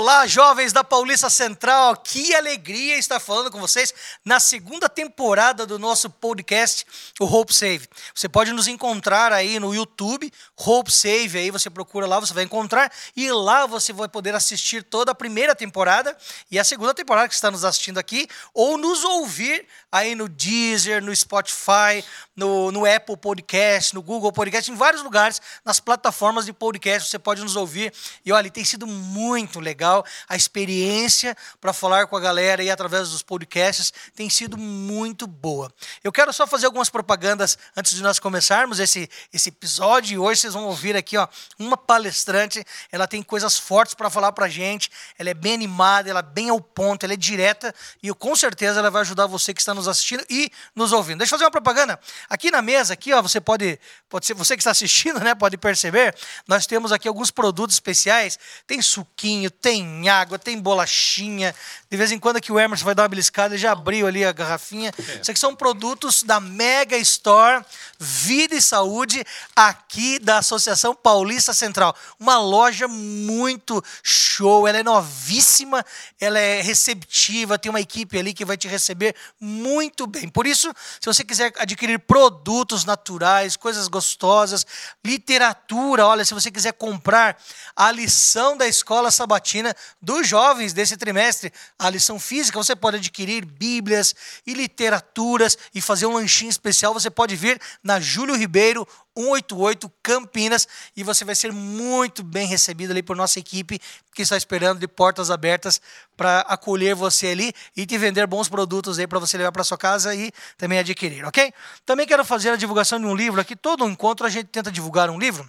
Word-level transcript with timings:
Olá, 0.00 0.28
jovens 0.28 0.72
da 0.72 0.84
Paulista 0.84 1.28
Central, 1.28 1.96
que 1.96 2.32
alegria 2.32 2.96
estar 2.96 3.18
falando 3.18 3.50
com 3.50 3.58
vocês 3.58 3.92
na 4.24 4.38
segunda 4.38 4.88
temporada 4.88 5.66
do 5.66 5.76
nosso 5.76 6.08
podcast, 6.08 6.86
o 7.18 7.24
Hope 7.24 7.52
Save. 7.52 7.88
Você 8.14 8.28
pode 8.28 8.52
nos 8.52 8.68
encontrar 8.68 9.32
aí 9.32 9.58
no 9.58 9.74
YouTube, 9.74 10.32
Hope 10.60 10.92
Save, 10.92 11.38
aí 11.38 11.50
você 11.50 11.70
procura 11.70 12.06
lá, 12.06 12.18
você 12.18 12.34
vai 12.34 12.42
encontrar, 12.42 12.92
e 13.14 13.30
lá 13.30 13.64
você 13.66 13.92
vai 13.92 14.08
poder 14.08 14.34
assistir 14.34 14.82
toda 14.82 15.12
a 15.12 15.14
primeira 15.14 15.54
temporada 15.54 16.16
e 16.50 16.58
a 16.58 16.64
segunda 16.64 16.92
temporada 16.92 17.28
que 17.28 17.34
está 17.34 17.50
nos 17.50 17.64
assistindo 17.64 17.98
aqui, 17.98 18.26
ou 18.52 18.76
nos 18.76 19.04
ouvir 19.04 19.66
aí 19.92 20.16
no 20.16 20.28
Deezer, 20.28 21.02
no 21.02 21.14
Spotify, 21.14 22.04
no, 22.34 22.72
no 22.72 22.84
Apple 22.84 23.16
Podcast, 23.16 23.94
no 23.94 24.02
Google 24.02 24.32
Podcast, 24.32 24.70
em 24.70 24.74
vários 24.74 25.02
lugares, 25.02 25.40
nas 25.64 25.78
plataformas 25.78 26.46
de 26.46 26.52
podcast, 26.52 27.08
você 27.08 27.18
pode 27.18 27.42
nos 27.42 27.54
ouvir. 27.54 27.92
E 28.24 28.32
olha, 28.32 28.50
tem 28.50 28.64
sido 28.64 28.86
muito 28.86 29.60
legal 29.60 30.04
a 30.28 30.34
experiência 30.34 31.36
para 31.60 31.72
falar 31.72 32.06
com 32.06 32.16
a 32.16 32.20
galera 32.20 32.62
aí 32.62 32.70
através 32.70 33.10
dos 33.10 33.22
podcasts, 33.22 33.92
tem 34.14 34.28
sido 34.28 34.56
muito 34.56 35.26
boa. 35.26 35.72
Eu 36.02 36.10
quero 36.10 36.32
só 36.32 36.46
fazer 36.46 36.66
algumas 36.66 36.90
propagandas 36.90 37.56
antes 37.76 37.94
de 37.94 38.02
nós 38.02 38.18
começarmos 38.18 38.80
esse, 38.80 39.08
esse 39.32 39.50
episódio. 39.50 40.14
E 40.14 40.18
hoje 40.18 40.47
vocês 40.48 40.54
vão 40.54 40.64
ouvir 40.64 40.96
aqui 40.96 41.16
ó, 41.16 41.28
uma 41.58 41.76
palestrante, 41.76 42.64
ela 42.90 43.06
tem 43.06 43.22
coisas 43.22 43.58
fortes 43.58 43.94
para 43.94 44.08
falar 44.08 44.32
para 44.32 44.48
gente, 44.48 44.90
ela 45.18 45.28
é 45.28 45.34
bem 45.34 45.54
animada, 45.54 46.08
ela 46.08 46.20
é 46.20 46.22
bem 46.22 46.48
ao 46.48 46.60
ponto, 46.60 47.04
ela 47.04 47.12
é 47.12 47.16
direta 47.16 47.74
e 48.02 48.08
eu, 48.08 48.14
com 48.14 48.34
certeza 48.34 48.80
ela 48.80 48.90
vai 48.90 49.02
ajudar 49.02 49.26
você 49.26 49.52
que 49.52 49.60
está 49.60 49.74
nos 49.74 49.86
assistindo 49.86 50.24
e 50.30 50.50
nos 50.74 50.92
ouvindo. 50.92 51.18
Deixa 51.18 51.34
eu 51.34 51.38
fazer 51.38 51.44
uma 51.44 51.50
propaganda. 51.50 52.00
Aqui 52.28 52.50
na 52.50 52.62
mesa, 52.62 52.94
aqui, 52.94 53.12
ó, 53.12 53.20
você 53.20 53.40
pode, 53.40 53.78
pode 54.08 54.26
ser, 54.26 54.34
você 54.34 54.56
que 54.56 54.60
está 54.60 54.70
assistindo, 54.70 55.20
né, 55.20 55.34
pode 55.34 55.56
perceber, 55.58 56.14
nós 56.46 56.66
temos 56.66 56.92
aqui 56.92 57.06
alguns 57.06 57.30
produtos 57.30 57.76
especiais. 57.76 58.38
Tem 58.66 58.80
suquinho, 58.80 59.50
tem 59.50 60.08
água, 60.08 60.38
tem 60.38 60.58
bolachinha. 60.58 61.54
De 61.90 61.96
vez 61.96 62.12
em 62.12 62.18
quando 62.18 62.36
aqui 62.36 62.52
o 62.52 62.60
Emerson 62.60 62.84
vai 62.84 62.94
dar 62.94 63.04
uma 63.04 63.08
beliscada, 63.08 63.54
ele 63.54 63.62
já 63.62 63.72
abriu 63.72 64.06
ali 64.06 64.22
a 64.22 64.30
garrafinha. 64.30 64.92
É. 64.98 65.20
Isso 65.22 65.30
aqui 65.30 65.40
são 65.40 65.56
produtos 65.56 66.22
da 66.22 66.38
Mega 66.38 66.98
Store 66.98 67.64
Vida 67.98 68.54
e 68.54 68.60
Saúde, 68.62 69.24
aqui 69.56 70.18
da 70.18 70.38
Associação 70.38 70.94
Paulista 70.94 71.54
Central. 71.54 71.96
Uma 72.20 72.38
loja 72.38 72.86
muito 72.86 73.82
show, 74.02 74.68
ela 74.68 74.78
é 74.78 74.82
novíssima, 74.82 75.84
ela 76.20 76.38
é 76.38 76.60
receptiva, 76.60 77.58
tem 77.58 77.70
uma 77.70 77.80
equipe 77.80 78.18
ali 78.18 78.34
que 78.34 78.44
vai 78.44 78.56
te 78.56 78.68
receber 78.68 79.16
muito 79.40 80.06
bem. 80.06 80.28
Por 80.28 80.46
isso, 80.46 80.70
se 81.00 81.06
você 81.06 81.24
quiser 81.24 81.52
adquirir 81.56 81.98
produtos 82.00 82.84
naturais, 82.84 83.56
coisas 83.56 83.88
gostosas, 83.88 84.66
literatura, 85.04 86.06
olha, 86.06 86.24
se 86.24 86.34
você 86.34 86.50
quiser 86.50 86.74
comprar 86.74 87.36
a 87.74 87.90
lição 87.90 88.56
da 88.56 88.68
escola 88.68 89.10
sabatina 89.10 89.74
dos 90.02 90.28
jovens 90.28 90.72
desse 90.72 90.96
trimestre, 90.96 91.52
a 91.78 91.88
lição 91.88 92.18
física, 92.18 92.58
você 92.58 92.74
pode 92.74 92.96
adquirir 92.96 93.44
bíblias 93.44 94.14
e 94.46 94.52
literaturas 94.52 95.56
e 95.72 95.80
fazer 95.80 96.06
um 96.06 96.14
lanchinho 96.14 96.50
especial, 96.50 96.92
você 96.92 97.08
pode 97.08 97.36
vir 97.36 97.60
na 97.82 98.00
Júlio 98.00 98.34
Ribeiro 98.34 98.86
188 99.16 99.90
Campinas 100.02 100.66
e 100.96 101.04
você 101.04 101.24
vai 101.24 101.34
ser 101.34 101.52
muito 101.52 102.22
bem 102.22 102.46
recebido 102.46 102.90
ali 102.90 103.02
por 103.02 103.16
nossa 103.16 103.38
equipe 103.38 103.80
que 104.14 104.22
está 104.22 104.36
esperando 104.36 104.80
de 104.80 104.88
portas 104.88 105.30
abertas 105.30 105.80
para 106.16 106.40
acolher 106.40 106.94
você 106.94 107.28
ali 107.28 107.52
e 107.76 107.86
te 107.86 107.96
vender 107.96 108.26
bons 108.26 108.48
produtos 108.48 108.98
aí 108.98 109.06
para 109.06 109.18
você 109.18 109.36
levar 109.36 109.52
para 109.52 109.62
sua 109.62 109.78
casa 109.78 110.14
e 110.14 110.32
também 110.56 110.78
adquirir, 110.78 111.24
ok? 111.24 111.52
Também 111.86 112.06
quero 112.06 112.24
fazer 112.24 112.50
a 112.50 112.56
divulgação 112.56 112.98
de 112.98 113.06
um 113.06 113.14
livro 113.14 113.40
aqui. 113.40 113.54
Todo 113.54 113.88
encontro 113.88 114.26
a 114.26 114.30
gente 114.30 114.46
tenta 114.46 114.70
divulgar 114.70 115.10
um 115.10 115.18
livro. 115.18 115.48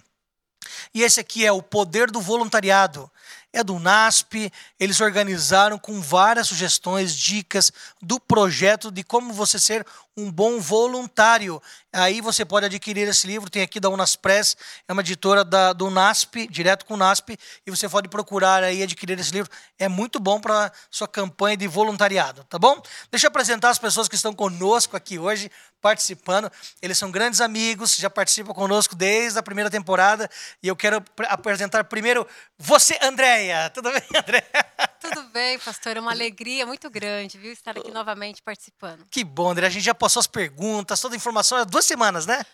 E 0.92 1.02
esse 1.02 1.20
aqui 1.20 1.46
é 1.46 1.52
O 1.52 1.62
Poder 1.62 2.10
do 2.10 2.20
Voluntariado 2.20 3.10
é 3.52 3.64
do 3.64 3.78
NASP. 3.78 4.52
Eles 4.78 5.00
organizaram 5.00 5.78
com 5.78 6.00
várias 6.00 6.48
sugestões, 6.48 7.14
dicas 7.14 7.72
do 8.00 8.20
projeto 8.20 8.90
de 8.90 9.02
como 9.02 9.32
você 9.32 9.58
ser 9.58 9.86
um 10.16 10.30
bom 10.30 10.60
voluntário. 10.60 11.60
Aí 11.92 12.20
você 12.20 12.44
pode 12.44 12.66
adquirir 12.66 13.08
esse 13.08 13.26
livro, 13.26 13.50
tem 13.50 13.62
aqui 13.62 13.80
da 13.80 13.88
Unas 13.88 14.14
Press, 14.14 14.56
é 14.86 14.92
uma 14.92 15.02
editora 15.02 15.44
da, 15.44 15.72
do 15.72 15.90
NASP, 15.90 16.46
direto 16.48 16.84
com 16.84 16.94
o 16.94 16.96
NASP, 16.96 17.36
e 17.66 17.70
você 17.70 17.88
pode 17.88 18.08
procurar 18.08 18.62
aí 18.62 18.82
adquirir 18.82 19.18
esse 19.18 19.32
livro. 19.32 19.50
É 19.78 19.88
muito 19.88 20.20
bom 20.20 20.40
para 20.40 20.70
sua 20.90 21.08
campanha 21.08 21.56
de 21.56 21.66
voluntariado, 21.66 22.44
tá 22.44 22.58
bom? 22.58 22.80
Deixa 23.10 23.26
eu 23.26 23.28
apresentar 23.28 23.70
as 23.70 23.78
pessoas 23.78 24.08
que 24.08 24.14
estão 24.14 24.32
conosco 24.32 24.96
aqui 24.96 25.18
hoje, 25.18 25.50
participando. 25.80 26.52
Eles 26.80 26.98
são 26.98 27.10
grandes 27.10 27.40
amigos, 27.40 27.96
já 27.96 28.10
participam 28.10 28.52
conosco 28.52 28.94
desde 28.94 29.38
a 29.38 29.42
primeira 29.42 29.70
temporada, 29.70 30.30
e 30.62 30.68
eu 30.68 30.76
quero 30.76 31.02
apresentar 31.28 31.82
primeiro 31.84 32.26
você, 32.58 32.96
Andréia. 33.40 33.70
Tudo 33.70 33.90
bem, 33.90 34.02
Andréia? 34.14 34.66
Tudo 35.00 35.22
bem, 35.24 35.58
pastor. 35.58 35.96
É 35.96 36.00
uma 36.00 36.12
alegria 36.12 36.66
muito 36.66 36.90
grande, 36.90 37.38
viu, 37.38 37.52
estar 37.52 37.76
aqui 37.76 37.90
novamente 37.90 38.42
participando. 38.42 39.06
Que 39.10 39.24
bom, 39.24 39.50
André. 39.50 39.66
A 39.66 39.70
gente 39.70 39.84
já 39.84 39.94
passou 39.94 40.20
as 40.20 40.26
perguntas, 40.26 41.00
toda 41.00 41.14
a 41.14 41.16
informação 41.16 41.58
há 41.58 41.64
duas 41.64 41.84
semanas, 41.84 42.26
né? 42.26 42.44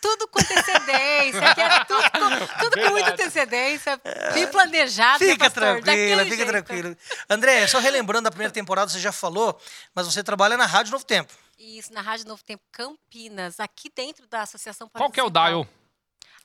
Tudo 0.00 0.26
com 0.28 0.40
antecedência, 0.40 1.44
é 1.44 1.84
tudo, 1.84 2.10
com, 2.10 2.46
tudo 2.58 2.80
com 2.80 2.90
muita 2.90 3.10
antecedência, 3.10 4.00
bem 4.32 4.46
planejado. 4.46 5.18
Fica 5.18 5.44
né, 5.44 5.50
tranquila, 5.50 6.24
fica 6.24 6.46
tranquila. 6.46 6.96
André, 7.28 7.66
só 7.66 7.78
relembrando 7.78 8.26
a 8.26 8.30
primeira 8.30 8.50
temporada, 8.50 8.90
você 8.90 8.98
já 8.98 9.12
falou, 9.12 9.60
mas 9.94 10.06
você 10.06 10.22
trabalha 10.22 10.56
na 10.56 10.64
Rádio 10.64 10.92
Novo 10.92 11.04
Tempo. 11.04 11.34
Isso, 11.58 11.92
na 11.92 12.00
Rádio 12.00 12.26
Novo 12.26 12.42
Tempo 12.42 12.62
Campinas, 12.72 13.60
aqui 13.60 13.92
dentro 13.94 14.26
da 14.26 14.40
Associação 14.40 14.88
Qual 14.88 15.10
que 15.10 15.20
é 15.20 15.22
o 15.22 15.28
dial? 15.28 15.68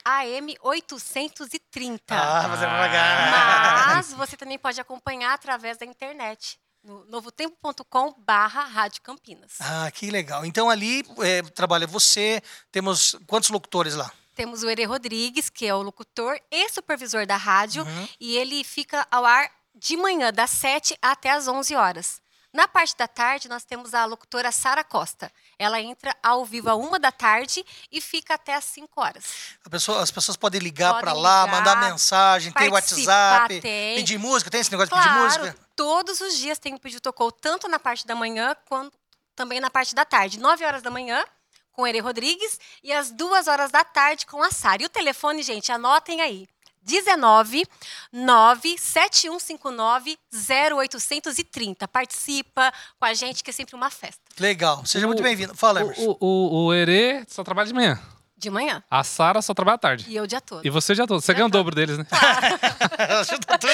AM 0.06 0.56
830. 0.62 2.16
Ah, 2.16 2.48
mas 2.48 2.62
é 2.62 2.66
devagar. 2.66 3.96
Mas 3.96 4.14
você 4.16 4.38
também 4.38 4.60
pode 4.60 4.80
acompanhar 4.80 5.34
através 5.34 5.78
da 5.78 5.86
internet 5.86 6.60
no 6.84 7.04
novotempo.com 7.06 8.14
barra 8.20 8.64
Rádio 8.64 9.02
Campinas. 9.02 9.54
Ah, 9.60 9.90
que 9.92 10.12
legal. 10.12 10.46
Então 10.46 10.70
ali 10.70 11.04
é, 11.20 11.42
trabalha 11.42 11.88
você, 11.88 12.42
temos 12.72 13.18
quantos 13.26 13.50
locutores 13.50 13.96
lá? 13.96 14.12
Temos 14.36 14.64
o 14.64 14.70
Ere 14.70 14.84
Rodrigues, 14.84 15.50
que 15.50 15.66
é 15.66 15.74
o 15.74 15.82
locutor 15.82 16.40
e 16.52 16.70
supervisor 16.70 17.26
da 17.26 17.38
rádio, 17.38 17.84
uhum. 17.84 18.08
e 18.20 18.38
ele 18.38 18.64
fica 18.64 19.08
ao 19.10 19.26
ar 19.26 19.50
de 19.74 19.98
manhã, 19.98 20.32
das 20.32 20.52
7 20.52 20.98
até 21.02 21.32
as 21.32 21.48
11 21.48 21.76
horas. 21.76 22.22
Na 22.56 22.70
parte 22.70 22.96
da 22.96 23.06
tarde, 23.06 23.50
nós 23.50 23.66
temos 23.66 23.94
a 23.94 24.06
locutora 24.06 24.50
Sara 24.50 24.82
Costa. 24.82 25.30
Ela 25.60 25.82
entra 25.82 26.16
ao 26.24 26.46
vivo 26.46 26.70
a 26.70 26.76
uma 26.76 26.98
da 26.98 27.12
tarde 27.12 27.66
e 27.92 28.00
fica 28.00 28.36
até 28.36 28.56
às 28.56 28.64
5 28.64 28.90
horas. 28.96 29.26
Pessoa, 29.70 30.02
as 30.02 30.10
pessoas 30.10 30.38
podem 30.38 30.62
ligar 30.62 30.98
para 31.02 31.12
lá, 31.12 31.46
mandar 31.46 31.82
mensagem, 31.82 32.54
tem 32.54 32.72
WhatsApp, 32.72 33.60
tem. 33.60 33.98
pedir 33.98 34.18
música, 34.18 34.50
tem 34.50 34.62
esse 34.62 34.72
negócio 34.72 34.90
claro, 34.90 35.06
de 35.06 35.16
pedir 35.16 35.26
música? 35.26 35.68
Todos 35.76 36.22
os 36.22 36.38
dias 36.38 36.58
tem 36.58 36.74
o 36.74 36.80
pedido 36.80 37.02
tocou, 37.02 37.30
tanto 37.30 37.68
na 37.68 37.78
parte 37.78 38.08
da 38.08 38.16
manhã 38.16 38.56
quanto 38.70 38.98
também 39.36 39.60
na 39.60 39.70
parte 39.70 39.94
da 39.94 40.06
tarde. 40.06 40.40
9 40.40 40.64
horas 40.64 40.82
da 40.82 40.90
manhã, 40.90 41.26
com 41.74 41.86
Ere 41.86 42.00
Rodrigues, 42.00 42.58
e 42.82 42.94
às 42.94 43.12
2 43.12 43.50
horas 43.50 43.70
da 43.70 43.84
tarde 43.84 44.26
com 44.26 44.42
a 44.42 44.50
Sara. 44.50 44.82
E 44.82 44.86
o 44.86 44.90
telefone, 44.90 45.44
gente, 45.44 45.74
anotem 45.74 46.22
aí. 46.22 46.48
19 46.86 47.66
97159 48.14 50.18
0830. 50.32 51.88
Participa 51.88 52.72
com 53.00 53.06
a 53.06 53.14
gente, 53.14 53.44
que 53.44 53.50
é 53.50 53.54
sempre 53.54 53.76
uma 53.76 53.90
festa. 53.90 54.22
Legal. 54.40 54.86
Seja 54.86 55.06
o, 55.06 55.10
muito 55.10 55.24
bem-vindo. 55.24 55.56
Fala, 55.56 55.82
Emerson. 55.82 56.18
O, 56.18 56.18
o, 56.20 56.66
o 56.68 56.74
Herê 56.74 57.24
só 57.28 57.44
trabalha 57.44 57.68
de 57.68 57.74
manhã. 57.74 58.00
De 58.38 58.50
manhã. 58.50 58.84
A 58.92 59.02
Sara 59.02 59.42
só 59.42 59.54
trabalha 59.54 59.76
à 59.76 59.78
tarde. 59.78 60.06
E 60.10 60.16
eu 60.16 60.24
o 60.24 60.28
dia 60.28 60.42
todo. 60.42 60.66
E 60.66 60.70
você 60.70 60.92
o 60.92 60.96
dia 60.96 61.08
todo. 61.08 61.22
Você 61.22 61.34
dia 61.34 61.36
ganha 61.36 61.50
todo. 61.50 61.56
o 61.56 61.64
dobro 61.64 61.74
deles, 61.74 61.98
né? 61.98 62.06
ela 63.00 63.22
ajuda 63.22 63.58
tudo. 63.58 63.74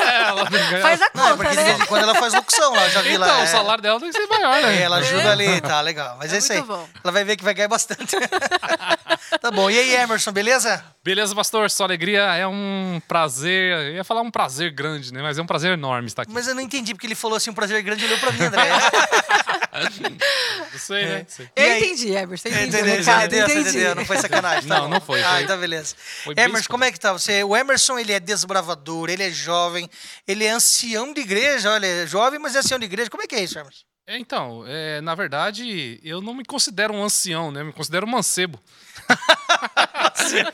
ela 0.00 0.46
faz 0.82 1.02
a 1.02 1.10
conta, 1.10 1.36
não, 1.36 1.54
né? 1.54 1.86
Quando 1.86 2.02
ela 2.02 2.14
faz 2.16 2.34
locução 2.34 2.74
lá, 2.74 2.88
já 2.88 3.00
vi 3.00 3.10
então, 3.10 3.20
lá. 3.20 3.26
Então, 3.26 3.40
o 3.40 3.44
é... 3.44 3.46
salário 3.46 3.82
dela 3.82 4.00
tem 4.00 4.10
que 4.10 4.20
ser 4.20 4.26
maior, 4.26 4.60
né? 4.60 4.76
É, 4.76 4.82
ela 4.82 4.96
ajuda 4.96 5.22
é. 5.22 5.28
ali, 5.28 5.60
tá 5.60 5.80
legal. 5.80 6.16
Mas 6.18 6.32
é, 6.32 6.36
é 6.36 6.38
isso 6.40 6.52
aí. 6.52 6.62
Bom. 6.62 6.88
Ela 7.04 7.12
vai 7.12 7.24
ver 7.24 7.36
que 7.36 7.44
vai 7.44 7.54
ganhar 7.54 7.68
bastante. 7.68 8.16
tá 9.40 9.50
bom. 9.52 9.70
E 9.70 9.78
aí, 9.78 9.94
Emerson, 9.94 10.32
beleza? 10.32 10.84
Beleza, 11.04 11.32
pastor. 11.32 11.70
Sua 11.70 11.86
alegria 11.86 12.22
é 12.34 12.46
um 12.46 13.00
prazer. 13.06 13.72
Eu 13.72 13.94
ia 13.94 14.04
falar 14.04 14.22
um 14.22 14.32
prazer 14.32 14.72
grande, 14.72 15.12
né? 15.12 15.22
Mas 15.22 15.38
é 15.38 15.42
um 15.42 15.46
prazer 15.46 15.72
enorme 15.72 16.08
estar 16.08 16.22
aqui. 16.22 16.32
Mas 16.32 16.48
eu 16.48 16.56
não 16.56 16.62
entendi 16.62 16.92
porque 16.92 17.06
ele 17.06 17.14
falou 17.14 17.36
assim, 17.36 17.50
um 17.50 17.54
prazer 17.54 17.80
grande, 17.82 18.04
olhou 18.04 18.18
pra 18.18 18.32
mim, 18.32 18.42
André. 18.42 18.62
não 19.72 20.78
sei, 20.78 21.06
né? 21.06 21.24
Sei. 21.26 21.48
Eu 21.56 21.76
entendi, 21.78 22.10
Emerson. 22.10 22.48
Entendi, 22.48 22.66
entendeu, 22.66 23.00
entendeu, 23.00 23.44
entendi. 23.46 23.68
entendeu, 23.68 23.94
não 23.94 24.04
foi 24.04 24.18
sacanagem. 24.18 24.68
Tá 24.68 24.80
não, 24.80 24.88
não 24.88 25.00
foi. 25.00 25.22
Ah, 25.22 25.40
então 25.40 25.58
beleza. 25.58 25.96
Foi 25.96 26.34
Emerson, 26.36 26.68
como 26.68 26.84
é 26.84 26.92
que 26.92 27.00
tá? 27.00 27.12
Você, 27.12 27.42
o 27.42 27.56
Emerson, 27.56 27.98
ele 27.98 28.12
é 28.12 28.20
desbravador, 28.20 29.08
ele 29.08 29.22
é 29.22 29.30
jovem, 29.30 29.88
ele 30.28 30.44
é 30.44 30.50
ancião 30.50 31.14
de 31.14 31.22
igreja, 31.22 31.70
olha, 31.70 31.86
é 31.86 32.06
jovem, 32.06 32.38
mas 32.38 32.54
é 32.54 32.58
ancião 32.58 32.78
de 32.78 32.84
igreja. 32.84 33.08
Como 33.08 33.22
é 33.22 33.26
que 33.26 33.34
é 33.34 33.42
isso, 33.42 33.58
Emerson? 33.58 33.84
É, 34.06 34.18
então, 34.18 34.64
é, 34.66 35.00
na 35.00 35.14
verdade, 35.14 36.00
eu 36.02 36.20
não 36.20 36.34
me 36.34 36.44
considero 36.44 36.92
um 36.92 37.02
ancião, 37.02 37.50
né? 37.50 37.60
Eu 37.60 37.66
me 37.66 37.72
considero 37.72 38.04
um 38.06 38.10
mancebo. 38.10 38.60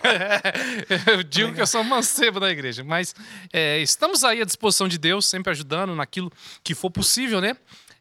é, 0.04 1.10
eu 1.16 1.22
digo 1.24 1.54
que 1.54 1.60
eu 1.60 1.66
sou 1.66 1.80
um 1.80 1.84
mancebo 1.84 2.38
da 2.38 2.50
igreja, 2.50 2.84
mas 2.84 3.14
é, 3.52 3.80
estamos 3.80 4.22
aí 4.22 4.40
à 4.42 4.44
disposição 4.44 4.86
de 4.86 4.98
Deus, 4.98 5.26
sempre 5.26 5.50
ajudando 5.50 5.94
naquilo 5.94 6.30
que 6.62 6.74
for 6.74 6.90
possível, 6.90 7.40
né? 7.40 7.56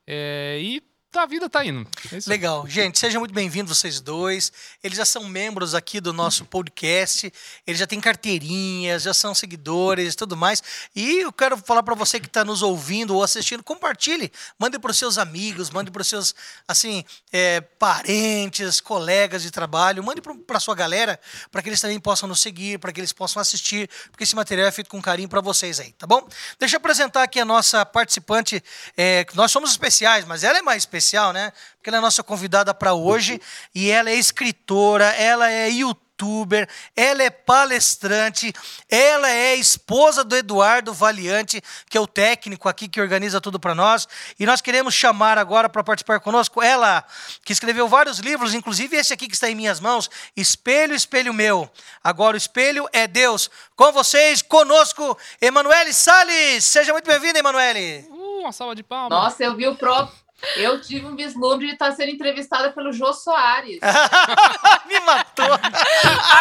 É, 0.05 0.59
e 0.61 0.81
a 1.17 1.25
vida 1.25 1.49
tá 1.49 1.65
indo. 1.65 1.87
É. 2.11 2.29
Legal. 2.29 2.67
Gente, 2.67 2.99
sejam 2.99 3.19
muito 3.19 3.33
bem-vindos 3.33 3.77
vocês 3.77 3.99
dois. 3.99 4.51
Eles 4.83 4.97
já 4.97 5.05
são 5.05 5.23
membros 5.25 5.73
aqui 5.73 5.99
do 5.99 6.13
nosso 6.13 6.45
podcast. 6.45 7.31
Eles 7.65 7.79
já 7.79 7.87
têm 7.87 7.99
carteirinhas, 7.99 9.03
já 9.03 9.13
são 9.13 9.33
seguidores 9.33 10.13
e 10.13 10.17
tudo 10.17 10.37
mais. 10.37 10.61
E 10.95 11.19
eu 11.19 11.31
quero 11.31 11.57
falar 11.57 11.83
para 11.83 11.95
você 11.95 12.19
que 12.19 12.27
está 12.27 12.45
nos 12.45 12.61
ouvindo 12.61 13.15
ou 13.15 13.23
assistindo, 13.23 13.63
compartilhe. 13.63 14.31
Mande 14.59 14.77
para 14.79 14.91
os 14.91 14.97
seus 14.97 15.17
amigos, 15.17 15.69
mande 15.69 15.91
para 15.91 16.01
os 16.01 16.07
seus, 16.07 16.35
assim, 16.67 17.03
é, 17.31 17.61
parentes, 17.61 18.79
colegas 18.79 19.41
de 19.41 19.51
trabalho. 19.51 20.03
Mande 20.03 20.21
para 20.21 20.59
sua 20.59 20.75
galera, 20.75 21.19
para 21.51 21.61
que 21.61 21.69
eles 21.69 21.81
também 21.81 21.99
possam 21.99 22.27
nos 22.29 22.39
seguir, 22.39 22.79
para 22.79 22.91
que 22.91 22.99
eles 22.99 23.11
possam 23.11 23.41
assistir, 23.41 23.89
porque 24.11 24.23
esse 24.23 24.35
material 24.35 24.67
é 24.67 24.71
feito 24.71 24.89
com 24.89 25.01
carinho 25.01 25.29
para 25.29 25.41
vocês 25.41 25.79
aí, 25.79 25.91
tá 25.93 26.05
bom? 26.05 26.27
Deixa 26.59 26.75
eu 26.75 26.77
apresentar 26.77 27.23
aqui 27.23 27.39
a 27.39 27.45
nossa 27.45 27.85
participante. 27.85 28.63
é, 28.95 29.25
nós 29.33 29.51
somos 29.51 29.71
especiais, 29.71 30.25
mas 30.25 30.43
ela 30.43 30.57
é 30.57 30.61
mais 30.61 30.83
especial, 30.83 31.06
né? 31.33 31.53
Porque 31.77 31.89
ela 31.89 31.97
é 31.97 32.01
nossa 32.01 32.23
convidada 32.23 32.73
para 32.73 32.93
hoje 32.93 33.41
e 33.73 33.89
ela 33.89 34.09
é 34.09 34.15
escritora, 34.15 35.05
ela 35.05 35.49
é 35.49 35.69
youtuber, 35.69 36.67
ela 36.95 37.23
é 37.23 37.29
palestrante, 37.29 38.51
ela 38.89 39.29
é 39.29 39.55
esposa 39.55 40.23
do 40.23 40.35
Eduardo 40.35 40.93
Valiante, 40.93 41.61
que 41.89 41.97
é 41.97 42.01
o 42.01 42.07
técnico 42.07 42.67
aqui 42.67 42.87
que 42.87 42.99
organiza 42.99 43.39
tudo 43.39 43.59
para 43.59 43.75
nós. 43.75 44.07
E 44.39 44.45
nós 44.45 44.59
queremos 44.59 44.93
chamar 44.93 45.37
agora 45.37 45.69
para 45.69 45.83
participar 45.83 46.19
conosco 46.19 46.61
ela, 46.61 47.05
que 47.45 47.53
escreveu 47.53 47.87
vários 47.87 48.19
livros, 48.19 48.53
inclusive 48.53 48.97
esse 48.97 49.13
aqui 49.13 49.27
que 49.27 49.35
está 49.35 49.49
em 49.49 49.55
minhas 49.55 49.79
mãos, 49.79 50.09
Espelho, 50.35 50.95
Espelho 50.95 51.33
Meu. 51.33 51.69
Agora 52.03 52.35
o 52.35 52.37
espelho 52.37 52.87
é 52.91 53.07
Deus. 53.07 53.49
Com 53.75 53.91
vocês, 53.91 54.41
conosco, 54.41 55.17
Emanuele 55.39 55.93
Salles. 55.93 56.63
Seja 56.63 56.91
muito 56.91 57.05
bem-vinda, 57.05 57.39
Emanuele. 57.39 58.07
Uh, 58.09 58.39
uma 58.41 58.51
salva 58.51 58.75
de 58.75 58.83
palmas. 58.83 59.09
Nossa, 59.09 59.43
eu 59.43 59.55
vi 59.55 59.67
o 59.67 59.75
próprio. 59.75 60.26
Eu 60.55 60.79
tive 60.79 61.05
um 61.07 61.15
vislumbre 61.15 61.65
de 61.67 61.73
estar 61.73 61.91
sendo 61.93 62.11
entrevistada 62.11 62.71
pelo 62.71 62.91
Jô 62.93 63.11
Soares. 63.11 63.79
Me 64.87 64.99
matou. 65.01 65.45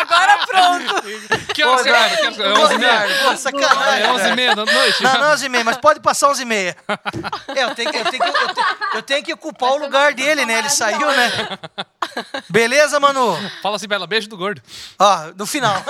Agora 0.01 0.47
pronto. 0.47 1.03
Que 1.55 1.65
horas 1.65 1.83
grava? 1.83 2.17
Que 2.17 2.27
horas- 2.27 2.39
É 2.39 2.53
11 2.53 2.75
e 2.75 2.79
meia? 2.79 3.09
Pô, 3.25 3.37
sacanagem. 3.37 4.03
É 4.05 4.13
11 4.13 4.29
e 4.29 4.35
meia 4.37 4.55
da 4.55 4.65
noite? 4.65 5.03
Não, 5.03 5.19
não, 5.21 5.33
11 5.33 5.47
e 5.47 5.49
meia, 5.49 5.65
mas 5.65 5.77
pode 5.79 6.01
passar 6.01 6.29
11 6.29 6.43
e 6.43 6.45
meia. 6.45 6.77
É, 7.55 7.65
eu 7.65 7.75
tenho 7.75 7.91
que, 7.91 7.99
eu 7.99 8.05
tenho 8.05 8.23
que, 8.23 8.29
eu 8.29 8.55
tenho, 8.55 8.67
eu 8.95 9.03
tenho 9.03 9.25
que 9.25 9.33
ocupar 9.33 9.73
o 9.73 9.79
lugar 9.79 10.13
dele, 10.15 10.45
né? 10.45 10.59
Ele 10.59 10.69
saiu, 10.71 11.07
né? 11.13 11.33
Beleza, 12.49 13.01
Manu? 13.01 13.37
Fala 13.63 13.77
assim, 13.77 13.89
Bela, 13.89 14.07
beijo 14.07 14.29
do 14.29 14.37
gordo. 14.37 14.61
Ó, 14.99 15.19
no 15.37 15.47
final. 15.47 15.75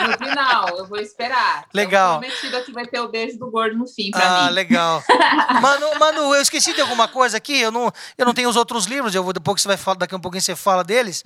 No 0.00 0.16
final, 0.16 0.78
eu 0.78 0.86
vou 0.86 0.98
esperar. 0.98 1.64
Legal. 1.74 2.14
Eu 2.14 2.20
prometido 2.20 2.64
que 2.64 2.72
vai 2.72 2.86
ter 2.86 3.00
o 3.00 3.08
beijo 3.08 3.38
do 3.38 3.50
gordo 3.50 3.76
no 3.76 3.86
fim 3.86 4.10
pra 4.10 4.22
Ah, 4.24 4.46
mim. 4.46 4.52
legal. 4.54 5.04
Manu, 5.60 5.98
Manu, 5.98 6.34
eu 6.34 6.40
esqueci 6.40 6.72
de 6.72 6.80
alguma 6.80 6.99
coisa 7.08 7.36
aqui. 7.36 7.58
Eu 7.60 7.70
não, 7.70 7.92
eu 8.16 8.26
não 8.26 8.34
tenho 8.34 8.48
os 8.48 8.56
outros 8.56 8.86
livros. 8.86 9.14
Eu 9.14 9.22
vou 9.22 9.32
depois 9.32 9.56
que 9.56 9.62
você 9.62 9.68
vai 9.68 9.76
falar, 9.76 9.98
daqui 9.98 10.14
a 10.14 10.18
um 10.18 10.20
pouquinho 10.20 10.42
você 10.42 10.56
fala 10.56 10.82
deles. 10.84 11.22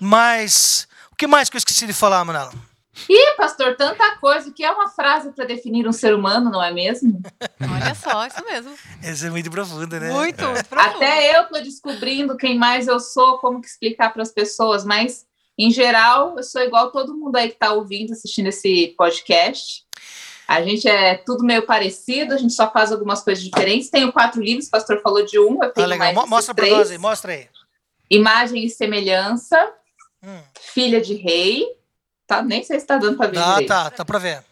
Mas 0.00 0.86
o 1.12 1.16
que 1.16 1.26
mais 1.26 1.48
que 1.48 1.56
eu 1.56 1.58
esqueci 1.58 1.86
de 1.86 1.92
falar, 1.92 2.24
Manela? 2.24 2.52
Ih, 3.08 3.36
pastor, 3.36 3.76
tanta 3.76 4.16
coisa. 4.16 4.50
Que 4.52 4.64
é 4.64 4.70
uma 4.70 4.88
frase 4.88 5.30
para 5.32 5.44
definir 5.44 5.86
um 5.86 5.92
ser 5.92 6.14
humano, 6.14 6.50
não 6.50 6.62
é 6.62 6.72
mesmo? 6.72 7.20
Olha 7.60 7.94
só, 7.94 8.26
isso 8.26 8.44
mesmo. 8.44 8.74
Essa 9.02 9.26
é 9.26 9.30
muito 9.30 9.50
profunda, 9.50 10.00
né? 10.00 10.12
Muito, 10.12 10.44
muito 10.44 10.66
profundo. 10.66 10.96
Até 10.96 11.38
eu 11.38 11.44
tô 11.48 11.60
descobrindo 11.60 12.36
quem 12.36 12.58
mais 12.58 12.86
eu 12.88 12.98
sou, 12.98 13.38
como 13.38 13.60
que 13.60 13.68
explicar 13.68 14.12
para 14.12 14.22
as 14.22 14.32
pessoas, 14.32 14.84
mas 14.84 15.26
em 15.58 15.70
geral, 15.70 16.34
eu 16.36 16.42
sou 16.42 16.60
igual 16.60 16.90
todo 16.90 17.16
mundo 17.16 17.36
aí 17.36 17.48
que 17.48 17.54
está 17.54 17.72
ouvindo, 17.72 18.12
assistindo 18.12 18.48
esse 18.48 18.94
podcast. 18.96 19.85
A 20.48 20.62
gente 20.62 20.88
é 20.88 21.16
tudo 21.16 21.44
meio 21.44 21.66
parecido, 21.66 22.34
a 22.34 22.36
gente 22.36 22.52
só 22.52 22.70
faz 22.70 22.92
algumas 22.92 23.22
coisas 23.22 23.42
diferentes. 23.42 23.90
Tenho 23.90 24.12
quatro 24.12 24.40
livros, 24.40 24.68
o 24.68 24.70
pastor 24.70 25.00
falou 25.02 25.24
de 25.24 25.38
um, 25.38 25.62
eu 25.62 25.68
Ah, 25.68 25.70
tenho 25.70 25.86
legal. 25.88 26.14
mais 26.14 26.28
Mostra 26.28 26.54
pra 26.54 26.64
três. 26.64 26.78
nós 26.78 26.90
aí, 26.90 26.98
mostra 26.98 27.32
aí. 27.32 27.48
Imagem 28.10 28.64
e 28.64 28.70
Semelhança, 28.70 29.72
Hum. 30.22 30.40
Filha 30.72 31.00
de 31.00 31.14
Rei, 31.14 31.66
tá? 32.26 32.42
Nem 32.42 32.62
sei 32.64 32.80
se 32.80 32.86
tá 32.86 32.96
dando 32.96 33.16
para 33.16 33.26
ver 33.28 33.34
Tá, 33.34 33.52
direito. 33.52 33.68
tá, 33.68 33.90
tá 33.90 34.04
pra 34.04 34.18
ver. 34.18 34.44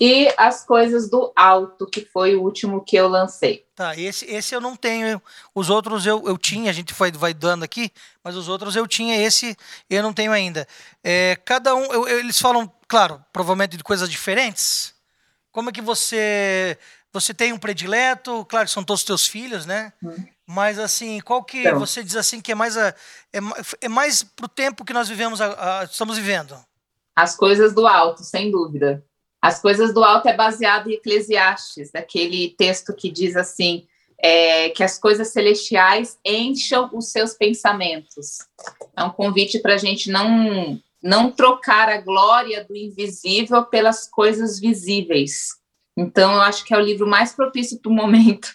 E 0.00 0.32
As 0.36 0.64
Coisas 0.64 1.08
do 1.10 1.32
Alto, 1.36 1.86
que 1.86 2.00
foi 2.04 2.34
o 2.34 2.42
último 2.42 2.82
que 2.82 2.96
eu 2.96 3.06
lancei. 3.08 3.64
Tá, 3.74 3.96
esse, 3.96 4.24
esse 4.24 4.54
eu 4.54 4.60
não 4.60 4.74
tenho. 4.74 5.20
Os 5.54 5.68
outros 5.70 6.06
eu, 6.06 6.26
eu 6.26 6.36
tinha, 6.38 6.70
a 6.70 6.72
gente 6.72 6.94
vai, 6.94 7.12
vai 7.12 7.34
dando 7.34 7.62
aqui, 7.62 7.90
mas 8.24 8.34
os 8.36 8.48
outros 8.48 8.74
eu 8.74 8.86
tinha, 8.88 9.16
esse 9.22 9.56
eu 9.90 10.02
não 10.02 10.12
tenho 10.12 10.32
ainda. 10.32 10.66
É, 11.04 11.36
cada 11.44 11.74
um, 11.74 11.84
eu- 11.92 12.08
eles 12.08 12.40
falam, 12.40 12.72
claro, 12.88 13.22
provavelmente 13.32 13.76
de 13.76 13.84
coisas 13.84 14.08
diferentes. 14.08 14.91
Como 15.52 15.70
é 15.70 15.72
que 15.72 15.80
você. 15.82 16.76
Você 17.12 17.34
tem 17.34 17.52
um 17.52 17.58
predileto? 17.58 18.44
Claro 18.46 18.64
que 18.66 18.72
são 18.72 18.82
todos 18.82 19.04
teus 19.04 19.26
filhos, 19.26 19.66
né? 19.66 19.92
Hum. 20.02 20.16
Mas 20.46 20.78
assim, 20.78 21.20
qual 21.20 21.44
que 21.44 21.60
Então. 21.60 21.78
você 21.78 22.02
diz 22.02 22.16
assim 22.16 22.40
que 22.40 22.52
é 22.52 22.54
mais 22.54 22.76
a, 22.76 22.88
é, 23.32 23.38
é 23.82 23.88
mais 23.88 24.22
pro 24.22 24.48
tempo 24.48 24.84
que 24.84 24.94
nós 24.94 25.08
vivemos, 25.08 25.40
a- 25.40 25.80
a- 25.80 25.84
estamos 25.84 26.16
vivendo? 26.16 26.58
As 27.14 27.36
Coisas 27.36 27.74
do 27.74 27.86
Alto, 27.86 28.24
sem 28.24 28.50
dúvida. 28.50 29.04
As 29.42 29.60
Coisas 29.60 29.92
do 29.92 30.02
Alto 30.02 30.26
é 30.28 30.34
baseado 30.34 30.88
em 30.90 30.94
Eclesiastes, 30.94 31.90
daquele 31.92 32.54
texto 32.56 32.94
que 32.94 33.10
diz 33.10 33.36
assim, 33.36 33.86
é, 34.18 34.70
que 34.70 34.82
as 34.82 34.98
coisas 34.98 35.28
celestiais 35.28 36.16
encham 36.24 36.88
os 36.94 37.10
seus 37.10 37.34
pensamentos. 37.34 38.38
É 38.96 39.02
um 39.04 39.10
convite 39.10 39.58
para 39.58 39.74
a 39.74 39.78
gente 39.78 40.10
não, 40.10 40.80
não 41.02 41.30
trocar 41.30 41.88
a 41.88 42.00
glória 42.00 42.64
do 42.64 42.76
invisível 42.76 43.64
pelas 43.64 44.08
coisas 44.08 44.60
visíveis. 44.60 45.48
Então, 45.96 46.32
eu 46.34 46.40
acho 46.40 46.64
que 46.64 46.72
é 46.72 46.78
o 46.78 46.82
livro 46.82 47.06
mais 47.06 47.34
propício 47.34 47.80
para 47.80 47.90
o 47.90 47.94
momento. 47.94 48.48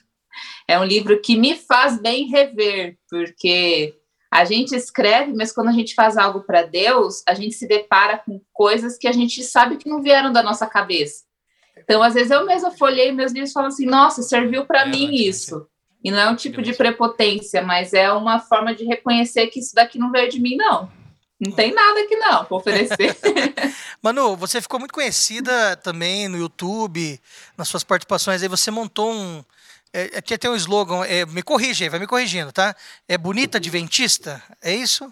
É 0.67 0.79
um 0.79 0.83
livro 0.83 1.19
que 1.21 1.37
me 1.37 1.55
faz 1.55 1.99
bem 1.99 2.27
rever, 2.27 2.97
porque 3.09 3.95
a 4.31 4.43
gente 4.45 4.75
escreve, 4.75 5.33
mas 5.33 5.51
quando 5.51 5.69
a 5.69 5.73
gente 5.73 5.95
faz 5.95 6.17
algo 6.17 6.41
para 6.41 6.63
Deus, 6.63 7.23
a 7.27 7.33
gente 7.33 7.55
se 7.55 7.67
depara 7.67 8.17
com 8.17 8.41
coisas 8.53 8.97
que 8.97 9.07
a 9.07 9.11
gente 9.11 9.43
sabe 9.43 9.77
que 9.77 9.89
não 9.89 10.01
vieram 10.01 10.31
da 10.31 10.43
nossa 10.43 10.67
cabeça. 10.67 11.23
Então, 11.77 12.03
às 12.03 12.13
vezes 12.13 12.31
eu 12.31 12.45
mesma 12.45 12.71
folhei 12.71 13.11
meus 13.11 13.31
livros 13.31 13.51
e 13.51 13.53
falo 13.53 13.67
assim: 13.67 13.85
nossa, 13.85 14.21
serviu 14.21 14.65
para 14.65 14.81
É, 14.81 14.85
mim 14.85 15.15
isso. 15.15 15.67
E 16.03 16.11
não 16.11 16.19
é 16.19 16.29
um 16.29 16.35
tipo 16.35 16.61
de 16.61 16.73
prepotência, 16.73 17.61
mas 17.61 17.93
é 17.93 18.11
uma 18.11 18.39
forma 18.39 18.75
de 18.75 18.83
reconhecer 18.83 19.47
que 19.47 19.59
isso 19.59 19.73
daqui 19.73 19.97
não 19.97 20.11
veio 20.11 20.29
de 20.29 20.39
mim, 20.39 20.55
não. 20.55 20.91
Não 21.39 21.51
tem 21.51 21.71
nada 21.71 21.99
aqui, 21.99 22.15
não, 22.15 22.45
para 22.45 22.57
oferecer. 22.57 23.15
Manu, 24.01 24.35
você 24.35 24.59
ficou 24.59 24.79
muito 24.79 24.93
conhecida 24.93 25.75
também 25.77 26.27
no 26.27 26.37
YouTube, 26.37 27.19
nas 27.55 27.67
suas 27.67 27.83
participações 27.83 28.41
aí, 28.41 28.49
você 28.49 28.71
montou 28.71 29.11
um. 29.11 29.43
É, 29.93 30.17
aqui 30.17 30.37
tem 30.37 30.49
um 30.49 30.55
slogan, 30.55 31.05
é, 31.05 31.25
me 31.25 31.43
corrige 31.43 31.83
aí, 31.83 31.89
vai 31.89 31.99
me 31.99 32.07
corrigindo, 32.07 32.51
tá? 32.51 32.75
É 33.07 33.17
bonita 33.17 33.57
adventista? 33.57 34.41
É 34.61 34.73
isso? 34.75 35.11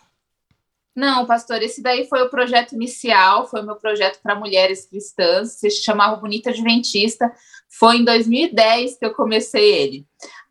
Não, 0.96 1.25
pastor, 1.25 1.62
esse 1.62 1.82
daí 1.82 2.08
foi 2.08 2.22
o 2.22 2.29
projeto 2.29 2.74
inicial, 2.74 3.48
foi 3.48 3.62
o 3.62 3.65
meu 3.65 3.75
projeto 3.75 4.20
para 4.24 4.34
mulheres 4.34 4.86
cristãs, 4.86 5.51
se 5.51 5.70
chamava 5.70 6.15
Bonita 6.15 6.51
Adventista. 6.51 7.32
Foi 7.67 7.98
em 7.98 8.05
2010 8.05 8.98
que 8.98 9.05
eu 9.05 9.13
comecei 9.13 9.74
ele. 9.74 10.05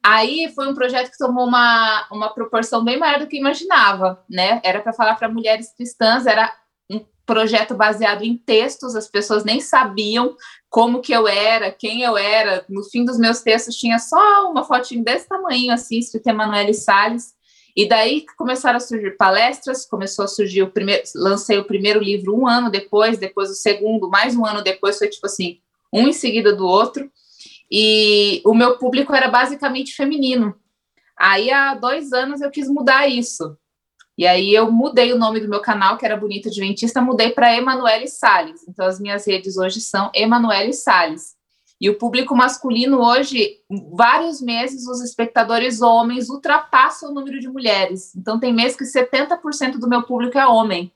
Aí 0.06 0.52
foi 0.54 0.68
um 0.68 0.74
projeto 0.74 1.10
que 1.10 1.16
tomou 1.16 1.46
uma, 1.46 2.06
uma 2.12 2.28
proporção 2.28 2.84
bem 2.84 2.98
maior 2.98 3.18
do 3.20 3.26
que 3.26 3.38
imaginava, 3.38 4.22
né? 4.28 4.60
Era 4.62 4.82
para 4.82 4.92
falar 4.92 5.14
para 5.14 5.30
mulheres 5.30 5.72
cristãs, 5.74 6.26
era 6.26 6.54
um 6.90 7.00
projeto 7.24 7.74
baseado 7.74 8.22
em 8.22 8.36
textos, 8.36 8.94
as 8.94 9.08
pessoas 9.08 9.44
nem 9.44 9.62
sabiam 9.62 10.36
como 10.68 11.00
que 11.00 11.10
eu 11.10 11.26
era, 11.26 11.72
quem 11.72 12.02
eu 12.02 12.18
era. 12.18 12.66
No 12.68 12.84
fim 12.84 13.02
dos 13.02 13.18
meus 13.18 13.40
textos 13.40 13.76
tinha 13.76 13.98
só 13.98 14.50
uma 14.50 14.62
fotinho 14.62 15.02
desse 15.02 15.26
tamanho, 15.26 15.72
assim, 15.72 15.98
escrito 15.98 16.26
Emanuele 16.26 16.74
Salles. 16.74 17.32
E 17.74 17.88
daí 17.88 18.26
começaram 18.36 18.76
a 18.76 18.80
surgir 18.80 19.16
palestras, 19.16 19.86
começou 19.86 20.26
a 20.26 20.28
surgir 20.28 20.62
o 20.62 20.70
primeiro, 20.70 21.02
lancei 21.16 21.56
o 21.56 21.64
primeiro 21.64 21.98
livro 21.98 22.38
um 22.38 22.46
ano 22.46 22.70
depois, 22.70 23.16
depois 23.16 23.48
o 23.48 23.54
segundo, 23.54 24.10
mais 24.10 24.36
um 24.36 24.44
ano 24.44 24.62
depois, 24.62 24.98
foi 24.98 25.08
tipo 25.08 25.24
assim, 25.24 25.60
um 25.90 26.08
em 26.08 26.12
seguida 26.12 26.54
do 26.54 26.66
outro. 26.66 27.10
E 27.76 28.40
o 28.44 28.54
meu 28.54 28.78
público 28.78 29.12
era 29.12 29.26
basicamente 29.26 29.96
feminino. 29.96 30.54
Aí 31.18 31.50
há 31.50 31.74
dois 31.74 32.12
anos 32.12 32.40
eu 32.40 32.48
quis 32.48 32.68
mudar 32.68 33.08
isso. 33.08 33.58
E 34.16 34.24
aí 34.24 34.54
eu 34.54 34.70
mudei 34.70 35.12
o 35.12 35.18
nome 35.18 35.40
do 35.40 35.48
meu 35.48 35.60
canal, 35.60 35.98
que 35.98 36.06
era 36.06 36.16
Bonita 36.16 36.48
Adventista, 36.48 37.00
mudei 37.00 37.30
para 37.30 37.56
Emanuele 37.56 38.06
Salles. 38.06 38.62
Então 38.68 38.86
as 38.86 39.00
minhas 39.00 39.26
redes 39.26 39.56
hoje 39.56 39.80
são 39.80 40.08
Emanuele 40.14 40.72
Salles. 40.72 41.34
E 41.80 41.90
o 41.90 41.98
público 41.98 42.36
masculino 42.36 43.02
hoje, 43.02 43.58
vários 43.92 44.40
meses, 44.40 44.86
os 44.86 45.02
espectadores 45.02 45.82
homens 45.82 46.30
ultrapassam 46.30 47.10
o 47.10 47.12
número 47.12 47.40
de 47.40 47.48
mulheres. 47.48 48.14
Então, 48.14 48.38
tem 48.38 48.54
meses 48.54 48.76
que 48.76 48.84
70% 48.84 49.78
do 49.78 49.88
meu 49.88 50.04
público 50.04 50.38
é 50.38 50.46
homem. 50.46 50.92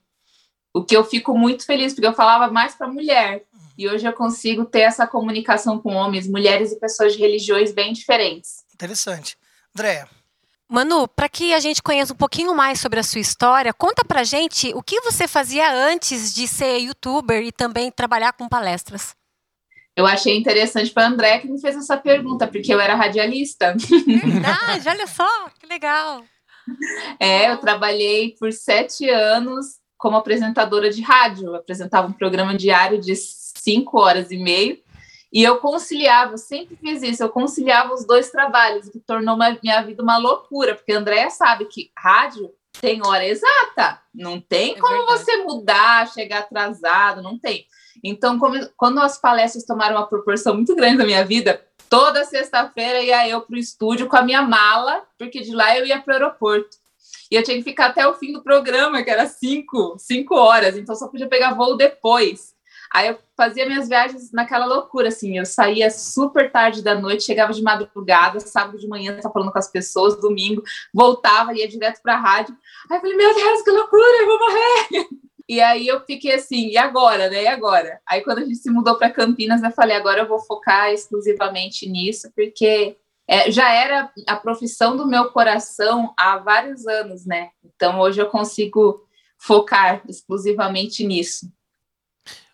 O 0.73 0.85
que 0.85 0.97
eu 0.97 1.05
fico 1.05 1.37
muito 1.37 1.67
feliz, 1.67 1.93
porque 1.93 2.07
eu 2.07 2.15
falava 2.15 2.53
mais 2.53 2.75
para 2.75 2.87
mulher. 2.87 3.45
E 3.79 3.89
hoje 3.89 4.05
eu 4.05 4.13
consigo 4.13 4.65
ter 4.65 4.81
essa 4.81 5.07
comunicação 5.07 5.79
com 5.79 5.95
homens, 5.95 6.27
mulheres 6.27 6.73
e 6.73 6.81
pessoas 6.81 7.13
de 7.13 7.21
religiões 7.21 7.73
bem 7.73 7.93
diferentes. 7.93 8.65
Interessante. 8.75 9.39
Andréia, 9.75 10.09
Manu, 10.69 11.09
para 11.09 11.29
que 11.31 11.55
a 11.55 11.61
gente 11.61 11.83
conheça 11.83 12.13
um 12.13 12.17
pouquinho 12.17 12.55
mais 12.55 12.79
sobre 12.79 13.01
a 13.01 13.03
sua 13.03 13.21
história, 13.21 13.73
conta 13.73 14.05
pra 14.05 14.23
gente 14.23 14.71
o 14.75 14.83
que 14.83 15.01
você 15.01 15.27
fazia 15.27 15.73
antes 15.73 16.35
de 16.35 16.47
ser 16.47 16.79
youtuber 16.79 17.43
e 17.43 17.51
também 17.51 17.91
trabalhar 17.91 18.35
com 18.35 18.49
palestras. 18.49 19.17
Eu 19.97 20.07
achei 20.07 20.37
interessante 20.37 20.91
para 20.91 21.07
André 21.07 21.39
que 21.39 21.49
me 21.49 21.61
fez 21.61 21.75
essa 21.75 21.97
pergunta, 21.97 22.47
porque 22.47 22.73
eu 22.73 22.79
era 22.79 22.95
radialista. 22.95 23.75
Verdade, 23.79 24.89
olha 24.89 25.07
só, 25.07 25.49
que 25.59 25.67
legal. 25.67 26.23
É, 27.19 27.51
eu 27.51 27.57
trabalhei 27.57 28.37
por 28.39 28.53
sete 28.53 29.09
anos 29.09 29.79
como 29.97 30.19
apresentadora 30.19 30.91
de 30.91 31.01
rádio. 31.01 31.47
Eu 31.47 31.55
apresentava 31.55 32.07
um 32.07 32.13
programa 32.13 32.55
diário 32.55 33.01
de 33.01 33.17
cinco 33.57 33.99
horas 33.99 34.31
e 34.31 34.37
meia. 34.37 34.79
E 35.33 35.43
eu 35.43 35.59
conciliava, 35.59 36.33
eu 36.33 36.39
sempre 36.39 36.77
fiz 36.77 37.03
isso, 37.03 37.23
eu 37.23 37.29
conciliava 37.29 37.93
os 37.93 38.07
dois 38.07 38.31
trabalhos, 38.31 38.87
o 38.87 38.93
que 38.93 38.99
tornou 38.99 39.37
minha 39.37 39.83
vida 39.83 40.03
uma 40.03 40.17
loucura, 40.17 40.75
porque 40.75 40.93
a 40.93 40.99
Andréia 40.99 41.29
sabe 41.29 41.67
que 41.67 41.91
rádio 41.99 42.51
tem 42.81 43.05
hora 43.05 43.27
exata, 43.27 44.01
não 44.15 44.41
tem 44.41 44.73
é 44.73 44.79
como 44.79 44.97
verdade. 44.97 45.25
você 45.25 45.37
mudar, 45.43 46.09
chegar 46.13 46.39
atrasado, 46.39 47.23
não 47.23 47.39
tem. 47.39 47.67
Então, 48.03 48.39
como, 48.39 48.55
quando 48.77 49.01
as 49.01 49.21
palestras 49.21 49.65
tomaram 49.65 49.97
uma 49.97 50.07
proporção 50.07 50.55
muito 50.55 50.75
grande 50.75 50.99
da 50.99 51.05
minha 51.05 51.25
vida, 51.25 51.63
toda 51.89 52.25
sexta-feira 52.25 53.03
ia 53.03 53.29
eu 53.29 53.41
para 53.41 53.57
o 53.57 53.59
estúdio 53.59 54.07
com 54.07 54.17
a 54.17 54.23
minha 54.23 54.43
mala, 54.43 55.03
porque 55.19 55.41
de 55.41 55.55
lá 55.55 55.77
eu 55.77 55.85
ia 55.85 56.01
para 56.01 56.13
o 56.13 56.15
aeroporto. 56.15 56.77
E 57.31 57.35
eu 57.35 57.43
tinha 57.43 57.57
que 57.57 57.65
ficar 57.65 57.87
até 57.87 58.07
o 58.07 58.15
fim 58.15 58.33
do 58.33 58.43
programa, 58.43 59.03
que 59.03 59.11
era 59.11 59.27
cinco, 59.27 59.97
cinco 59.99 60.35
horas, 60.35 60.77
então 60.77 60.95
só 60.95 61.09
podia 61.09 61.29
pegar 61.29 61.55
voo 61.55 61.77
depois. 61.77 62.55
Aí 62.93 63.09
eu 63.09 63.19
fazia 63.37 63.67
minhas 63.67 63.89
viagens 63.89 64.33
naquela 64.33 64.67
loucura, 64.67 65.09
assim, 65.09 65.39
eu 65.39 65.47
saía 65.47 65.91
super 65.91 66.51
tarde 66.51 66.83
da 66.83 66.95
noite, 66.95 67.25
chegava 67.25 67.53
de 67.53 67.63
madrugada, 67.63 68.41
sábado 68.41 68.79
de 68.79 68.89
manhã, 68.89 69.17
estava 69.17 69.33
falando 69.33 69.53
com 69.53 69.59
as 69.59 69.71
pessoas, 69.71 70.21
domingo, 70.21 70.63
voltava, 70.93 71.55
ia 71.55 71.69
direto 71.69 72.01
para 72.03 72.15
a 72.15 72.21
rádio. 72.21 72.57
Aí 72.91 72.97
eu 72.97 73.01
falei, 73.01 73.17
meu 73.17 73.35
Deus, 73.35 73.63
que 73.63 73.71
loucura, 73.71 74.21
eu 74.21 74.27
vou 74.27 74.39
morrer! 74.39 75.09
E 75.51 75.63
aí 75.63 75.89
eu 75.89 76.05
fiquei 76.05 76.35
assim, 76.35 76.69
e 76.69 76.77
agora, 76.77 77.31
né? 77.31 77.45
E 77.45 77.47
agora? 77.47 77.99
Aí 78.07 78.21
quando 78.21 78.41
a 78.41 78.45
gente 78.45 78.57
se 78.57 78.71
mudou 78.71 78.99
para 78.99 79.09
Campinas, 79.09 79.63
eu 79.63 79.71
falei, 79.71 79.97
agora 79.97 80.21
eu 80.21 80.29
vou 80.29 80.39
focar 80.41 80.93
exclusivamente 80.93 81.89
nisso, 81.89 82.31
porque 82.37 82.99
é, 83.27 83.51
já 83.51 83.73
era 83.73 84.13
a 84.27 84.37
profissão 84.37 84.95
do 84.95 85.07
meu 85.07 85.31
coração 85.31 86.13
há 86.19 86.37
vários 86.37 86.87
anos, 86.87 87.25
né? 87.25 87.49
Então 87.65 87.99
hoje 87.99 88.21
eu 88.21 88.27
consigo 88.27 89.03
focar 89.39 90.03
exclusivamente 90.07 91.07
nisso. 91.07 91.51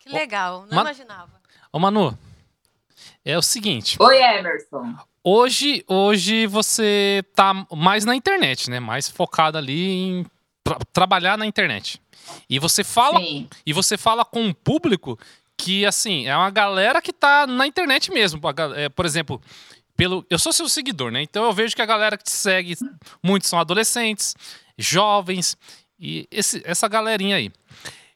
Que 0.05 0.13
legal, 0.13 0.67
não 0.67 0.77
Ma 0.77 0.83
imaginava. 0.83 1.31
Ô 1.73 1.79
Manu, 1.79 2.17
é 3.25 3.39
o 3.39 3.43
seguinte. 3.43 3.97
Oi, 3.99 4.17
Emerson. 4.23 4.95
Hoje, 5.23 5.83
hoje 5.89 6.47
você 6.47 7.25
tá 7.35 7.67
mais 7.73 8.05
na 8.05 8.15
internet, 8.15 8.69
né? 8.69 8.79
Mais 8.79 9.09
focado 9.09 9.57
ali 9.57 9.91
em 9.91 10.27
tra 10.63 10.79
trabalhar 10.93 11.39
na 11.39 11.47
internet. 11.47 11.99
E 12.49 12.59
você 12.59 12.85
fala 12.85 13.19
Sim. 13.19 13.49
e 13.65 13.73
você 13.73 13.97
fala 13.97 14.25
com 14.27 14.43
um 14.43 14.53
público 14.53 15.19
que 15.57 15.87
assim, 15.87 16.27
é 16.27 16.37
uma 16.37 16.51
galera 16.51 17.01
que 17.01 17.13
tá 17.13 17.47
na 17.47 17.67
internet 17.67 18.13
mesmo. 18.13 18.41
É, 18.77 18.91
por 18.91 19.07
exemplo, 19.07 19.41
pelo 19.97 20.27
eu 20.29 20.39
sou 20.39 20.53
seu 20.53 20.69
seguidor, 20.69 21.11
né? 21.11 21.23
Então 21.23 21.45
eu 21.45 21.53
vejo 21.55 21.75
que 21.75 21.83
a 21.83 21.87
galera 21.87 22.19
que 22.19 22.25
te 22.25 22.31
segue 22.31 22.77
muitos 23.23 23.49
são 23.49 23.59
adolescentes, 23.59 24.35
jovens 24.77 25.57
e 25.99 26.29
esse, 26.31 26.63
essa 26.67 26.87
galerinha 26.89 27.37
aí. 27.37 27.51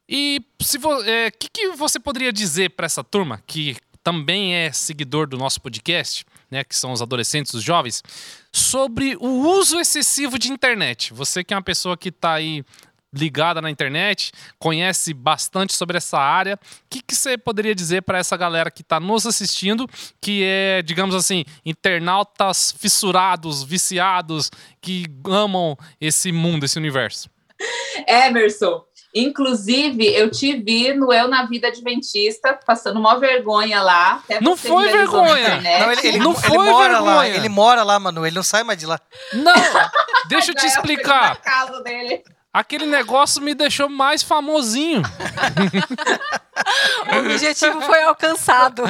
E 0.08 0.40
se 0.60 0.78
o 0.78 1.02
é, 1.04 1.30
que, 1.30 1.48
que 1.50 1.68
você 1.70 2.00
poderia 2.00 2.32
dizer 2.32 2.70
para 2.70 2.86
essa 2.86 3.04
turma 3.04 3.42
que 3.46 3.76
também 4.02 4.54
é 4.54 4.72
seguidor 4.72 5.26
do 5.26 5.36
nosso 5.36 5.60
podcast, 5.60 6.24
né, 6.50 6.64
que 6.64 6.74
são 6.74 6.92
os 6.92 7.02
adolescentes, 7.02 7.52
os 7.52 7.62
jovens, 7.62 8.02
sobre 8.50 9.16
o 9.20 9.28
uso 9.50 9.78
excessivo 9.78 10.38
de 10.38 10.50
internet. 10.50 11.12
Você 11.12 11.44
que 11.44 11.52
é 11.52 11.56
uma 11.56 11.62
pessoa 11.62 11.96
que 11.96 12.08
está 12.08 12.32
aí 12.32 12.64
ligada 13.12 13.60
na 13.60 13.70
internet, 13.70 14.32
conhece 14.58 15.14
bastante 15.14 15.72
sobre 15.72 15.96
essa 15.96 16.18
área. 16.18 16.54
O 16.54 16.58
que, 16.90 17.02
que 17.02 17.14
você 17.14 17.38
poderia 17.38 17.74
dizer 17.74 18.02
para 18.02 18.18
essa 18.18 18.36
galera 18.36 18.70
que 18.70 18.82
está 18.82 19.00
nos 19.00 19.26
assistindo, 19.26 19.86
que 20.20 20.42
é, 20.44 20.82
digamos 20.82 21.14
assim, 21.14 21.44
internautas 21.64 22.72
fissurados, 22.72 23.62
viciados, 23.62 24.50
que 24.80 25.06
amam 25.26 25.76
esse 26.00 26.32
mundo, 26.32 26.64
esse 26.64 26.78
universo? 26.78 27.30
Emerson, 28.06 28.84
Inclusive, 29.14 30.06
eu 30.06 30.30
te 30.30 30.54
vi 30.54 30.92
no 30.92 31.12
Eu 31.12 31.28
na 31.28 31.46
Vida 31.46 31.68
Adventista, 31.68 32.58
passando 32.66 33.00
uma 33.00 33.18
vergonha 33.18 33.80
lá. 33.82 34.22
não 34.40 34.56
foi 34.56 34.88
vergonha. 34.88 35.60
Não, 35.60 35.92
ele, 35.92 36.06
ele, 36.06 36.18
não 36.18 36.32
ele, 36.32 36.40
foi 36.40 36.58
mora 36.58 36.94
vergonha. 36.94 37.16
lá. 37.16 37.28
Ele 37.28 37.48
mora 37.48 37.82
lá, 37.82 37.98
mano. 37.98 38.26
Ele 38.26 38.36
não 38.36 38.42
sai 38.42 38.62
mais 38.62 38.78
de 38.78 38.86
lá. 38.86 39.00
Não, 39.32 39.52
deixa 40.28 40.50
eu 40.50 40.54
te 40.54 40.66
explicar. 40.66 41.36
casa 41.36 41.82
dele. 41.82 42.22
Aquele 42.52 42.86
negócio 42.86 43.42
me 43.42 43.54
deixou 43.54 43.88
mais 43.88 44.22
famosinho. 44.22 45.02
o 47.12 47.18
objetivo 47.18 47.80
foi 47.82 48.02
alcançado. 48.02 48.82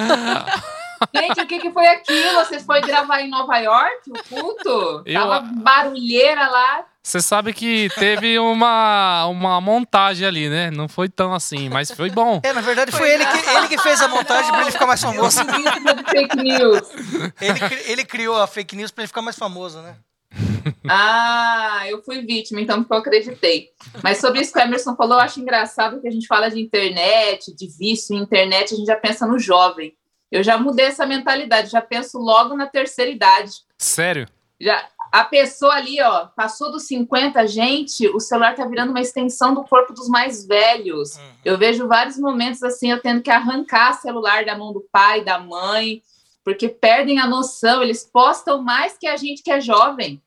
Gente, 1.14 1.40
o 1.40 1.46
que, 1.46 1.58
que 1.58 1.70
foi 1.70 1.87
aquilo? 1.87 2.32
Vocês 2.44 2.64
foram 2.64 2.80
gravar 2.80 3.20
em 3.20 3.28
Nova 3.28 3.58
York, 3.58 4.10
o 4.10 4.25
culto? 4.28 5.02
Eu... 5.04 5.20
Tava 5.20 5.40
barulheira 5.40 6.48
lá. 6.48 6.84
Você 7.08 7.22
sabe 7.22 7.54
que 7.54 7.88
teve 7.98 8.38
uma, 8.38 9.24
uma 9.28 9.58
montagem 9.62 10.28
ali, 10.28 10.46
né? 10.50 10.70
Não 10.70 10.86
foi 10.86 11.08
tão 11.08 11.32
assim, 11.32 11.70
mas 11.70 11.90
foi 11.90 12.10
bom. 12.10 12.38
É, 12.44 12.52
na 12.52 12.60
verdade 12.60 12.90
foi, 12.90 13.00
foi 13.00 13.10
ele, 13.12 13.24
que, 13.24 13.48
ele 13.48 13.68
que 13.68 13.78
fez 13.78 14.02
a 14.02 14.08
montagem 14.08 14.50
para 14.50 14.60
ele 14.60 14.70
ficar 14.70 14.86
mais 14.86 15.00
famoso. 15.00 15.40
fake 16.10 16.36
news. 16.36 16.82
Ele, 17.40 17.60
ele 17.90 18.04
criou 18.04 18.38
a 18.38 18.46
fake 18.46 18.76
news 18.76 18.90
para 18.90 19.04
ele 19.04 19.08
ficar 19.08 19.22
mais 19.22 19.36
famoso, 19.36 19.80
né? 19.80 19.96
Ah, 20.86 21.84
eu 21.88 22.02
fui 22.02 22.20
vítima, 22.26 22.60
então 22.60 22.82
porque 22.82 22.92
eu 22.92 22.98
acreditei. 22.98 23.70
Mas 24.02 24.18
sobre 24.18 24.42
isso 24.42 24.52
que 24.52 24.58
o 24.58 24.62
Emerson 24.62 24.94
falou, 24.94 25.14
eu 25.14 25.22
acho 25.22 25.40
engraçado 25.40 26.02
que 26.02 26.08
a 26.08 26.12
gente 26.12 26.26
fala 26.26 26.50
de 26.50 26.60
internet, 26.60 27.56
de 27.56 27.68
vício 27.68 28.14
em 28.14 28.20
internet, 28.20 28.74
a 28.74 28.76
gente 28.76 28.86
já 28.86 28.96
pensa 28.96 29.26
no 29.26 29.38
jovem. 29.38 29.94
Eu 30.30 30.42
já 30.42 30.58
mudei 30.58 30.84
essa 30.84 31.06
mentalidade, 31.06 31.70
já 31.70 31.80
penso 31.80 32.18
logo 32.18 32.54
na 32.54 32.66
terceira 32.66 33.10
idade. 33.10 33.52
Sério? 33.78 34.28
Já, 34.60 34.86
a 35.10 35.24
pessoa 35.24 35.74
ali, 35.74 36.00
ó, 36.02 36.26
passou 36.36 36.70
dos 36.70 36.86
50, 36.86 37.46
gente, 37.46 38.06
o 38.08 38.20
celular 38.20 38.54
tá 38.54 38.64
virando 38.66 38.90
uma 38.90 39.00
extensão 39.00 39.54
do 39.54 39.64
corpo 39.64 39.92
dos 39.92 40.08
mais 40.08 40.46
velhos. 40.46 41.16
Uhum. 41.16 41.32
Eu 41.44 41.58
vejo 41.58 41.88
vários 41.88 42.18
momentos 42.18 42.62
assim, 42.62 42.90
eu 42.90 43.00
tendo 43.00 43.22
que 43.22 43.30
arrancar 43.30 43.94
celular 43.94 44.44
da 44.44 44.56
mão 44.56 44.72
do 44.72 44.86
pai, 44.92 45.24
da 45.24 45.38
mãe, 45.38 46.02
porque 46.44 46.68
perdem 46.68 47.18
a 47.18 47.26
noção, 47.26 47.82
eles 47.82 48.04
postam 48.04 48.62
mais 48.62 48.96
que 48.96 49.06
a 49.06 49.16
gente 49.16 49.42
que 49.42 49.50
é 49.50 49.60
jovem. 49.60 50.22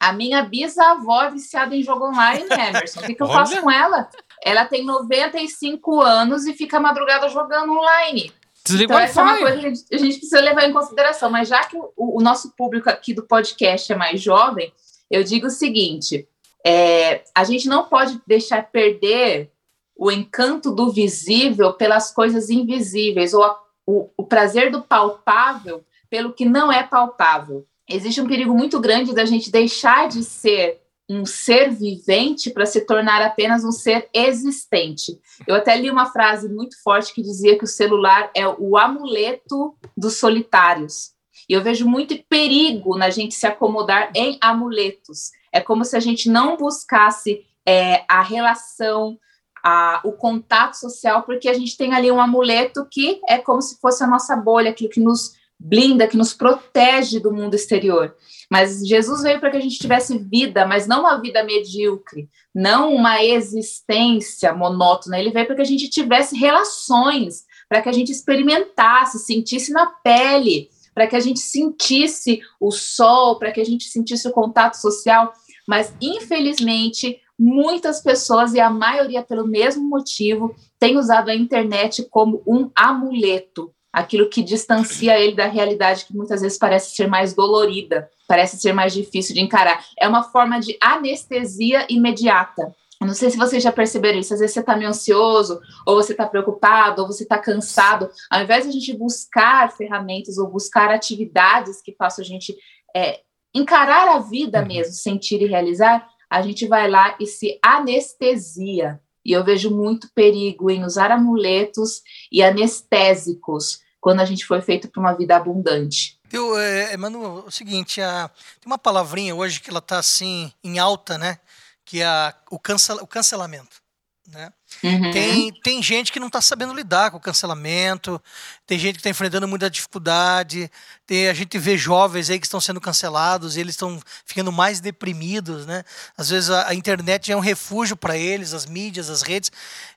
A 0.00 0.12
minha 0.12 0.42
bisavó 0.42 1.22
é 1.22 1.30
viciada 1.30 1.76
em 1.76 1.82
jogo 1.82 2.08
online, 2.08 2.44
Emerson. 2.50 3.00
O 3.00 3.04
que, 3.04 3.14
que 3.14 3.22
eu 3.22 3.28
faço 3.28 3.60
com 3.60 3.70
ela? 3.70 4.08
Ela 4.44 4.64
tem 4.64 4.84
95 4.84 6.00
anos 6.00 6.46
e 6.46 6.54
fica 6.54 6.80
madrugada 6.80 7.28
jogando 7.28 7.72
online. 7.72 8.32
Desliga 8.64 8.94
então, 8.94 8.98
essa 8.98 9.20
é 9.20 9.24
uma 9.24 9.38
coisa 9.38 9.60
que 9.60 9.94
a 9.94 9.98
gente 9.98 10.18
precisa 10.18 10.40
levar 10.40 10.68
em 10.68 10.72
consideração. 10.72 11.30
Mas 11.30 11.48
já 11.48 11.64
que 11.64 11.76
o, 11.76 11.92
o 11.96 12.20
nosso 12.20 12.52
público 12.56 12.88
aqui 12.88 13.12
do 13.12 13.24
podcast 13.24 13.92
é 13.92 13.96
mais 13.96 14.20
jovem, 14.20 14.72
eu 15.10 15.24
digo 15.24 15.48
o 15.48 15.50
seguinte: 15.50 16.28
é, 16.64 17.24
a 17.34 17.44
gente 17.44 17.68
não 17.68 17.84
pode 17.84 18.20
deixar 18.26 18.62
perder 18.70 19.50
o 19.96 20.10
encanto 20.10 20.70
do 20.70 20.90
visível 20.90 21.72
pelas 21.72 22.12
coisas 22.12 22.50
invisíveis, 22.50 23.34
ou 23.34 23.42
a, 23.42 23.60
o, 23.86 24.10
o 24.16 24.24
prazer 24.24 24.70
do 24.70 24.82
palpável 24.82 25.84
pelo 26.08 26.32
que 26.32 26.44
não 26.44 26.70
é 26.70 26.82
palpável. 26.82 27.66
Existe 27.88 28.20
um 28.20 28.28
perigo 28.28 28.54
muito 28.54 28.78
grande 28.78 29.14
da 29.14 29.24
gente 29.24 29.50
deixar 29.50 30.08
de 30.08 30.22
ser 30.22 30.81
um 31.12 31.26
ser 31.26 31.70
vivente 31.70 32.50
para 32.50 32.64
se 32.64 32.80
tornar 32.82 33.20
apenas 33.20 33.64
um 33.64 33.72
ser 33.72 34.08
existente. 34.14 35.18
Eu 35.46 35.54
até 35.54 35.76
li 35.76 35.90
uma 35.90 36.06
frase 36.06 36.48
muito 36.48 36.80
forte 36.82 37.12
que 37.12 37.22
dizia 37.22 37.58
que 37.58 37.64
o 37.64 37.68
celular 37.68 38.30
é 38.34 38.46
o 38.48 38.76
amuleto 38.76 39.76
dos 39.96 40.16
solitários. 40.16 41.12
E 41.48 41.52
eu 41.52 41.62
vejo 41.62 41.86
muito 41.86 42.16
perigo 42.28 42.96
na 42.96 43.10
gente 43.10 43.34
se 43.34 43.46
acomodar 43.46 44.10
em 44.14 44.38
amuletos. 44.40 45.30
É 45.52 45.60
como 45.60 45.84
se 45.84 45.96
a 45.96 46.00
gente 46.00 46.30
não 46.30 46.56
buscasse 46.56 47.44
é, 47.66 48.04
a 48.08 48.22
relação, 48.22 49.18
a, 49.62 50.00
o 50.04 50.12
contato 50.12 50.74
social, 50.74 51.22
porque 51.22 51.48
a 51.48 51.54
gente 51.54 51.76
tem 51.76 51.94
ali 51.94 52.10
um 52.10 52.20
amuleto 52.20 52.86
que 52.90 53.20
é 53.28 53.38
como 53.38 53.60
se 53.60 53.78
fosse 53.80 54.02
a 54.02 54.06
nossa 54.06 54.34
bolha, 54.34 54.70
aquilo 54.70 54.90
que 54.90 55.00
nos 55.00 55.34
blinda, 55.64 56.08
que 56.08 56.16
nos 56.16 56.34
protege 56.34 57.20
do 57.20 57.32
mundo 57.32 57.54
exterior. 57.54 58.14
Mas 58.50 58.86
Jesus 58.86 59.22
veio 59.22 59.38
para 59.40 59.50
que 59.50 59.56
a 59.56 59.60
gente 59.60 59.78
tivesse 59.78 60.18
vida, 60.18 60.66
mas 60.66 60.86
não 60.86 61.00
uma 61.00 61.16
vida 61.20 61.42
medíocre, 61.44 62.28
não 62.54 62.94
uma 62.94 63.22
existência 63.24 64.52
monótona. 64.52 65.18
Ele 65.18 65.30
veio 65.30 65.46
para 65.46 65.56
que 65.56 65.62
a 65.62 65.66
gente 65.66 65.88
tivesse 65.88 66.36
relações, 66.36 67.44
para 67.68 67.80
que 67.80 67.88
a 67.88 67.92
gente 67.92 68.10
experimentasse, 68.10 69.20
sentisse 69.20 69.72
na 69.72 69.86
pele, 69.86 70.68
para 70.94 71.06
que 71.06 71.16
a 71.16 71.20
gente 71.20 71.40
sentisse 71.40 72.42
o 72.60 72.70
sol, 72.70 73.38
para 73.38 73.52
que 73.52 73.60
a 73.60 73.64
gente 73.64 73.84
sentisse 73.84 74.28
o 74.28 74.32
contato 74.32 74.74
social. 74.74 75.32
Mas, 75.66 75.94
infelizmente, 76.00 77.20
muitas 77.38 78.02
pessoas, 78.02 78.52
e 78.52 78.60
a 78.60 78.68
maioria 78.68 79.22
pelo 79.22 79.46
mesmo 79.46 79.88
motivo, 79.88 80.54
têm 80.78 80.98
usado 80.98 81.30
a 81.30 81.34
internet 81.34 82.06
como 82.10 82.42
um 82.46 82.70
amuleto 82.74 83.72
aquilo 83.92 84.28
que 84.28 84.42
distancia 84.42 85.18
ele 85.20 85.34
da 85.34 85.46
realidade 85.46 86.06
que 86.06 86.16
muitas 86.16 86.40
vezes 86.40 86.56
parece 86.56 86.96
ser 86.96 87.06
mais 87.06 87.34
dolorida, 87.34 88.10
parece 88.26 88.58
ser 88.58 88.72
mais 88.72 88.94
difícil 88.94 89.34
de 89.34 89.40
encarar. 89.40 89.84
É 90.00 90.08
uma 90.08 90.22
forma 90.22 90.58
de 90.58 90.78
anestesia 90.80 91.86
imediata. 91.90 92.74
não 93.00 93.12
sei 93.12 93.30
se 93.30 93.36
vocês 93.36 93.62
já 93.62 93.70
perceberam 93.70 94.18
isso, 94.18 94.32
às 94.32 94.40
vezes 94.40 94.54
você 94.54 94.60
está 94.60 94.74
meio 94.74 94.88
ansioso, 94.88 95.60
ou 95.84 95.96
você 95.96 96.12
está 96.12 96.24
preocupado, 96.24 97.02
ou 97.02 97.08
você 97.08 97.24
está 97.24 97.36
cansado. 97.36 98.08
Ao 98.30 98.40
invés 98.40 98.64
de 98.64 98.70
a 98.70 98.72
gente 98.72 98.96
buscar 98.96 99.70
ferramentas 99.72 100.38
ou 100.38 100.48
buscar 100.48 100.90
atividades 100.90 101.82
que 101.82 101.92
façam 101.92 102.24
a 102.24 102.26
gente 102.26 102.56
é, 102.96 103.20
encarar 103.54 104.08
a 104.16 104.20
vida 104.20 104.60
uhum. 104.60 104.68
mesmo, 104.68 104.94
sentir 104.94 105.42
e 105.42 105.46
realizar, 105.46 106.08
a 106.30 106.40
gente 106.40 106.66
vai 106.66 106.88
lá 106.88 107.14
e 107.20 107.26
se 107.26 107.58
anestesia. 107.62 108.98
E 109.24 109.32
eu 109.32 109.44
vejo 109.44 109.70
muito 109.70 110.08
perigo 110.14 110.70
em 110.70 110.82
usar 110.82 111.10
amuletos 111.10 112.00
e 112.30 112.42
anestésicos 112.42 113.81
quando 114.02 114.18
a 114.18 114.24
gente 114.24 114.44
foi 114.44 114.60
feito 114.60 114.88
para 114.88 115.00
uma 115.00 115.12
vida 115.12 115.36
abundante. 115.36 116.18
Eu, 116.30 116.58
é, 116.58 116.96
Manu, 116.96 117.24
é 117.24 117.28
o 117.46 117.50
seguinte, 117.52 118.02
a, 118.02 118.28
tem 118.60 118.66
uma 118.66 118.76
palavrinha 118.76 119.32
hoje 119.32 119.60
que 119.60 119.70
ela 119.70 119.78
está 119.78 119.98
assim 119.98 120.52
em 120.64 120.80
alta, 120.80 121.16
né? 121.16 121.38
Que 121.84 122.00
é 122.00 122.04
a, 122.04 122.34
o, 122.50 122.58
cancel, 122.58 122.96
o 122.96 123.06
cancelamento. 123.06 123.80
Né? 124.26 124.52
Uhum. 124.82 125.10
Tem, 125.10 125.52
tem 125.62 125.82
gente 125.82 126.12
que 126.12 126.20
não 126.20 126.26
está 126.26 126.40
sabendo 126.40 126.74
lidar 126.74 127.10
com 127.10 127.16
o 127.16 127.20
cancelamento, 127.20 128.20
tem 128.66 128.78
gente 128.78 128.94
que 128.94 129.00
está 129.00 129.10
enfrentando 129.10 129.46
muita 129.48 129.70
dificuldade, 129.70 130.70
tem, 131.06 131.28
a 131.28 131.34
gente 131.34 131.58
vê 131.58 131.76
jovens 131.76 132.30
aí 132.30 132.38
que 132.38 132.46
estão 132.46 132.60
sendo 132.60 132.80
cancelados 132.80 133.56
eles 133.56 133.74
estão 133.74 134.00
ficando 134.24 134.52
mais 134.52 134.80
deprimidos. 134.80 135.66
Né? 135.66 135.84
Às 136.16 136.30
vezes 136.30 136.50
a, 136.50 136.68
a 136.68 136.74
internet 136.74 137.30
é 137.30 137.36
um 137.36 137.40
refúgio 137.40 137.96
para 137.96 138.16
eles, 138.16 138.54
as 138.54 138.66
mídias, 138.66 139.10
as 139.10 139.22
redes, 139.22 139.50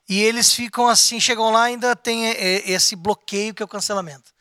e 0.08 0.20
eles 0.20 0.52
ficam 0.52 0.88
assim, 0.88 1.20
chegam 1.20 1.50
lá 1.50 1.64
ainda 1.64 1.94
tem 1.96 2.26
esse 2.66 2.94
bloqueio 2.94 3.54
que 3.54 3.62
é 3.62 3.64
o 3.64 3.68
cancelamento 3.68 4.36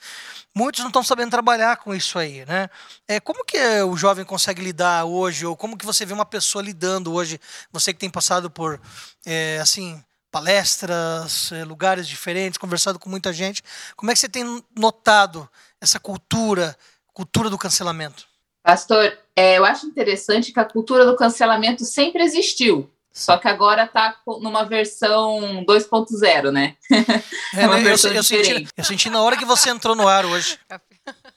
muitos 0.56 0.80
não 0.80 0.88
estão 0.88 1.04
sabendo 1.04 1.32
trabalhar 1.32 1.76
com 1.78 1.94
isso 1.94 2.18
aí, 2.18 2.46
né? 2.46 2.70
É, 3.06 3.20
como 3.20 3.44
que 3.44 3.58
o 3.82 3.98
jovem 3.98 4.24
consegue 4.24 4.62
lidar 4.62 5.04
hoje, 5.04 5.46
ou 5.46 5.56
como 5.58 5.78
que 5.78 5.86
você 5.86 6.06
vê 6.06 6.14
uma 6.14 6.26
pessoa 6.26 6.64
lidando 6.64 7.14
hoje, 7.14 7.40
você 7.72 7.94
que 7.94 8.00
tem 8.00 8.10
passado 8.10 8.50
por, 8.50 8.80
é, 9.26 9.60
assim, 9.62 10.02
palestras, 10.36 11.50
é, 11.54 11.64
lugares 11.64 12.06
diferentes, 12.06 12.58
conversado 12.58 13.00
com 13.00 13.10
muita 13.10 13.32
gente, 13.32 13.64
como 13.96 14.12
é 14.12 14.14
que 14.14 14.20
você 14.20 14.28
tem 14.28 14.62
notado 14.78 15.50
essa 15.80 15.98
cultura, 15.98 16.78
cultura 17.14 17.50
do 17.50 17.58
cancelamento? 17.58 18.28
Pastor, 18.62 19.18
é, 19.34 19.58
eu 19.58 19.64
acho 19.64 19.86
interessante 19.86 20.52
que 20.52 20.60
a 20.60 20.66
cultura 20.66 21.06
do 21.06 21.16
cancelamento 21.16 21.86
sempre 21.86 22.22
existiu. 22.22 22.92
Só 23.14 23.38
que 23.38 23.48
agora 23.48 23.88
tá 23.88 24.14
numa 24.42 24.66
versão 24.66 25.64
2.0, 25.66 26.52
né? 26.52 26.76
É, 27.56 27.66
uma 27.66 27.78
né? 27.78 27.84
versão 27.84 28.12
eu, 28.12 28.18
eu, 28.18 28.24
senti, 28.24 28.68
eu 28.76 28.84
senti 28.84 29.10
na 29.10 29.22
hora 29.22 29.38
que 29.38 29.46
você 29.46 29.70
entrou 29.70 29.96
no 29.96 30.06
ar 30.06 30.26
hoje. 30.26 30.60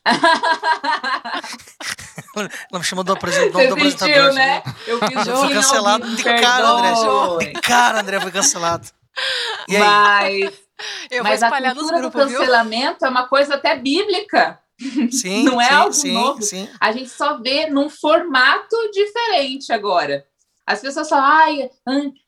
Ela 2.71 2.79
me 2.79 2.85
chamou 2.85 3.03
do 3.05 3.13
apresentador. 3.13 3.63
Você 3.63 3.69
do 3.69 3.75
apresentador. 3.75 4.33
né? 4.33 4.63
Eu 4.87 4.99
fiz 4.99 5.27
eu 5.27 5.37
fui 5.39 5.53
cancelado 5.55 6.15
de 6.15 6.23
cara, 6.23 6.69
André. 6.69 7.47
De 7.47 7.53
cara, 7.61 8.01
André, 8.01 8.21
foi 8.21 8.31
cancelado. 8.31 8.87
E 9.67 9.77
mas, 9.79 10.53
eu 11.11 11.25
mas 11.25 11.43
a 11.43 11.51
cultura 11.51 11.99
grupos, 11.99 12.03
do 12.03 12.11
cancelamento 12.11 12.99
viu? 13.01 13.09
é 13.09 13.11
uma 13.11 13.27
coisa 13.27 13.57
até 13.57 13.77
bíblica. 13.77 14.61
Sim, 15.11 15.43
não 15.43 15.61
é 15.61 15.67
sim, 15.67 15.75
algo 15.75 15.93
sim, 15.93 16.13
novo. 16.13 16.41
Sim. 16.43 16.69
A 16.81 16.93
gente 16.93 17.11
só 17.11 17.39
vê 17.39 17.69
num 17.69 17.91
formato 17.91 18.77
diferente 18.93 19.73
agora. 19.73 20.25
As 20.65 20.81
pessoas 20.81 21.09
falam, 21.09 21.25
ai, 21.25 21.69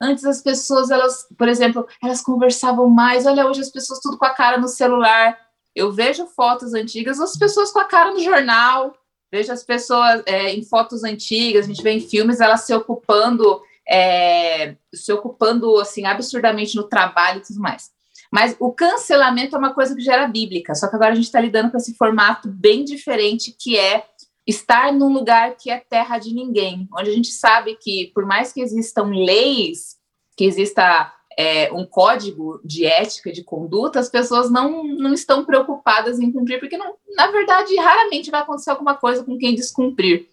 antes 0.01 0.25
as 0.25 0.43
pessoas, 0.43 0.91
elas, 0.91 1.29
por 1.37 1.47
exemplo, 1.47 1.87
elas 2.03 2.23
conversavam 2.23 2.89
mais, 2.89 3.27
olha, 3.27 3.47
hoje 3.47 3.61
as 3.61 3.71
pessoas 3.71 4.01
tudo 4.01 4.19
com 4.19 4.25
a 4.25 4.35
cara 4.35 4.57
no 4.57 4.67
celular. 4.67 5.39
Eu 5.75 5.93
vejo 5.93 6.27
fotos 6.27 6.75
antigas, 6.75 7.21
as 7.21 7.37
pessoas 7.37 7.71
com 7.71 7.79
a 7.79 7.85
cara 7.85 8.13
no 8.13 8.21
jornal, 8.21 8.95
vejo 9.31 9.53
as 9.53 9.63
pessoas 9.63 10.23
é, 10.27 10.53
em 10.53 10.65
fotos 10.65 11.05
antigas, 11.05 11.65
a 11.65 11.69
gente 11.69 11.83
vê 11.83 11.93
em 11.93 12.01
filmes 12.01 12.41
elas 12.41 12.63
se 12.63 12.75
ocupando, 12.75 13.63
é, 13.89 14.77
se 14.93 15.13
ocupando 15.13 15.79
assim 15.79 16.05
absurdamente 16.05 16.77
no 16.77 16.85
trabalho 16.85 17.39
e 17.39 17.43
tudo 17.43 17.61
mais. 17.61 17.91
Mas 18.33 18.57
o 18.61 18.73
cancelamento 18.73 19.57
é 19.57 19.59
uma 19.59 19.75
coisa 19.75 19.95
que 19.95 20.03
já 20.03 20.15
era 20.15 20.27
bíblica, 20.29 20.75
só 20.75 20.89
que 20.89 20.95
agora 20.95 21.13
a 21.13 21.15
gente 21.15 21.25
está 21.25 21.41
lidando 21.41 21.71
com 21.71 21.77
esse 21.77 21.95
formato 21.95 22.49
bem 22.49 22.85
diferente 22.85 23.55
que 23.59 23.77
é 23.77 24.05
estar 24.47 24.93
num 24.93 25.13
lugar 25.13 25.57
que 25.57 25.71
é 25.71 25.79
terra 25.79 26.19
de 26.19 26.33
ninguém, 26.33 26.89
onde 26.97 27.11
a 27.11 27.13
gente 27.13 27.31
sabe 27.31 27.77
que, 27.77 28.11
por 28.15 28.25
mais 28.25 28.53
que 28.53 28.61
existam 28.61 29.05
leis, 29.05 29.97
que 30.37 30.45
exista 30.45 31.13
é, 31.39 31.73
um 31.73 31.87
código 31.87 32.61
de 32.65 32.85
ética, 32.85 33.33
de 33.33 33.43
conduta, 33.43 34.01
as 34.01 34.09
pessoas 34.09 34.51
não, 34.51 34.85
não 34.85 35.13
estão 35.13 35.45
preocupadas 35.45 36.19
em 36.19 36.31
cumprir, 36.33 36.61
porque, 36.61 36.77
não, 36.77 36.95
na 37.17 37.31
verdade, 37.31 37.77
raramente 37.77 38.31
vai 38.31 38.41
acontecer 38.41 38.71
alguma 38.71 38.95
coisa 38.95 39.25
com 39.25 39.39
quem 39.39 39.55
descumprir. 39.55 40.29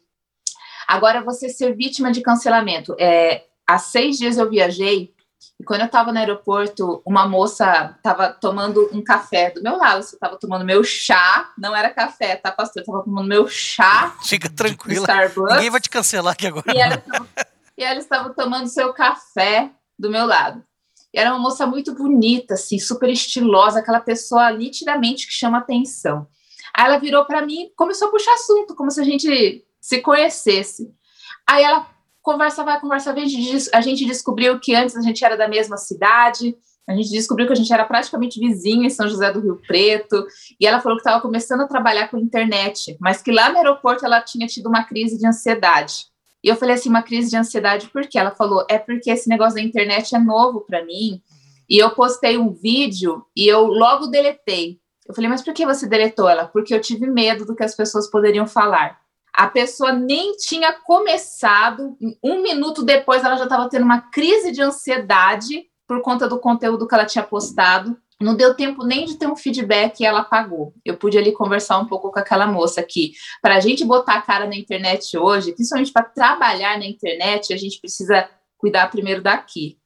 Agora, 0.88 1.24
você 1.24 1.50
ser 1.50 1.76
vítima 1.76 2.12
de 2.12 2.22
cancelamento. 2.22 2.96
É, 3.00 3.44
há 3.66 3.78
seis 3.78 4.18
dias 4.18 4.38
eu 4.38 4.50
viajei 4.50 5.14
e 5.60 5.64
quando 5.64 5.82
eu 5.82 5.88
estava 5.88 6.12
no 6.12 6.20
aeroporto, 6.20 7.02
uma 7.04 7.28
moça 7.28 7.96
estava 7.98 8.30
tomando 8.30 8.90
um 8.94 9.04
café 9.04 9.50
do 9.50 9.62
meu 9.62 9.76
lado. 9.76 10.04
Você 10.04 10.16
estava 10.16 10.38
tomando 10.38 10.64
meu 10.64 10.84
chá, 10.84 11.52
não 11.58 11.76
era 11.76 11.90
café, 11.90 12.36
tá, 12.36 12.52
pastor? 12.52 12.82
Estava 12.82 13.04
tomando 13.04 13.28
meu 13.28 13.48
chá. 13.48 14.16
Fica 14.24 14.50
tranquila. 14.50 15.08
Ninguém 15.56 15.70
vai 15.72 15.82
te 15.82 15.90
cancelar 15.90 16.34
aqui 16.34 16.46
agora. 16.46 16.72
E 16.72 16.80
ela, 16.80 17.04
e 17.76 17.84
ela 17.84 18.00
estava 18.00 18.30
tomando 18.30 18.68
seu 18.68 18.94
café 18.94 19.72
do 19.98 20.12
meu 20.12 20.28
lado. 20.28 20.64
E 21.14 21.20
era 21.20 21.32
uma 21.32 21.40
moça 21.40 21.66
muito 21.66 21.94
bonita, 21.96 22.56
assim, 22.56 22.80
super 22.80 23.10
estilosa, 23.10 23.80
aquela 23.80 24.00
pessoa 24.00 24.52
nitidamente 24.52 25.28
que 25.28 25.34
chama 25.34 25.60
atenção. 25.60 26.28
Aí 26.76 26.86
ela 26.86 26.98
virou 26.98 27.26
para 27.26 27.46
mim 27.46 27.64
e 27.64 27.70
começou 27.76 28.08
a 28.08 28.12
puxar 28.12 28.34
assunto, 28.34 28.76
como 28.76 28.92
se 28.92 29.02
a 29.02 29.04
gente 29.04 29.66
se 29.80 30.02
conhecesse. 30.02 30.92
Aí 31.48 31.64
ela 31.64 31.88
conversa 32.22 32.64
vai, 32.64 32.80
conversa 32.80 33.16
a 33.74 33.82
gente 33.82 34.06
descobriu 34.06 34.60
que 34.60 34.76
antes 34.76 34.98
a 34.98 35.02
gente 35.02 35.24
era 35.24 35.38
da 35.38 35.48
mesma 35.48 35.78
cidade, 35.78 36.58
a 36.88 36.94
gente 36.94 37.10
descobriu 37.10 37.48
que 37.48 37.54
a 37.54 37.56
gente 37.56 37.72
era 37.72 37.86
praticamente 37.86 38.40
vizinho 38.40 38.84
em 38.84 38.90
São 38.90 39.08
José 39.08 39.32
do 39.32 39.42
Rio 39.42 39.62
Preto, 39.68 40.26
e 40.60 40.66
ela 40.66 40.80
falou 40.80 40.98
que 40.98 41.02
estava 41.02 41.22
começando 41.22 41.62
a 41.62 41.68
trabalhar 41.68 42.10
com 42.10 42.18
internet, 42.18 42.98
mas 43.00 43.22
que 43.22 43.32
lá 43.32 43.50
no 43.50 43.58
aeroporto 43.58 44.06
ela 44.06 44.22
tinha 44.22 44.46
tido 44.46 44.68
uma 44.68 44.84
crise 44.84 45.18
de 45.18 45.26
ansiedade. 45.28 46.06
E 46.48 46.50
eu 46.50 46.56
falei 46.56 46.76
assim, 46.76 46.88
uma 46.88 47.04
crise 47.04 47.30
de 47.30 47.36
ansiedade 47.36 47.90
por 47.90 48.08
quê? 48.08 48.18
Ela 48.18 48.32
falou, 48.32 48.66
é 48.70 48.80
porque 48.80 49.12
esse 49.12 49.28
negócio 49.28 49.56
da 49.56 49.62
internet 49.62 50.16
é 50.16 50.18
novo 50.18 50.62
para 50.62 50.86
mim, 50.86 51.22
e 51.70 51.78
eu 51.78 51.90
postei 51.90 52.38
um 52.38 52.54
vídeo 52.54 53.26
e 53.36 53.46
eu 53.46 53.66
logo 53.66 54.08
deletei. 54.08 54.80
Eu 55.06 55.14
falei, 55.14 55.30
mas 55.30 55.42
por 55.42 55.54
que 55.54 55.66
você 55.66 55.86
deletou 55.86 56.30
ela? 56.30 56.48
Porque 56.48 56.74
eu 56.74 56.80
tive 56.80 57.06
medo 57.06 57.46
do 57.46 57.54
que 57.54 57.66
as 57.66 57.76
pessoas 57.76 58.10
poderiam 58.10 58.48
falar. 58.48 58.98
A 59.34 59.48
pessoa 59.48 59.92
nem 59.92 60.38
tinha 60.38 60.72
começado, 60.72 61.98
um 62.24 62.42
minuto 62.42 62.82
depois 62.82 63.26
ela 63.26 63.36
já 63.36 63.44
estava 63.44 63.68
tendo 63.68 63.84
uma 63.84 64.00
crise 64.00 64.54
de 64.54 64.62
ansiedade 64.62 65.66
por 65.86 66.02
conta 66.02 66.30
do 66.30 66.40
conteúdo 66.40 66.88
que 66.88 66.96
ela 66.96 67.06
tinha 67.06 67.26
postado. 67.26 67.98
Não 68.20 68.36
deu 68.36 68.56
tempo 68.56 68.84
nem 68.84 69.06
de 69.06 69.16
ter 69.16 69.28
um 69.28 69.36
feedback 69.36 70.00
e 70.00 70.06
ela 70.06 70.22
apagou. 70.22 70.74
Eu 70.84 70.98
pude 70.98 71.18
ali 71.18 71.32
conversar 71.32 71.78
um 71.78 71.86
pouco 71.86 72.12
com 72.12 72.20
aquela 72.20 72.48
moça 72.48 72.82
que, 72.82 73.14
para 73.42 73.56
a 73.56 73.60
gente 73.60 73.86
botar 73.86 74.16
a 74.16 74.22
cara 74.22 74.48
na 74.48 74.56
internet 74.56 75.16
hoje, 75.18 75.54
principalmente 75.54 75.92
para 75.92 76.04
trabalhar 76.04 76.80
na 76.80 76.86
internet, 76.86 77.54
a 77.54 77.58
gente 77.58 77.80
precisa 77.80 78.28
cuidar 78.58 78.90
primeiro 78.90 79.22
daqui. 79.22 79.78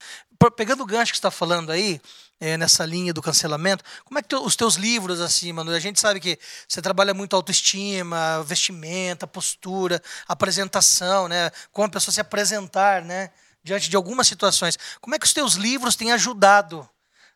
Pegando 0.55 0.83
o 0.83 0.85
gancho 0.85 1.11
que 1.11 1.17
está 1.17 1.29
falando 1.29 1.71
aí, 1.71 1.99
é, 2.41 2.57
nessa 2.57 2.83
linha 2.83 3.13
do 3.13 3.21
cancelamento. 3.21 3.83
Como 4.03 4.17
é 4.17 4.23
que 4.23 4.35
os 4.35 4.55
teus 4.55 4.75
livros, 4.75 5.21
assim, 5.21 5.53
mano? 5.53 5.71
A 5.71 5.79
gente 5.79 5.99
sabe 5.99 6.19
que 6.19 6.39
você 6.67 6.81
trabalha 6.81 7.13
muito 7.13 7.35
autoestima, 7.35 8.43
vestimenta, 8.43 9.27
postura, 9.27 10.01
apresentação, 10.27 11.27
né? 11.27 11.51
Como 11.71 11.85
a 11.85 11.89
pessoa 11.89 12.11
se 12.11 12.19
apresentar, 12.19 13.03
né? 13.03 13.29
Diante 13.63 13.89
de 13.89 13.95
algumas 13.95 14.25
situações. 14.25 14.77
Como 14.99 15.15
é 15.15 15.19
que 15.19 15.25
os 15.25 15.33
teus 15.33 15.53
livros 15.53 15.95
têm 15.95 16.11
ajudado 16.11 16.89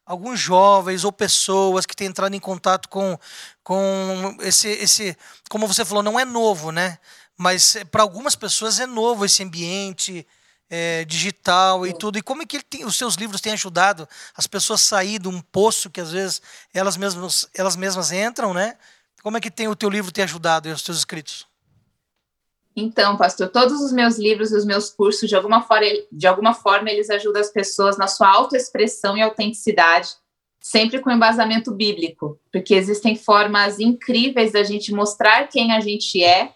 alguns 0.06 0.39
jovens 0.39 1.04
ou 1.04 1.12
pessoas 1.12 1.86
que 1.86 1.96
têm 1.96 2.08
entrado 2.08 2.36
em 2.36 2.39
contato 2.39 2.88
com, 2.89 3.18
com 3.63 4.38
esse, 4.41 4.68
esse. 4.68 5.18
Como 5.50 5.68
você 5.68 5.84
falou, 5.84 6.04
não 6.04 6.20
é 6.20 6.26
novo, 6.26 6.72
né? 6.72 7.00
Mas 7.38 7.78
para 7.91 8.04
algumas 8.04 8.36
pessoas 8.36 8.80
é 8.80 8.86
novo 8.86 9.26
esse 9.26 9.44
ambiente 9.44 10.26
é, 10.70 11.04
digital 11.06 11.86
e 11.86 11.94
tudo. 11.94 12.18
E 12.18 12.22
como 12.22 12.44
é 12.44 12.46
que 12.46 12.63
tem, 12.63 12.86
os 12.86 12.96
seus 12.96 13.15
livros 13.15 13.41
têm 13.41 13.54
ajudado 13.54 14.08
as 14.36 14.48
pessoas 14.48 14.82
a 14.82 14.86
sair 14.86 15.20
de 15.20 15.28
um 15.28 15.41
poço 15.41 15.89
que 15.89 16.00
às 16.00 16.12
vezes 16.12 16.41
elas 16.74 16.98
mesmas, 16.98 17.48
elas 17.54 17.76
mesmas 17.76 18.12
entram, 18.12 18.54
né? 18.54 18.78
Como 19.22 19.38
é 19.38 19.41
que 19.41 19.50
tem 19.50 19.68
o 19.68 19.76
teu 19.76 19.89
livro 19.89 20.12
tem 20.12 20.24
ajudado 20.24 20.70
e 20.70 20.72
os 20.72 20.84
teus 20.84 21.00
escritos? 21.00 21.48
Então, 22.76 23.16
pastor, 23.16 23.48
todos 23.48 23.80
os 23.82 23.94
meus 23.94 24.18
livros 24.18 24.52
e 24.52 24.56
os 24.56 24.66
meus 24.66 24.90
cursos, 24.90 25.30
de 25.30 25.36
alguma, 25.36 25.62
forma, 25.62 25.86
de 26.12 26.28
alguma 26.28 26.54
forma, 26.54 26.90
eles 26.90 27.10
ajudam 27.10 27.42
as 27.42 27.50
pessoas 27.50 27.98
na 27.98 28.08
sua 28.08 28.28
autoexpressão 28.30 29.18
e 29.18 29.22
autenticidade, 29.22 30.10
sempre 30.60 31.00
com 31.00 31.10
embasamento 31.10 31.72
bíblico, 31.72 32.38
porque 32.52 32.76
existem 32.76 33.16
formas 33.16 33.80
incríveis 33.80 34.52
da 34.52 34.64
gente 34.64 34.94
mostrar 34.94 35.48
quem 35.48 35.72
a 35.72 35.80
gente 35.80 36.22
é 36.22 36.54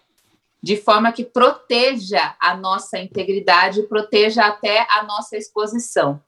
de 0.62 0.76
forma 0.76 1.12
que 1.14 1.24
proteja 1.24 2.36
a 2.38 2.56
nossa 2.58 3.00
integridade, 3.00 3.84
proteja 3.84 4.46
até 4.46 4.86
a 4.90 5.04
nossa 5.04 5.38
exposição. 5.38 6.22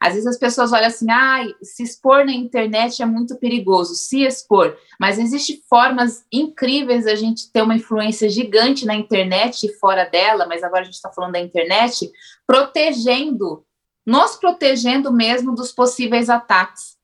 Às 0.00 0.14
vezes 0.14 0.26
as 0.26 0.38
pessoas 0.38 0.72
olham 0.72 0.86
assim, 0.86 1.10
ah, 1.10 1.44
se 1.62 1.82
expor 1.82 2.24
na 2.24 2.32
internet 2.32 3.02
é 3.02 3.06
muito 3.06 3.36
perigoso, 3.36 3.94
se 3.94 4.22
expor. 4.22 4.76
Mas 4.98 5.18
existem 5.18 5.60
formas 5.68 6.24
incríveis 6.32 7.06
a 7.06 7.14
gente 7.14 7.50
ter 7.50 7.62
uma 7.62 7.76
influência 7.76 8.28
gigante 8.28 8.86
na 8.86 8.94
internet 8.94 9.64
e 9.64 9.74
fora 9.74 10.04
dela, 10.04 10.46
mas 10.46 10.62
agora 10.62 10.82
a 10.82 10.84
gente 10.84 10.94
está 10.94 11.10
falando 11.10 11.32
da 11.32 11.40
internet, 11.40 12.10
protegendo 12.46 13.64
nos 14.08 14.36
protegendo 14.36 15.12
mesmo 15.12 15.54
dos 15.54 15.70
possíveis 15.70 16.30
ataques. 16.30 16.96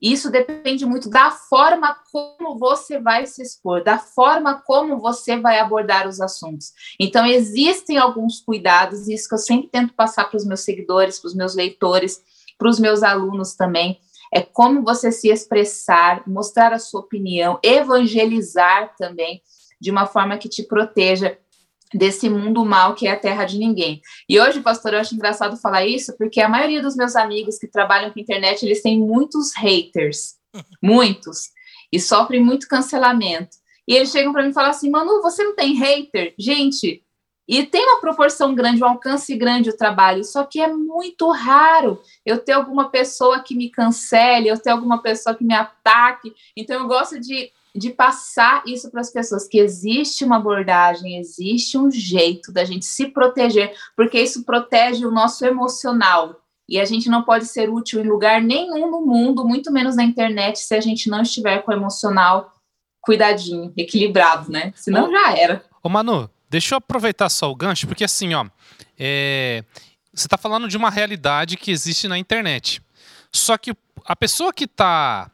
Isso 0.00 0.30
depende 0.30 0.84
muito 0.84 1.08
da 1.08 1.30
forma 1.30 1.96
como 2.12 2.58
você 2.58 2.98
vai 2.98 3.26
se 3.26 3.40
expor, 3.42 3.82
da 3.82 3.98
forma 3.98 4.60
como 4.66 4.98
você 4.98 5.38
vai 5.38 5.58
abordar 5.58 6.06
os 6.06 6.20
assuntos. 6.20 6.72
Então, 6.98 7.24
existem 7.24 7.96
alguns 7.96 8.40
cuidados, 8.40 9.08
isso 9.08 9.26
que 9.26 9.34
eu 9.34 9.38
sempre 9.38 9.68
tento 9.68 9.94
passar 9.94 10.24
para 10.24 10.36
os 10.36 10.44
meus 10.44 10.60
seguidores, 10.60 11.18
para 11.18 11.28
os 11.28 11.34
meus 11.34 11.54
leitores, 11.54 12.22
para 12.60 12.68
os 12.68 12.78
meus 12.78 13.02
alunos 13.02 13.54
também. 13.54 13.98
É 14.32 14.42
como 14.42 14.84
você 14.84 15.10
se 15.10 15.28
expressar, 15.28 16.22
mostrar 16.28 16.72
a 16.72 16.78
sua 16.78 17.00
opinião, 17.00 17.58
evangelizar 17.64 18.94
também, 18.96 19.42
de 19.80 19.90
uma 19.90 20.06
forma 20.06 20.36
que 20.36 20.48
te 20.48 20.62
proteja 20.62 21.36
desse 21.92 22.28
mundo 22.28 22.64
mal 22.64 22.94
que 22.94 23.08
é 23.08 23.12
a 23.12 23.18
terra 23.18 23.44
de 23.44 23.58
ninguém. 23.58 24.00
E 24.28 24.38
hoje, 24.38 24.60
pastor, 24.60 24.92
eu 24.92 25.00
acho 25.00 25.14
engraçado 25.14 25.56
falar 25.56 25.86
isso, 25.86 26.16
porque 26.16 26.40
a 26.40 26.48
maioria 26.48 26.82
dos 26.82 26.94
meus 26.94 27.16
amigos 27.16 27.58
que 27.58 27.66
trabalham 27.66 28.12
com 28.12 28.20
internet, 28.20 28.62
eles 28.62 28.82
têm 28.82 29.00
muitos 29.00 29.52
haters, 29.56 30.34
muitos, 30.80 31.48
e 31.90 31.98
sofrem 31.98 32.44
muito 32.44 32.68
cancelamento. 32.68 33.56
E 33.88 33.96
eles 33.96 34.10
chegam 34.10 34.32
para 34.32 34.44
mim 34.44 34.50
e 34.50 34.54
falam 34.54 34.70
assim, 34.70 34.90
Manu, 34.90 35.22
você 35.22 35.42
não 35.42 35.56
tem 35.56 35.74
hater? 35.74 36.34
Gente, 36.38 37.02
e 37.50 37.66
tem 37.66 37.84
uma 37.84 38.00
proporção 38.00 38.54
grande, 38.54 38.80
um 38.80 38.86
alcance 38.86 39.34
grande 39.34 39.70
o 39.70 39.76
trabalho, 39.76 40.22
só 40.22 40.44
que 40.44 40.60
é 40.60 40.72
muito 40.72 41.28
raro 41.32 42.00
eu 42.24 42.38
ter 42.38 42.52
alguma 42.52 42.90
pessoa 42.90 43.40
que 43.40 43.56
me 43.56 43.68
cancele, 43.68 44.46
eu 44.46 44.56
ter 44.56 44.70
alguma 44.70 45.02
pessoa 45.02 45.34
que 45.34 45.42
me 45.42 45.52
ataque. 45.52 46.32
Então, 46.56 46.80
eu 46.80 46.86
gosto 46.86 47.18
de 47.18 47.50
de 47.74 47.90
passar 47.90 48.64
isso 48.66 48.90
para 48.90 49.00
as 49.00 49.12
pessoas, 49.12 49.46
que 49.46 49.58
existe 49.58 50.24
uma 50.24 50.38
abordagem, 50.38 51.18
existe 51.18 51.78
um 51.78 51.88
jeito 51.88 52.52
da 52.52 52.64
gente 52.64 52.84
se 52.84 53.06
proteger, 53.06 53.72
porque 53.96 54.20
isso 54.20 54.44
protege 54.44 55.06
o 55.06 55.12
nosso 55.12 55.44
emocional. 55.44 56.40
E 56.68 56.80
a 56.80 56.84
gente 56.84 57.08
não 57.08 57.22
pode 57.22 57.46
ser 57.46 57.70
útil 57.70 58.00
em 58.00 58.08
lugar 58.08 58.42
nenhum 58.42 58.90
no 58.90 59.06
mundo, 59.06 59.46
muito 59.46 59.72
menos 59.72 59.94
na 59.94 60.02
internet, 60.02 60.58
se 60.58 60.74
a 60.74 60.80
gente 60.80 61.08
não 61.08 61.22
estiver 61.22 61.62
com 61.62 61.70
o 61.70 61.74
emocional 61.74 62.52
cuidadinho, 63.00 63.72
equilibrado, 63.76 64.50
né? 64.50 64.72
Senão 64.74 65.08
já 65.08 65.36
era. 65.36 65.64
Ô 65.80 65.88
Manu, 65.88 66.28
deixa 66.50 66.74
eu 66.74 66.78
aproveitar 66.78 67.28
só 67.28 67.50
o 67.50 67.54
gancho, 67.54 67.86
porque 67.86 68.04
assim, 68.04 68.34
ó, 68.34 68.46
é, 68.98 69.64
você 70.12 70.26
está 70.26 70.36
falando 70.36 70.68
de 70.68 70.76
uma 70.76 70.90
realidade 70.90 71.56
que 71.56 71.70
existe 71.70 72.08
na 72.08 72.18
internet. 72.18 72.82
Só 73.32 73.56
que 73.56 73.74
a 74.04 74.16
pessoa 74.16 74.52
que 74.52 74.64
está 74.64 75.30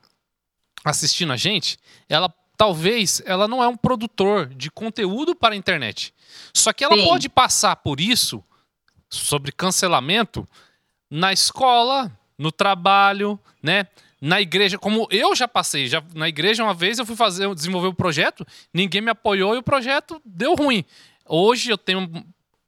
assistindo 0.84 1.32
a 1.32 1.36
gente, 1.36 1.78
ela 2.08 2.32
talvez 2.56 3.22
ela 3.26 3.46
não 3.48 3.62
é 3.62 3.68
um 3.68 3.76
produtor 3.76 4.46
de 4.46 4.70
conteúdo 4.70 5.34
para 5.34 5.54
a 5.54 5.56
internet. 5.56 6.14
Só 6.54 6.72
que 6.72 6.84
ela 6.84 6.96
Sim. 6.96 7.04
pode 7.04 7.28
passar 7.28 7.76
por 7.76 8.00
isso 8.00 8.42
sobre 9.08 9.52
cancelamento 9.52 10.46
na 11.10 11.32
escola, 11.32 12.10
no 12.38 12.50
trabalho, 12.50 13.38
né? 13.62 13.86
Na 14.20 14.40
igreja, 14.40 14.78
como 14.78 15.06
eu 15.10 15.34
já 15.36 15.46
passei, 15.46 15.86
já 15.86 16.02
na 16.14 16.28
igreja 16.28 16.64
uma 16.64 16.72
vez 16.72 16.98
eu 16.98 17.04
fui 17.04 17.16
fazer, 17.16 17.52
desenvolver 17.54 17.88
o 17.88 17.90
um 17.90 17.94
projeto, 17.94 18.46
ninguém 18.72 19.02
me 19.02 19.10
apoiou 19.10 19.54
e 19.54 19.58
o 19.58 19.62
projeto 19.62 20.20
deu 20.24 20.54
ruim. 20.54 20.84
Hoje 21.26 21.70
eu 21.70 21.76
tenho 21.76 22.10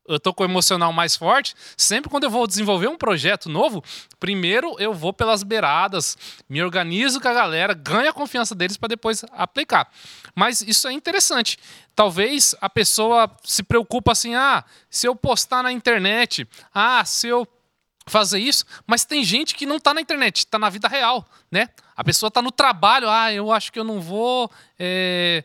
eu 0.08 0.18
tô 0.18 0.32
com 0.32 0.42
o 0.42 0.46
emocional 0.46 0.90
mais 0.90 1.14
forte, 1.14 1.54
sempre 1.76 2.10
quando 2.10 2.24
eu 2.24 2.30
vou 2.30 2.46
desenvolver 2.46 2.88
um 2.88 2.96
projeto 2.96 3.48
novo, 3.48 3.84
primeiro 4.18 4.74
eu 4.78 4.94
vou 4.94 5.12
pelas 5.12 5.42
beiradas, 5.42 6.16
me 6.48 6.62
organizo 6.62 7.20
com 7.20 7.28
a 7.28 7.34
galera, 7.34 7.74
ganho 7.74 8.08
a 8.08 8.12
confiança 8.12 8.54
deles 8.54 8.78
para 8.78 8.88
depois 8.88 9.22
aplicar. 9.32 9.86
Mas 10.34 10.62
isso 10.62 10.88
é 10.88 10.92
interessante. 10.92 11.58
Talvez 11.94 12.54
a 12.60 12.70
pessoa 12.70 13.30
se 13.44 13.62
preocupa 13.62 14.12
assim: 14.12 14.34
"Ah, 14.34 14.64
se 14.88 15.06
eu 15.06 15.14
postar 15.14 15.62
na 15.62 15.70
internet, 15.70 16.48
ah, 16.72 17.04
se 17.04 17.28
eu 17.28 17.46
fazer 18.08 18.38
isso, 18.38 18.64
mas 18.86 19.04
tem 19.04 19.24
gente 19.24 19.54
que 19.54 19.66
não 19.66 19.76
está 19.76 19.92
na 19.92 20.00
internet, 20.00 20.38
está 20.38 20.58
na 20.58 20.70
vida 20.70 20.88
real, 20.88 21.28
né? 21.50 21.68
A 21.96 22.04
pessoa 22.04 22.28
está 22.28 22.40
no 22.40 22.50
trabalho, 22.50 23.08
ah, 23.08 23.32
eu 23.32 23.52
acho 23.52 23.72
que 23.72 23.78
eu 23.78 23.84
não 23.84 24.00
vou 24.00 24.50
é, 24.78 25.44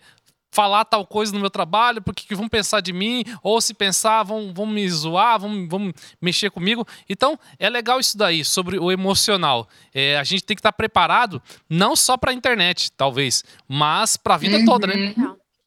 falar 0.53 0.85
tal 0.85 1.05
coisa 1.05 1.33
no 1.33 1.39
meu 1.39 1.49
trabalho, 1.49 2.01
porque 2.01 2.27
que 2.27 2.35
vão 2.35 2.47
pensar 2.47 2.79
de 2.79 2.93
mim, 2.93 3.25
ou 3.41 3.59
se 3.59 3.73
pensar, 3.73 4.21
vão, 4.21 4.53
vão 4.53 4.67
me 4.67 4.87
zoar, 4.87 5.39
vão, 5.39 5.67
vão 5.67 5.91
mexer 6.21 6.51
comigo. 6.51 6.87
Então, 7.09 7.37
é 7.57 7.67
legal 7.69 7.99
isso 7.99 8.15
daí, 8.15 8.45
sobre 8.45 8.77
o 8.77 8.91
emocional. 8.91 9.67
É, 9.93 10.17
a 10.17 10.23
gente 10.23 10.43
tem 10.43 10.55
que 10.55 10.59
estar 10.59 10.71
preparado, 10.71 11.41
não 11.67 11.95
só 11.95 12.15
para 12.15 12.29
a 12.29 12.33
internet, 12.33 12.91
talvez, 12.91 13.43
mas 13.67 14.15
para 14.15 14.35
a 14.35 14.37
vida 14.37 14.57
uhum. 14.57 14.65
toda, 14.65 14.85
né? 14.85 15.15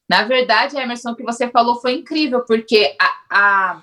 Na 0.09 0.23
verdade, 0.23 0.77
Emerson, 0.77 1.11
o 1.11 1.15
que 1.15 1.23
você 1.23 1.49
falou 1.49 1.81
foi 1.81 1.95
incrível, 1.95 2.45
porque 2.45 2.95
a, 2.97 3.15
a 3.29 3.81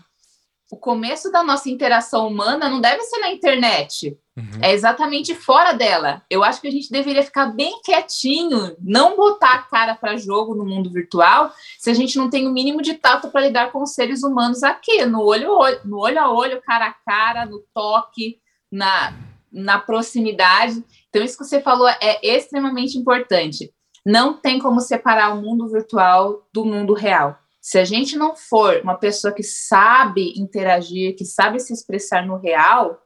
o 0.74 0.76
começo 0.76 1.30
da 1.30 1.44
nossa 1.44 1.70
interação 1.70 2.26
humana 2.26 2.68
não 2.68 2.80
deve 2.80 3.00
ser 3.04 3.20
na 3.20 3.30
internet. 3.30 4.18
Uhum. 4.36 4.58
É 4.60 4.72
exatamente 4.72 5.32
fora 5.32 5.72
dela. 5.72 6.22
Eu 6.28 6.42
acho 6.42 6.60
que 6.60 6.66
a 6.66 6.70
gente 6.70 6.90
deveria 6.90 7.22
ficar 7.22 7.46
bem 7.46 7.80
quietinho, 7.80 8.74
não 8.80 9.16
botar 9.16 9.52
a 9.52 9.62
cara 9.62 9.94
para 9.94 10.16
jogo 10.16 10.52
no 10.52 10.64
mundo 10.64 10.90
virtual, 10.90 11.52
se 11.78 11.90
a 11.90 11.94
gente 11.94 12.18
não 12.18 12.28
tem 12.28 12.48
o 12.48 12.52
mínimo 12.52 12.82
de 12.82 12.94
tato 12.94 13.28
para 13.28 13.42
lidar 13.42 13.70
com 13.70 13.84
os 13.84 13.94
seres 13.94 14.24
humanos 14.24 14.64
aqui, 14.64 15.06
no 15.06 15.22
olho, 15.22 15.52
olho, 15.52 15.80
no 15.84 16.00
olho 16.00 16.20
a 16.20 16.32
olho, 16.32 16.60
cara 16.60 16.88
a 16.88 16.92
cara, 16.92 17.46
no 17.46 17.62
toque, 17.72 18.40
na, 18.70 19.14
na 19.52 19.78
proximidade. 19.78 20.82
Então, 21.08 21.22
isso 21.22 21.38
que 21.38 21.44
você 21.44 21.60
falou 21.60 21.88
é 21.88 22.18
extremamente 22.20 22.98
importante. 22.98 23.72
Não 24.04 24.34
tem 24.34 24.58
como 24.58 24.80
separar 24.80 25.32
o 25.34 25.40
mundo 25.40 25.68
virtual 25.68 26.44
do 26.52 26.64
mundo 26.64 26.94
real. 26.94 27.38
Se 27.64 27.78
a 27.78 27.84
gente 27.84 28.14
não 28.18 28.36
for 28.36 28.82
uma 28.82 28.94
pessoa 28.94 29.32
que 29.32 29.42
sabe 29.42 30.38
interagir, 30.38 31.16
que 31.16 31.24
sabe 31.24 31.58
se 31.58 31.72
expressar 31.72 32.26
no 32.26 32.36
real, 32.36 33.00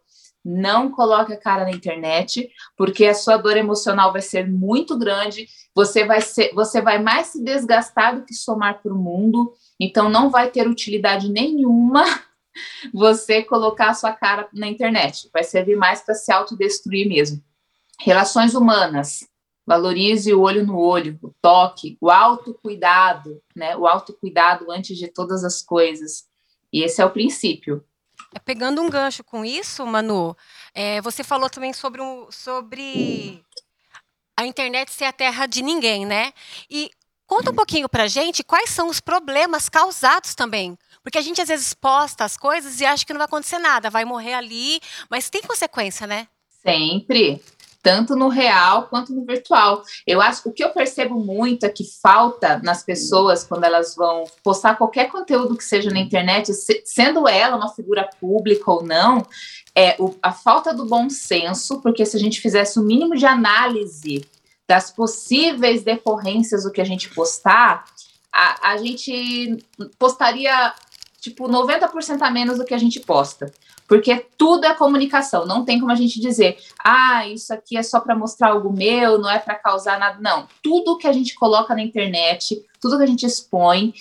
não 0.44 0.90
coloque 0.90 1.32
a 1.32 1.38
cara 1.38 1.62
na 1.62 1.70
internet, 1.70 2.50
porque 2.76 3.06
a 3.06 3.14
sua 3.14 3.36
dor 3.36 3.56
emocional 3.56 4.12
vai 4.12 4.20
ser 4.20 4.50
muito 4.50 4.98
grande, 4.98 5.46
você 5.72 6.04
vai 6.04 6.20
ser, 6.20 6.52
você 6.54 6.82
vai 6.82 7.00
mais 7.00 7.28
se 7.28 7.44
desgastar 7.44 8.16
do 8.16 8.24
que 8.24 8.34
somar 8.34 8.82
para 8.82 8.92
o 8.92 8.98
mundo, 8.98 9.54
então 9.78 10.08
não 10.08 10.28
vai 10.28 10.50
ter 10.50 10.66
utilidade 10.66 11.30
nenhuma 11.30 12.02
você 12.92 13.44
colocar 13.44 13.90
a 13.90 13.94
sua 13.94 14.12
cara 14.12 14.48
na 14.52 14.66
internet, 14.66 15.30
vai 15.32 15.44
servir 15.44 15.76
mais 15.76 16.00
para 16.00 16.16
se 16.16 16.32
autodestruir 16.32 17.08
mesmo. 17.08 17.40
Relações 18.00 18.56
humanas, 18.56 19.20
valorize 19.68 20.33
o 20.33 20.40
olho 20.40 20.66
no 20.66 20.78
olho, 20.78 21.18
o 21.22 21.31
toque, 21.42 21.98
o 22.00 22.11
autocuidado, 22.11 23.42
né? 23.54 23.76
O 23.76 23.87
autocuidado 23.87 24.72
antes 24.72 24.96
de 24.96 25.09
todas 25.09 25.44
as 25.44 25.61
coisas. 25.61 26.24
E 26.72 26.83
esse 26.83 27.02
é 27.02 27.04
o 27.04 27.11
princípio. 27.11 27.85
É, 28.35 28.38
pegando 28.38 28.81
um 28.81 28.88
gancho 28.88 29.22
com 29.22 29.44
isso, 29.44 29.85
Manu, 29.87 30.35
é, 30.74 31.02
você 31.02 31.22
falou 31.22 31.50
também 31.50 31.74
sobre, 31.74 32.00
um, 32.00 32.26
sobre 32.31 33.44
a 34.35 34.46
internet 34.46 34.90
ser 34.90 35.04
a 35.04 35.12
terra 35.12 35.44
de 35.44 35.61
ninguém, 35.61 36.07
né? 36.07 36.33
E 36.70 36.90
conta 37.26 37.50
um 37.50 37.54
pouquinho 37.54 37.90
pra 37.90 38.07
gente 38.07 38.42
quais 38.42 38.70
são 38.70 38.88
os 38.88 39.00
problemas 39.00 39.68
causados 39.68 40.35
também. 40.35 40.78
Porque 41.02 41.18
a 41.18 41.22
gente 41.22 41.42
às 41.42 41.48
vezes 41.48 41.74
posta 41.74 42.24
as 42.24 42.38
coisas 42.38 42.81
e 42.81 42.87
acha 42.87 43.04
que 43.04 43.12
não 43.12 43.18
vai 43.18 43.26
acontecer 43.26 43.59
nada, 43.59 43.90
vai 43.90 44.07
morrer 44.07 44.33
ali, 44.33 44.81
mas 45.11 45.28
tem 45.28 45.42
consequência, 45.42 46.07
né? 46.07 46.26
Sempre 46.48 47.42
tanto 47.82 48.16
no 48.16 48.28
real 48.28 48.88
quanto 48.88 49.12
no 49.12 49.24
virtual. 49.24 49.82
Eu 50.06 50.20
acho 50.20 50.42
que 50.42 50.48
o 50.48 50.52
que 50.52 50.64
eu 50.64 50.70
percebo 50.70 51.18
muito 51.18 51.64
é 51.64 51.68
que 51.68 51.84
falta 52.02 52.58
nas 52.62 52.82
pessoas 52.82 53.44
quando 53.44 53.64
elas 53.64 53.94
vão 53.94 54.24
postar 54.42 54.76
qualquer 54.76 55.10
conteúdo 55.10 55.56
que 55.56 55.64
seja 55.64 55.90
na 55.90 56.00
internet, 56.00 56.52
sendo 56.84 57.28
ela 57.28 57.56
uma 57.56 57.72
figura 57.72 58.08
pública 58.20 58.70
ou 58.70 58.82
não, 58.82 59.26
é 59.74 59.96
a 60.22 60.32
falta 60.32 60.74
do 60.74 60.84
bom 60.84 61.08
senso, 61.08 61.80
porque 61.80 62.04
se 62.04 62.16
a 62.16 62.20
gente 62.20 62.40
fizesse 62.40 62.78
o 62.78 62.82
mínimo 62.82 63.14
de 63.14 63.26
análise 63.26 64.24
das 64.68 64.90
possíveis 64.90 65.82
decorrências 65.82 66.64
do 66.64 66.72
que 66.72 66.80
a 66.80 66.84
gente 66.84 67.08
postar, 67.10 67.84
a, 68.32 68.72
a 68.72 68.76
gente 68.76 69.64
postaria 69.98 70.74
tipo 71.20 71.48
90% 71.48 72.22
a 72.22 72.31
menos 72.31 72.59
do 72.59 72.64
que 72.64 72.74
a 72.74 72.78
gente 72.78 73.00
posta 73.00 73.52
porque 73.88 74.26
tudo 74.37 74.66
é 74.66 74.74
comunicação, 74.74 75.46
não 75.46 75.64
tem 75.64 75.81
como 75.81 75.90
a 75.90 75.94
gente 75.94 76.20
dizer, 76.20 76.59
ah, 76.85 77.26
isso 77.26 77.52
aqui 77.54 77.76
é 77.76 77.83
só 77.83 77.98
para 77.98 78.14
mostrar 78.14 78.50
algo 78.50 78.70
meu, 78.70 79.18
não 79.18 79.31
é 79.31 79.38
para 79.38 79.54
causar 79.54 79.98
nada. 79.98 80.18
Não, 80.20 80.46
tudo 80.62 80.98
que 80.98 81.09
a 81.09 81.12
gente 81.12 81.35
coloca 81.35 81.74
na 81.74 81.83
internet, 81.83 82.62
tudo 82.78 82.98
que 82.98 83.02
a 83.02 83.07
gente 83.07 83.24
expõe, 83.24 83.94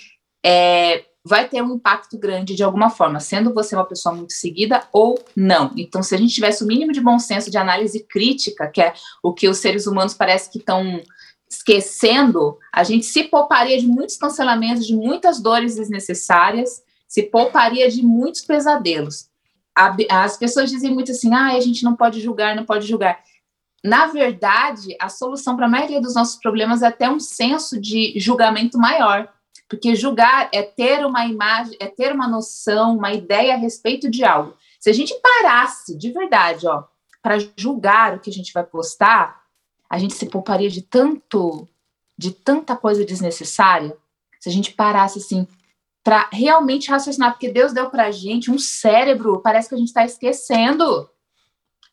é, 0.45 1.05
vai 1.23 1.47
ter 1.47 1.63
um 1.63 1.75
impacto 1.75 2.17
grande 2.17 2.53
de 2.53 2.63
alguma 2.63 2.89
forma, 2.89 3.21
sendo 3.21 3.53
você 3.53 3.75
uma 3.75 3.85
pessoa 3.85 4.13
muito 4.13 4.33
seguida 4.33 4.83
ou 4.91 5.17
não. 5.33 5.71
Então, 5.77 6.03
se 6.03 6.13
a 6.13 6.17
gente 6.17 6.35
tivesse 6.35 6.65
o 6.65 6.67
mínimo 6.67 6.91
de 6.91 6.99
bom 6.99 7.17
senso 7.17 7.49
de 7.49 7.57
análise 7.57 8.05
crítica, 8.09 8.67
que 8.67 8.81
é 8.81 8.93
o 9.23 9.33
que 9.33 9.47
os 9.47 9.57
seres 9.57 9.87
humanos 9.87 10.13
parece 10.13 10.51
que 10.51 10.57
estão 10.57 11.01
esquecendo, 11.49 12.57
a 12.73 12.83
gente 12.83 13.05
se 13.05 13.23
pouparia 13.23 13.79
de 13.79 13.87
muitos 13.87 14.17
cancelamentos, 14.17 14.85
de 14.85 14.93
muitas 14.93 15.41
dores 15.41 15.75
desnecessárias, 15.75 16.85
se 17.07 17.23
pouparia 17.23 17.89
de 17.89 18.03
muitos 18.03 18.41
pesadelos 18.41 19.29
as 20.09 20.37
pessoas 20.37 20.71
dizem 20.71 20.91
muito 20.91 21.11
assim, 21.11 21.33
ah, 21.33 21.55
a 21.55 21.59
gente 21.59 21.83
não 21.83 21.95
pode 21.95 22.19
julgar, 22.19 22.55
não 22.55 22.65
pode 22.65 22.87
julgar. 22.87 23.21
Na 23.83 24.07
verdade, 24.07 24.95
a 24.99 25.07
solução 25.07 25.55
para 25.55 25.67
a 25.67 25.69
maioria 25.69 26.01
dos 26.01 26.15
nossos 26.15 26.37
problemas 26.37 26.81
é 26.81 26.89
ter 26.89 27.09
um 27.09 27.19
senso 27.19 27.79
de 27.79 28.13
julgamento 28.17 28.77
maior, 28.79 29.31
porque 29.69 29.95
julgar 29.95 30.49
é 30.51 30.63
ter 30.63 31.05
uma 31.05 31.25
imagem, 31.25 31.77
é 31.79 31.85
ter 31.85 32.11
uma 32.11 32.27
noção, 32.27 32.97
uma 32.97 33.13
ideia 33.13 33.53
a 33.53 33.57
respeito 33.57 34.09
de 34.09 34.23
algo. 34.23 34.55
Se 34.79 34.89
a 34.89 34.93
gente 34.93 35.13
parasse 35.21 35.95
de 35.95 36.11
verdade, 36.11 36.67
ó, 36.67 36.83
para 37.21 37.37
julgar 37.55 38.15
o 38.15 38.19
que 38.19 38.31
a 38.31 38.33
gente 38.33 38.51
vai 38.51 38.63
postar, 38.63 39.43
a 39.87 39.99
gente 39.99 40.15
se 40.15 40.25
pouparia 40.25 40.69
de 40.69 40.81
tanto, 40.81 41.67
de 42.17 42.31
tanta 42.31 42.75
coisa 42.75 43.05
desnecessária. 43.05 43.95
Se 44.39 44.49
a 44.49 44.51
gente 44.51 44.73
parasse 44.73 45.19
assim 45.19 45.47
para 46.07 46.29
realmente 46.31 46.89
raciocinar, 46.89 47.33
porque 47.33 47.51
Deus 47.51 47.73
deu 47.73 47.89
para 47.89 48.05
a 48.05 48.11
gente 48.11 48.49
um 48.49 48.57
cérebro, 48.57 49.41
parece 49.41 49.67
que 49.67 49.75
a 49.75 49.77
gente 49.77 49.89
está 49.89 50.05
esquecendo. 50.05 51.09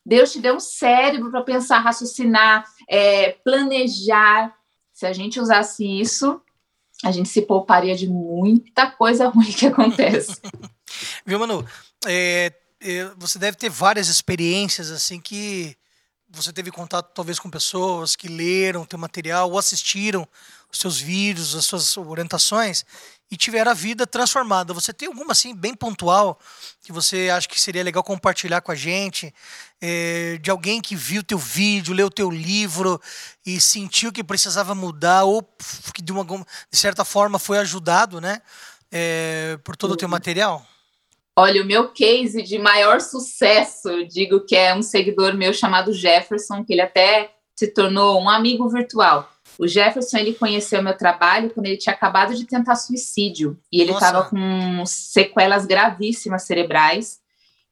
Deus 0.07 0.31
te 0.31 0.39
deu 0.39 0.55
um 0.55 0.61
cérebro 0.61 1.33
para 1.33 1.43
pensar, 1.43 1.81
raciocinar, 1.81 2.65
é, 2.89 3.33
planejar. 3.33 4.55
Se 4.93 5.05
a 5.05 5.13
gente 5.13 5.41
usasse 5.41 5.85
isso, 5.85 6.41
a 7.03 7.11
gente 7.11 7.29
se 7.29 7.43
pouparia 7.43 7.97
de 7.97 8.07
muita 8.07 8.89
coisa 8.89 9.27
ruim 9.35 9.51
que 9.51 9.67
acontece. 9.67 10.41
Viu, 11.27 11.41
Manu? 11.41 11.67
É, 12.07 12.53
é, 12.81 13.11
você 13.17 13.37
deve 13.37 13.57
ter 13.57 13.69
várias 13.69 14.07
experiências 14.07 14.93
assim 14.93 15.21
que 15.21 15.77
você 16.35 16.53
teve 16.53 16.71
contato 16.71 17.13
talvez 17.15 17.39
com 17.39 17.49
pessoas 17.49 18.17
que 18.17 18.29
leram 18.29 18.85
teu 18.85 18.99
material 18.99 19.51
ou 19.51 19.59
assistiram 19.59 20.29
os 20.71 20.79
seus 20.79 20.99
vídeos, 20.99 21.55
as 21.55 21.65
suas 21.65 21.97
orientações 21.97 22.85
e 23.31 23.37
tiveram 23.37 23.71
a 23.71 23.75
vida 23.75 24.07
transformada. 24.07 24.75
Você 24.75 24.93
tem 24.93 25.09
alguma 25.09 25.33
assim 25.33 25.55
bem 25.55 25.75
pontual 25.75 26.39
que 26.83 26.93
você 26.93 27.31
acha 27.31 27.49
que 27.49 27.61
seria 27.61 27.83
legal 27.83 28.03
compartilhar 28.03 28.61
com 28.61 28.73
a 28.73 28.75
gente 28.75 29.33
é, 29.81 30.39
de 30.43 30.51
alguém 30.51 30.81
que 30.81 30.97
viu 30.97 31.23
teu 31.23 31.39
vídeo, 31.39 31.95
leu 31.95 32.11
teu 32.11 32.31
livro 32.31 33.01
e 33.47 33.61
sentiu 33.61 34.13
que 34.13 34.23
precisava 34.23 34.75
mudar 34.75 35.25
ou 35.25 35.43
que 35.95 36.03
de 36.03 36.13
uma 36.13 36.25
de 36.25 36.79
certa 36.79 37.05
forma 37.05 37.39
foi 37.39 37.59
ajudado, 37.59 38.21
né, 38.21 38.41
é, 38.91 39.59
por 39.65 39.77
todo 39.77 39.93
o 39.93 39.97
teu 39.97 40.09
material? 40.09 40.67
Olha, 41.37 41.63
o 41.63 41.67
meu 41.67 41.89
case 41.89 42.43
de 42.43 42.59
maior 42.59 43.01
sucesso, 43.01 43.89
eu 43.89 44.07
digo 44.07 44.45
que 44.47 44.55
é 44.55 44.75
um 44.75 44.83
seguidor 44.83 45.35
meu 45.35 45.53
chamado 45.53 45.93
Jefferson, 45.93 46.65
que 46.65 46.73
ele 46.73 46.83
até 46.83 47.33
se 47.57 47.69
tornou 47.69 48.21
um 48.21 48.29
amigo 48.29 48.69
virtual. 48.69 49.29
O 49.59 49.67
Jefferson, 49.67 50.19
ele 50.19 50.35
conheceu 50.35 50.83
meu 50.83 50.97
trabalho 50.97 51.51
quando 51.51 51.67
ele 51.67 51.77
tinha 51.77 51.95
acabado 51.95 52.35
de 52.35 52.45
tentar 52.45 52.77
suicídio. 52.77 53.59
E 53.71 53.81
ele 53.81 53.93
estava 53.93 54.25
com 54.25 54.85
sequelas 54.87 55.67
gravíssimas 55.67 56.45
cerebrais. 56.45 57.21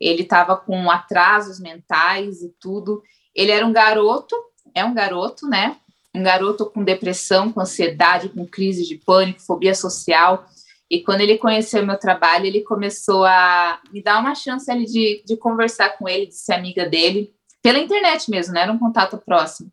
Ele 0.00 0.22
estava 0.22 0.56
com 0.56 0.90
atrasos 0.90 1.60
mentais 1.60 2.42
e 2.42 2.48
tudo. 2.60 3.02
Ele 3.34 3.50
era 3.50 3.66
um 3.66 3.72
garoto, 3.72 4.36
é 4.74 4.84
um 4.84 4.94
garoto, 4.94 5.48
né? 5.48 5.76
Um 6.14 6.22
garoto 6.22 6.66
com 6.66 6.84
depressão, 6.84 7.52
com 7.52 7.60
ansiedade, 7.60 8.28
com 8.28 8.46
crise 8.46 8.86
de 8.86 8.96
pânico, 8.96 9.40
fobia 9.40 9.74
social. 9.74 10.46
E 10.92 11.00
quando 11.00 11.22
ele 11.22 11.38
conheceu 11.38 11.86
meu 11.86 11.98
trabalho, 11.98 12.44
ele 12.44 12.60
começou 12.60 13.24
a 13.24 13.80
me 13.90 14.02
dar 14.02 14.20
uma 14.20 14.34
chance 14.34 14.70
ali 14.70 14.84
de, 14.84 15.22
de 15.24 15.38
conversar 15.38 15.96
com 15.96 16.06
ele, 16.06 16.26
de 16.26 16.34
ser 16.34 16.52
amiga 16.52 16.86
dele, 16.86 17.32
pela 17.62 17.78
internet 17.78 18.30
mesmo, 18.30 18.52
né? 18.52 18.60
Era 18.60 18.72
um 18.72 18.78
contato 18.78 19.16
próximo. 19.16 19.72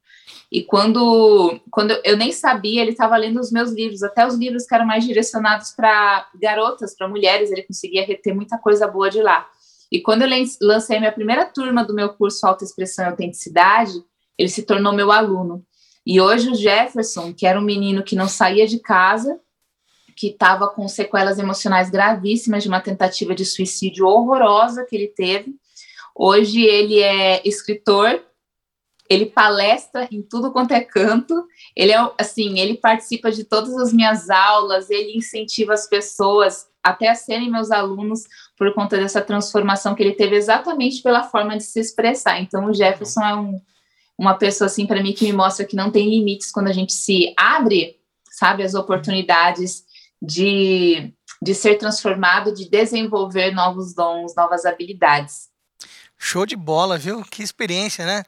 E 0.49 0.63
quando, 0.63 1.59
quando 1.69 1.91
eu 2.05 2.15
nem 2.15 2.31
sabia, 2.31 2.81
ele 2.81 2.91
estava 2.91 3.17
lendo 3.17 3.37
os 3.37 3.51
meus 3.51 3.69
livros, 3.73 4.01
até 4.01 4.25
os 4.25 4.35
livros 4.35 4.65
que 4.65 4.73
eram 4.73 4.85
mais 4.85 5.03
direcionados 5.03 5.71
para 5.71 6.25
garotas, 6.41 6.95
para 6.95 7.09
mulheres, 7.09 7.51
ele 7.51 7.63
conseguia 7.63 8.05
reter 8.05 8.33
muita 8.33 8.57
coisa 8.57 8.87
boa 8.87 9.09
de 9.09 9.21
lá. 9.21 9.45
E 9.91 9.99
quando 9.99 10.21
eu 10.21 10.29
lancei 10.61 10.99
minha 10.99 11.11
primeira 11.11 11.43
turma 11.43 11.83
do 11.83 11.93
meu 11.93 12.13
curso 12.13 12.47
Autoexpressão 12.47 13.03
e 13.03 13.09
Autenticidade, 13.09 13.91
ele 14.37 14.47
se 14.47 14.63
tornou 14.63 14.93
meu 14.93 15.11
aluno. 15.11 15.65
E 16.07 16.21
hoje 16.21 16.49
o 16.49 16.55
Jefferson, 16.55 17.33
que 17.33 17.45
era 17.45 17.59
um 17.59 17.63
menino 17.63 18.03
que 18.03 18.15
não 18.15 18.29
saía 18.29 18.65
de 18.65 18.79
casa, 18.79 19.37
que 20.19 20.27
estava 20.27 20.67
com 20.67 20.85
sequelas 20.85 21.39
emocionais 21.39 21.89
gravíssimas 21.89 22.61
de 22.61 22.67
uma 22.67 22.81
tentativa 22.81 23.33
de 23.33 23.45
suicídio 23.45 24.05
horrorosa 24.05 24.83
que 24.83 24.93
ele 24.93 25.07
teve. 25.07 25.55
Hoje 26.13 26.61
ele 26.61 26.99
é 26.99 27.41
escritor, 27.47 28.21
ele 29.09 29.27
palestra 29.27 30.09
em 30.11 30.21
tudo 30.21 30.51
quanto 30.51 30.73
é 30.73 30.81
canto. 30.81 31.47
Ele 31.73 31.93
é 31.93 32.11
assim, 32.19 32.59
ele 32.59 32.75
participa 32.75 33.31
de 33.31 33.45
todas 33.45 33.73
as 33.77 33.93
minhas 33.93 34.29
aulas, 34.29 34.89
ele 34.89 35.15
incentiva 35.15 35.73
as 35.73 35.87
pessoas 35.87 36.67
até 36.83 37.07
a 37.07 37.15
serem 37.15 37.49
meus 37.49 37.71
alunos 37.71 38.23
por 38.57 38.73
conta 38.73 38.97
dessa 38.97 39.21
transformação 39.21 39.95
que 39.95 40.03
ele 40.03 40.15
teve 40.15 40.35
exatamente 40.35 41.01
pela 41.01 41.23
forma 41.23 41.55
de 41.55 41.63
se 41.63 41.79
expressar. 41.79 42.41
Então 42.41 42.65
o 42.65 42.73
Jefferson 42.73 43.23
é 43.23 43.35
um, 43.35 43.61
uma 44.17 44.33
pessoa 44.33 44.65
assim 44.65 44.85
para 44.85 45.01
mim 45.01 45.13
que 45.13 45.23
me 45.23 45.31
mostra 45.31 45.65
que 45.65 45.77
não 45.77 45.89
tem 45.89 46.09
limites 46.09 46.51
quando 46.51 46.67
a 46.67 46.73
gente 46.73 46.91
se 46.91 47.33
abre, 47.37 47.95
sabe, 48.29 48.63
as 48.63 48.75
oportunidades 48.75 49.87
de, 50.21 51.13
de 51.41 51.55
ser 51.55 51.75
transformado, 51.77 52.53
de 52.53 52.69
desenvolver 52.69 53.51
novos 53.51 53.93
dons, 53.93 54.33
novas 54.35 54.65
habilidades. 54.65 55.49
Show 56.21 56.45
de 56.45 56.57
bola, 56.57 56.97
viu? 56.97 57.23
Que 57.23 57.41
experiência, 57.41 58.05
né? 58.05 58.25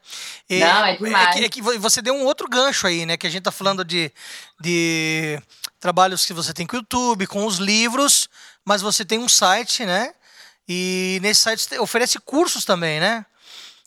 E, 0.48 0.60
Não, 0.60 0.84
é 0.86 0.96
demais. 0.96 1.28
É 1.28 1.32
que, 1.32 1.44
é 1.44 1.48
que, 1.50 1.78
você 1.78 2.00
deu 2.00 2.14
um 2.14 2.24
outro 2.24 2.48
gancho 2.48 2.86
aí, 2.86 3.04
né? 3.04 3.18
Que 3.18 3.26
a 3.26 3.30
gente 3.30 3.42
tá 3.42 3.52
falando 3.52 3.84
de, 3.84 4.10
de 4.58 5.38
trabalhos 5.78 6.24
que 6.24 6.32
você 6.32 6.54
tem 6.54 6.66
com 6.66 6.76
o 6.76 6.78
YouTube, 6.78 7.26
com 7.26 7.44
os 7.44 7.58
livros, 7.58 8.30
mas 8.64 8.80
você 8.80 9.04
tem 9.04 9.18
um 9.18 9.28
site, 9.28 9.84
né? 9.84 10.14
E 10.66 11.18
nesse 11.20 11.42
site 11.42 11.78
oferece 11.78 12.18
cursos 12.18 12.64
também, 12.64 12.98
né? 12.98 13.26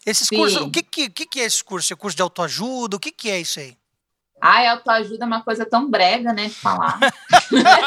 Esses 0.05 0.27
Sim. 0.27 0.35
cursos, 0.35 0.61
o 0.61 0.69
que, 0.69 0.83
que, 0.83 1.09
que 1.09 1.39
é 1.39 1.45
esse 1.45 1.63
curso? 1.63 1.91
É 1.91 1.95
curso 1.95 2.15
de 2.15 2.21
autoajuda? 2.21 2.97
O 2.97 2.99
que, 2.99 3.11
que 3.11 3.31
é 3.31 3.39
isso 3.39 3.59
aí? 3.59 3.75
Ai, 4.47 4.67
autoajuda 4.67 5.25
é 5.25 5.27
uma 5.27 5.41
coisa 5.41 5.65
tão 5.65 5.89
brega, 5.89 6.31
né, 6.31 6.45
de 6.45 6.53
falar. 6.53 6.99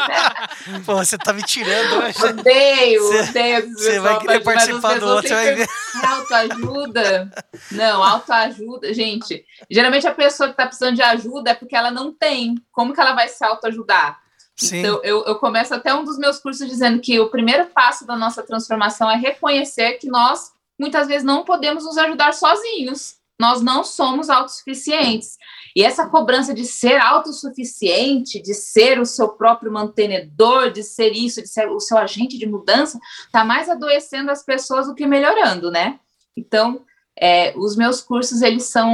Pô, 0.85 0.95
você 0.97 1.17
tá 1.17 1.31
me 1.31 1.41
tirando 1.41 2.03
hoje. 2.03 2.21
Odeio, 2.21 3.01
você, 3.01 3.29
odeio. 3.29 3.73
Você 3.77 3.99
vai 4.01 4.19
querer 4.19 4.39
participar 4.41 4.99
do 4.99 5.07
outro, 5.07 5.29
vai 5.29 5.55
ver. 5.55 5.69
Autoajuda? 6.03 7.31
Não, 7.71 8.03
autoajuda. 8.03 8.93
Gente, 8.93 9.45
geralmente 9.71 10.05
a 10.05 10.13
pessoa 10.13 10.49
que 10.49 10.57
tá 10.57 10.65
precisando 10.65 10.95
de 10.95 11.01
ajuda 11.01 11.51
é 11.51 11.53
porque 11.53 11.77
ela 11.77 11.91
não 11.91 12.11
tem. 12.11 12.55
Como 12.73 12.93
que 12.93 12.99
ela 12.99 13.13
vai 13.13 13.29
se 13.29 13.41
autoajudar? 13.45 14.19
Sim. 14.57 14.79
Então, 14.79 14.99
eu, 15.01 15.23
eu 15.23 15.35
começo 15.35 15.73
até 15.73 15.95
um 15.95 16.03
dos 16.03 16.17
meus 16.17 16.39
cursos 16.39 16.67
dizendo 16.67 16.99
que 16.99 17.17
o 17.21 17.29
primeiro 17.29 17.67
passo 17.67 18.05
da 18.05 18.17
nossa 18.17 18.43
transformação 18.43 19.09
é 19.09 19.15
reconhecer 19.15 19.93
que 19.93 20.07
nós, 20.07 20.51
muitas 20.77 21.07
vezes, 21.07 21.23
não 21.23 21.45
podemos 21.45 21.85
nos 21.85 21.97
ajudar 21.97 22.33
sozinhos. 22.33 23.15
Nós 23.39 23.61
não 23.61 23.85
somos 23.85 24.29
autossuficientes. 24.29 25.37
E 25.75 25.83
essa 25.83 26.07
cobrança 26.07 26.53
de 26.53 26.65
ser 26.65 26.99
autossuficiente, 26.99 28.41
de 28.41 28.53
ser 28.53 28.99
o 28.99 29.05
seu 29.05 29.29
próprio 29.29 29.71
mantenedor, 29.71 30.71
de 30.71 30.83
ser 30.83 31.11
isso, 31.11 31.41
de 31.41 31.47
ser 31.47 31.69
o 31.69 31.79
seu 31.79 31.97
agente 31.97 32.37
de 32.37 32.45
mudança, 32.45 32.99
está 33.25 33.43
mais 33.43 33.69
adoecendo 33.69 34.31
as 34.31 34.43
pessoas 34.43 34.87
do 34.87 34.95
que 34.95 35.05
melhorando, 35.05 35.69
né? 35.71 35.99
Então, 36.35 36.81
é, 37.19 37.53
os 37.57 37.75
meus 37.75 38.01
cursos, 38.01 38.41
eles 38.41 38.63
são. 38.63 38.89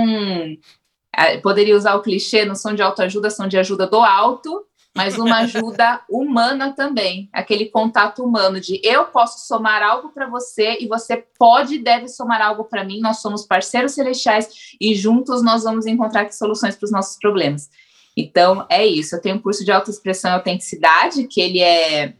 É, 1.18 1.38
poderia 1.38 1.78
usar 1.78 1.96
o 1.96 2.02
clichê, 2.02 2.44
não 2.44 2.56
são 2.56 2.74
de 2.74 2.82
autoajuda, 2.82 3.30
são 3.30 3.48
de 3.48 3.58
ajuda 3.58 3.88
do 3.88 3.98
alto, 3.98 4.66
mas 4.96 5.18
uma 5.18 5.40
ajuda 5.40 6.02
humana 6.10 6.72
também, 6.74 7.30
aquele 7.34 7.66
contato 7.66 8.24
humano 8.24 8.62
de 8.62 8.80
eu 8.82 9.06
posso 9.06 9.46
somar 9.46 9.84
algo 9.84 10.10
para 10.10 10.28
você 10.28 10.78
e 10.80 10.88
você 10.88 11.18
pode 11.38 11.76
e 11.76 11.84
deve 11.84 12.08
somar 12.08 12.42
algo 12.42 12.64
para 12.64 12.84
mim. 12.84 13.02
Nós 13.02 13.18
somos 13.22 13.46
parceiros 13.46 13.92
celestiais 13.92 14.76
e 14.80 14.96
juntos 14.96 15.44
nós 15.44 15.64
vamos 15.64 15.86
encontrar 15.86 16.32
soluções 16.32 16.76
para 16.78 16.86
os 16.86 16.92
nossos 16.92 17.18
problemas. 17.18 17.70
Então 18.16 18.66
é 18.70 18.86
isso. 18.86 19.16
Eu 19.16 19.22
tenho 19.22 19.36
um 19.36 19.42
curso 19.42 19.66
de 19.66 19.72
autoexpressão 19.72 20.32
e 20.32 20.34
autenticidade 20.36 21.28
que 21.28 21.42
ele 21.42 21.60
é 21.60 22.14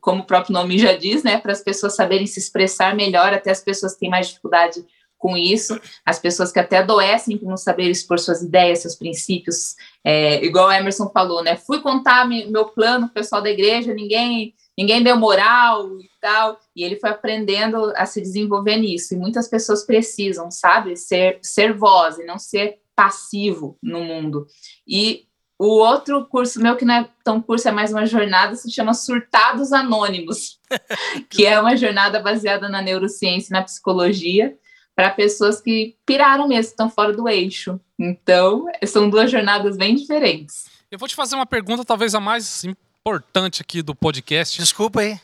como 0.00 0.22
o 0.22 0.26
próprio 0.26 0.52
nome 0.52 0.78
já 0.78 0.94
diz, 0.94 1.22
né, 1.22 1.38
para 1.38 1.52
as 1.52 1.62
pessoas 1.62 1.96
saberem 1.96 2.26
se 2.26 2.38
expressar 2.38 2.94
melhor, 2.94 3.32
até 3.32 3.50
as 3.50 3.62
pessoas 3.62 3.94
que 3.94 4.00
têm 4.00 4.10
mais 4.10 4.28
dificuldade 4.28 4.84
com 5.24 5.38
isso, 5.38 5.80
as 6.04 6.18
pessoas 6.18 6.52
que 6.52 6.58
até 6.58 6.80
adoecem 6.80 7.38
por 7.38 7.48
não 7.48 7.56
saber 7.56 7.88
expor 7.88 8.18
suas 8.18 8.42
ideias, 8.42 8.80
seus 8.80 8.94
princípios, 8.94 9.74
é, 10.04 10.44
igual 10.44 10.68
o 10.68 10.70
Emerson 10.72 11.08
falou, 11.08 11.42
né? 11.42 11.56
Fui 11.56 11.80
contar 11.80 12.28
meu 12.28 12.66
plano 12.66 13.08
pessoal 13.08 13.40
da 13.40 13.48
igreja, 13.48 13.94
ninguém 13.94 14.54
ninguém 14.76 15.02
deu 15.02 15.16
moral 15.16 15.98
e 15.98 16.10
tal, 16.20 16.60
e 16.76 16.84
ele 16.84 16.96
foi 16.96 17.08
aprendendo 17.08 17.90
a 17.96 18.04
se 18.04 18.20
desenvolver 18.20 18.76
nisso. 18.76 19.14
E 19.14 19.16
muitas 19.16 19.48
pessoas 19.48 19.86
precisam, 19.86 20.50
sabe, 20.50 20.94
ser 20.94 21.38
ser 21.40 21.72
voz 21.72 22.18
e 22.18 22.26
não 22.26 22.38
ser 22.38 22.80
passivo 22.94 23.78
no 23.82 24.04
mundo. 24.04 24.46
E 24.86 25.26
o 25.58 25.68
outro 25.68 26.26
curso 26.26 26.60
meu, 26.60 26.76
que 26.76 26.84
não 26.84 26.96
é 26.96 27.08
tão 27.24 27.40
curso, 27.40 27.66
é 27.66 27.72
mais 27.72 27.90
uma 27.90 28.04
jornada, 28.04 28.56
se 28.56 28.70
chama 28.70 28.92
Surtados 28.92 29.72
Anônimos, 29.72 30.60
que 31.30 31.46
é 31.46 31.58
uma 31.58 31.78
jornada 31.78 32.20
baseada 32.20 32.68
na 32.68 32.82
neurociência 32.82 33.48
e 33.50 33.54
na 33.54 33.62
psicologia, 33.62 34.54
para 34.94 35.10
pessoas 35.10 35.60
que 35.60 35.96
piraram 36.06 36.46
mesmo, 36.48 36.70
estão 36.70 36.88
fora 36.88 37.12
do 37.12 37.28
eixo. 37.28 37.80
Então, 37.98 38.66
são 38.86 39.10
duas 39.10 39.30
jornadas 39.30 39.76
bem 39.76 39.94
diferentes. 39.94 40.66
Eu 40.90 40.98
vou 40.98 41.08
te 41.08 41.14
fazer 41.14 41.34
uma 41.34 41.46
pergunta, 41.46 41.84
talvez 41.84 42.14
a 42.14 42.20
mais 42.20 42.64
importante 42.64 43.60
aqui 43.60 43.82
do 43.82 43.94
podcast. 43.94 44.58
Desculpa 44.58 45.00
aí. 45.00 45.18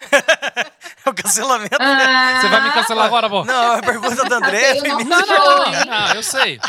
é 1.04 1.10
o 1.10 1.14
cancelamento. 1.14 1.76
Ah, 1.80 2.38
Você 2.40 2.48
vai 2.48 2.60
me 2.62 2.72
cancelar 2.72 3.06
agora, 3.06 3.28
pô? 3.28 3.44
Não, 3.44 3.74
é 3.74 3.78
a 3.78 3.82
pergunta 3.82 4.24
da 4.24 4.36
André. 4.36 4.74
não, 4.82 4.98
não, 4.98 5.20
não, 5.20 5.84
não, 5.84 6.14
eu 6.14 6.22
sei. 6.22 6.60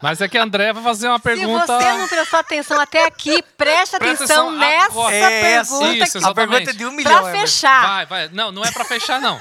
Mas 0.00 0.20
é 0.20 0.28
que 0.28 0.38
a 0.38 0.42
André 0.42 0.72
vai 0.72 0.82
fazer 0.82 1.08
uma 1.08 1.20
pergunta. 1.20 1.66
Se 1.66 1.84
você 1.84 1.92
não 1.92 2.08
prestou 2.08 2.38
atenção 2.40 2.80
até 2.80 3.06
aqui, 3.06 3.42
preste 3.56 3.96
atenção, 3.96 4.48
atenção 4.48 4.58
nessa 4.58 5.12
é, 5.12 5.40
pergunta. 5.40 6.04
Isso, 6.04 6.26
a 6.26 6.34
pergunta 6.34 6.70
é 6.70 6.72
de 6.72 6.86
um 6.86 6.92
milhão. 6.92 7.22
Pra 7.22 7.32
fechar. 7.32 7.86
Vai, 7.86 8.06
vai. 8.06 8.28
Não, 8.32 8.50
não 8.50 8.64
é 8.64 8.70
pra 8.70 8.84
fechar, 8.84 9.20
não. 9.20 9.40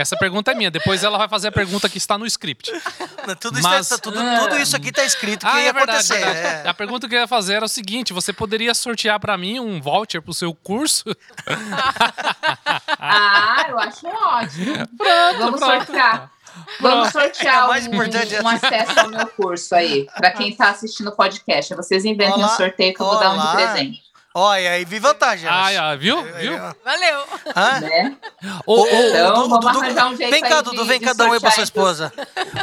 Essa 0.00 0.16
pergunta 0.16 0.50
é 0.50 0.54
minha. 0.54 0.70
Depois 0.70 1.04
ela 1.04 1.18
vai 1.18 1.28
fazer 1.28 1.48
a 1.48 1.52
pergunta 1.52 1.88
que 1.88 1.98
está 1.98 2.16
no 2.16 2.26
script. 2.26 2.70
Tudo, 3.40 3.58
isso, 3.58 3.68
Mas- 3.68 3.88
tá- 3.88 3.98
tudo, 3.98 4.18
tudo 4.40 4.58
isso 4.58 4.74
aqui 4.76 4.90
tá 4.90 5.04
escrito 5.04 5.40
que 5.46 5.52
Ah, 5.52 5.60
ia 5.62 5.68
é 5.68 5.72
verdade, 5.72 5.98
acontecer. 6.12 6.24
verdade. 6.24 6.66
é. 6.66 6.68
A 6.70 6.74
pergunta 6.74 7.08
que 7.08 7.14
eu 7.14 7.20
ia 7.20 7.28
fazer 7.28 7.54
era 7.54 7.64
o 7.64 7.68
seguinte: 7.68 8.12
você 8.12 8.32
poderia 8.32 8.74
sortear 8.74 9.18
pra 9.20 9.36
mim 9.36 9.60
um 9.60 9.80
voucher 9.80 10.22
pro 10.22 10.32
seu 10.34 10.54
curso? 10.54 11.04
Ah, 12.98 13.66
eu 13.68 13.78
acho 13.78 14.06
ótimo. 14.06 14.74
Pronto, 14.96 15.38
Vamos 15.38 15.60
pronto. 15.60 15.76
sortear. 15.86 16.30
Vamos 16.80 17.08
É 17.08 17.10
sortear 17.12 17.64
o 17.66 17.68
mais 17.68 17.86
um, 17.86 17.94
importante 17.94 18.34
é- 18.34 18.42
um 18.42 18.48
acesso 18.48 19.00
ao 19.00 19.08
meu 19.08 19.26
curso 19.28 19.74
aí, 19.74 20.06
para 20.16 20.30
quem 20.32 20.48
está 20.50 20.70
assistindo 20.70 21.08
o 21.08 21.12
podcast. 21.16 21.74
Vocês 21.74 22.04
inventem 22.04 22.34
Olá, 22.42 22.52
um 22.52 22.56
sorteio 22.56 22.92
que 22.94 23.00
eu 23.00 23.06
vou 23.06 23.18
dar 23.18 23.30
um 23.30 23.34
de 23.34 23.38
olá. 23.40 23.54
presente. 23.54 24.02
Olha, 24.32 24.70
aí 24.70 24.84
vi 24.84 25.00
vantagem. 25.00 25.48
Ah, 25.48 25.90
ah, 25.90 25.96
viu? 25.96 26.16
É, 26.20 26.32
viu? 26.40 26.52
é. 26.54 26.74
Valeu. 26.84 27.24
Hã? 27.56 27.80
Né? 27.80 28.16
Ô, 28.64 28.82
ô, 28.82 28.86
Então, 28.86 29.34
Dudu- 29.34 29.48
vamos 29.48 29.66
Dudu- 29.66 29.68
arranjar 29.80 30.06
um 30.06 30.16
jeito 30.16 30.30
Vem 30.30 30.40
cá, 30.42 30.60
Dudu, 30.60 30.84
vem 30.84 31.00
dar 31.00 31.26
um 31.26 31.30
oi 31.30 31.40
pra 31.40 31.50
sua 31.50 31.64
esposa. 31.64 32.12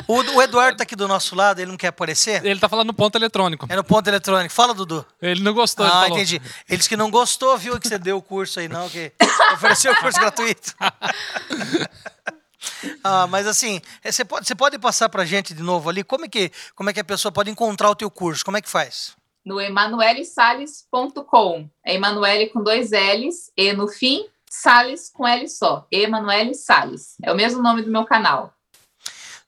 O, 0.07 0.15
o 0.21 0.41
Eduardo 0.41 0.77
tá 0.77 0.83
aqui 0.83 0.95
do 0.95 1.09
nosso 1.09 1.35
lado, 1.35 1.59
ele 1.59 1.69
não 1.69 1.77
quer 1.77 1.87
aparecer? 1.87 2.45
Ele 2.45 2.57
tá 2.57 2.69
falando 2.69 2.87
no 2.87 2.93
ponto 2.93 3.17
eletrônico. 3.17 3.65
É 3.69 3.75
no 3.75 3.83
ponto 3.83 4.07
eletrônico. 4.07 4.53
Fala, 4.53 4.73
Dudu. 4.73 5.05
Ele 5.21 5.41
não 5.43 5.53
gostou, 5.53 5.85
ele 5.85 5.93
Ah, 5.93 6.01
falou. 6.03 6.17
entendi. 6.17 6.41
Ele 6.69 6.77
disse 6.77 6.87
que 6.87 6.95
não 6.95 7.11
gostou, 7.11 7.57
viu, 7.57 7.77
que 7.79 7.87
você 7.89 7.97
deu 7.99 8.15
o 8.15 8.21
curso 8.21 8.61
aí, 8.61 8.69
não, 8.69 8.89
que 8.89 9.11
ofereceu 9.55 9.91
o 9.91 9.95
curso 9.97 10.19
gratuito. 10.19 10.73
Ah, 13.03 13.27
mas 13.27 13.47
assim, 13.47 13.79
eh, 14.03 14.11
você 14.11 14.25
pode, 14.25 14.45
você 14.47 14.53
pode 14.55 14.77
passar 14.77 15.07
pra 15.09 15.23
gente 15.23 15.53
de 15.53 15.63
novo 15.63 15.89
ali, 15.89 16.03
como 16.03 16.25
é, 16.25 16.27
que, 16.27 16.51
como 16.75 16.89
é 16.89 16.93
que 16.93 16.99
a 16.99 17.03
pessoa 17.03 17.31
pode 17.31 17.49
encontrar 17.49 17.89
o 17.89 17.95
teu 17.95 18.09
curso? 18.11 18.43
Como 18.43 18.57
é 18.57 18.61
que 18.61 18.69
faz? 18.69 19.15
No 19.47 19.59
emanuelesales.com. 19.61 21.69
É 21.85 21.95
Emanuele 21.95 22.49
com 22.49 22.61
dois 22.61 22.91
L's 22.91 23.49
e 23.55 23.71
no 23.71 23.87
fim, 23.87 24.25
Sales 24.49 25.09
com 25.09 25.25
L 25.25 25.47
só. 25.47 25.87
Emanuele 25.89 26.53
Sales. 26.53 27.15
É 27.23 27.31
o 27.31 27.35
mesmo 27.35 27.63
nome 27.63 27.81
do 27.81 27.89
meu 27.89 28.03
canal. 28.03 28.53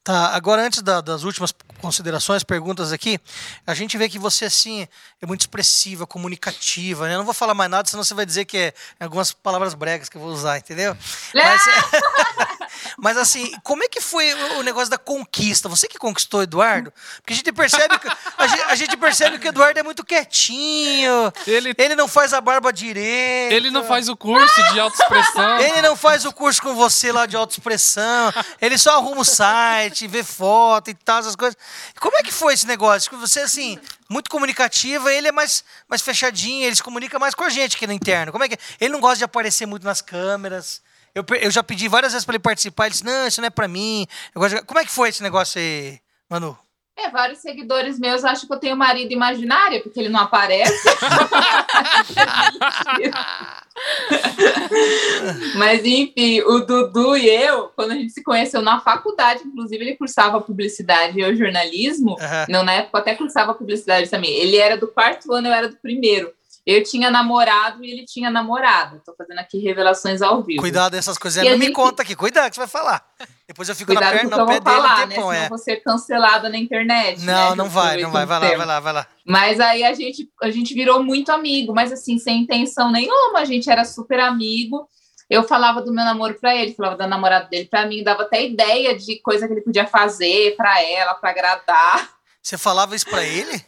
Tá, 0.09 0.29
agora 0.33 0.63
antes 0.65 0.81
da- 0.81 1.01
das 1.01 1.21
últimas 1.21 1.53
considerações, 1.79 2.43
perguntas 2.43 2.91
aqui, 2.91 3.19
a 3.67 3.75
gente 3.75 3.95
vê 3.95 4.09
que 4.09 4.17
você, 4.17 4.45
assim, 4.45 4.87
é 5.21 5.25
muito 5.27 5.41
expressiva, 5.41 6.07
comunicativa, 6.07 7.07
né? 7.07 7.13
Eu 7.13 7.19
não 7.19 7.25
vou 7.25 7.33
falar 7.33 7.53
mais 7.53 7.69
nada, 7.69 7.87
senão 7.87 8.03
você 8.03 8.15
vai 8.15 8.25
dizer 8.25 8.45
que 8.45 8.57
é 8.57 8.73
algumas 8.99 9.31
palavras 9.31 9.75
bregas 9.75 10.09
que 10.09 10.17
eu 10.17 10.21
vou 10.21 10.31
usar, 10.31 10.57
entendeu? 10.57 10.97
Mas, 11.31 11.61
mas 12.97 13.17
assim, 13.17 13.51
como 13.63 13.83
é 13.83 13.87
que 13.87 14.01
foi 14.01 14.33
o 14.33 14.49
o 14.59 14.63
negócio 14.63 14.89
da 14.89 14.97
conquista? 14.97 15.69
Você 15.69 15.87
que 15.87 15.99
conquistou 15.99 16.39
o 16.39 16.43
Eduardo? 16.43 16.91
Porque 17.17 17.33
a 17.33 17.35
gente 17.35 17.51
percebe 17.51 17.99
que, 17.99 18.07
a 18.37 18.47
gente, 18.47 18.61
a 18.63 18.75
gente 18.75 18.97
percebe 18.97 19.37
que 19.37 19.45
o 19.47 19.49
Eduardo 19.49 19.79
é 19.79 19.83
muito 19.83 20.03
quietinho, 20.03 21.31
Ele, 21.45 21.73
ele 21.77 21.95
não 21.95 22.07
faz 22.07 22.33
a 22.33 22.41
barba 22.41 22.73
direito. 22.73 23.53
ele 23.53 23.69
não 23.69 23.83
faz 23.85 24.09
o 24.09 24.17
curso 24.17 24.73
de 24.73 24.79
autoexpressão. 24.79 25.59
Ele 25.59 25.81
não 25.83 25.95
faz 25.95 26.25
o 26.25 26.33
curso 26.33 26.61
com 26.63 26.73
você 26.73 27.11
lá 27.11 27.27
de 27.27 27.35
autoexpressão. 27.35 28.33
Ele 28.59 28.77
só 28.77 28.95
arruma 28.97 29.21
o 29.21 29.25
site, 29.25 29.98
vê 30.07 30.23
foto 30.23 30.89
e 30.89 30.93
tal, 30.93 31.19
essas 31.19 31.35
coisas. 31.35 31.57
Como 31.99 32.15
é 32.17 32.23
que 32.23 32.31
foi 32.31 32.53
esse 32.53 32.65
negócio? 32.67 33.09
Que 33.09 33.15
Você, 33.17 33.41
assim, 33.41 33.77
muito 34.09 34.29
comunicativa, 34.29 35.13
ele 35.13 35.27
é 35.27 35.31
mais, 35.31 35.63
mais 35.87 36.01
fechadinho, 36.01 36.65
ele 36.65 36.75
se 36.75 36.83
comunica 36.83 37.17
mais 37.19 37.33
com 37.35 37.43
a 37.43 37.49
gente 37.49 37.75
aqui 37.75 37.85
no 37.87 37.93
interno. 37.93 38.31
Como 38.31 38.43
é 38.43 38.49
que 38.49 38.55
é? 38.55 38.57
Ele 38.79 38.93
não 38.93 38.99
gosta 38.99 39.17
de 39.17 39.23
aparecer 39.23 39.65
muito 39.65 39.83
nas 39.83 40.01
câmeras. 40.01 40.81
Eu, 41.13 41.25
eu 41.41 41.49
já 41.51 41.63
pedi 41.63 41.87
várias 41.87 42.11
vezes 42.13 42.23
para 42.25 42.35
ele 42.35 42.41
participar, 42.43 42.85
ele 42.85 42.91
disse, 42.91 43.03
não, 43.05 43.27
isso 43.27 43.41
não 43.41 43.47
é 43.47 43.49
para 43.49 43.67
mim. 43.67 44.07
De- 44.49 44.61
Como 44.63 44.79
é 44.79 44.85
que 44.85 44.91
foi 44.91 45.09
esse 45.09 45.23
negócio 45.23 45.59
aí, 45.59 45.99
Manu? 46.29 46.57
É, 47.01 47.09
vários 47.09 47.39
seguidores 47.39 47.97
meus 47.97 48.25
acham 48.25 48.45
que 48.45 48.53
eu 48.53 48.59
tenho 48.59 48.75
marido 48.75 49.13
imaginário, 49.13 49.81
porque 49.81 49.99
ele 49.99 50.09
não 50.09 50.19
aparece. 50.19 50.73
Mas, 55.55 55.85
enfim, 55.85 56.41
o 56.41 56.59
Dudu 56.59 57.15
e 57.15 57.29
eu, 57.29 57.71
quando 57.75 57.91
a 57.91 57.95
gente 57.95 58.11
se 58.11 58.21
conheceu 58.21 58.61
na 58.61 58.81
faculdade, 58.81 59.43
inclusive 59.45 59.81
ele 59.81 59.95
cursava 59.95 60.41
publicidade 60.41 61.17
e 61.17 61.21
eu 61.21 61.33
jornalismo. 61.35 62.17
Aham. 62.19 62.45
Não, 62.49 62.63
na 62.63 62.73
época 62.73 62.97
eu 62.97 63.01
até 63.01 63.15
cursava 63.15 63.53
publicidade 63.53 64.09
também. 64.09 64.33
Ele 64.33 64.57
era 64.57 64.75
do 64.75 64.87
quarto 64.87 65.31
ano, 65.31 65.47
eu 65.47 65.53
era 65.53 65.69
do 65.69 65.77
primeiro. 65.77 66.33
Eu 66.65 66.83
tinha 66.83 67.09
namorado 67.09 67.83
e 67.83 67.89
ele 67.91 68.05
tinha 68.05 68.29
namorada. 68.29 69.01
Tô 69.05 69.15
fazendo 69.15 69.39
aqui 69.39 69.57
revelações 69.59 70.21
ao 70.21 70.43
vivo. 70.43 70.61
Cuidado 70.61 70.91
dessas 70.91 71.17
coisas. 71.17 71.43
E 71.43 71.49
Não 71.49 71.57
me 71.57 71.65
gente- 71.67 71.75
conta 71.75 72.03
aqui, 72.03 72.15
cuidado 72.15 72.49
que 72.49 72.55
você 72.55 72.61
vai 72.61 72.67
falar. 72.67 73.03
Depois 73.47 73.67
eu 73.69 73.75
fico 73.75 73.87
Cuidado 73.91 74.13
na 74.13 74.19
perna, 74.19 74.37
no 74.37 74.45
pé 74.45 74.51
vou 74.53 74.61
dele 74.61 74.75
falar, 74.75 74.95
um 74.95 74.99
né? 75.07 75.15
tempão, 75.15 75.31
Senão 75.31 75.55
é. 75.55 75.57
ser 75.57 75.75
cancelada 75.77 76.49
na 76.49 76.57
internet. 76.57 77.21
Não, 77.21 77.49
né? 77.51 77.55
não 77.55 77.69
vai, 77.69 77.97
não 78.01 78.11
vai. 78.11 78.25
Vai 78.25 78.39
lá, 78.39 78.57
vai 78.57 78.65
lá, 78.65 78.79
vai 78.79 78.93
lá. 78.93 79.07
Mas 79.25 79.59
aí 79.59 79.83
a 79.83 79.93
gente, 79.93 80.29
a 80.43 80.51
gente 80.51 80.73
virou 80.73 81.01
muito 81.03 81.31
amigo, 81.31 81.73
mas 81.73 81.91
assim, 81.91 82.19
sem 82.19 82.41
intenção 82.41 82.91
nenhuma, 82.91 83.39
a 83.39 83.45
gente 83.45 83.69
era 83.69 83.83
super 83.85 84.19
amigo. 84.19 84.87
Eu 85.29 85.43
falava 85.43 85.81
do 85.81 85.93
meu 85.93 86.03
namoro 86.03 86.35
pra 86.39 86.55
ele, 86.55 86.73
falava 86.73 86.97
da 86.97 87.07
namorada 87.07 87.47
dele 87.49 87.65
pra 87.65 87.85
mim, 87.85 88.03
dava 88.03 88.23
até 88.23 88.43
ideia 88.45 88.97
de 88.97 89.19
coisa 89.21 89.47
que 89.47 89.53
ele 89.53 89.61
podia 89.61 89.85
fazer 89.87 90.55
pra 90.55 90.81
ela, 90.83 91.13
pra 91.15 91.29
agradar. 91.29 92.09
Você 92.41 92.57
falava 92.57 92.95
isso 92.95 93.05
pra 93.07 93.23
ele? 93.23 93.63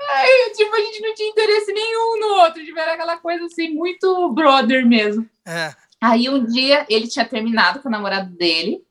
E, 0.00 0.50
tipo, 0.54 0.74
a 0.74 0.80
gente 0.80 1.00
não 1.00 1.14
tinha 1.14 1.28
interesse 1.28 1.72
nenhum 1.72 2.20
no 2.20 2.26
outro, 2.42 2.64
tipo, 2.64 2.78
era 2.78 2.94
aquela 2.94 3.16
coisa 3.18 3.44
assim, 3.46 3.70
muito 3.70 4.32
brother 4.32 4.86
mesmo. 4.86 5.28
É. 5.46 5.74
Aí 6.00 6.28
um 6.28 6.44
dia 6.44 6.86
ele 6.88 7.08
tinha 7.08 7.24
terminado 7.24 7.80
com 7.80 7.88
o 7.88 7.92
namorado 7.92 8.30
dele. 8.36 8.82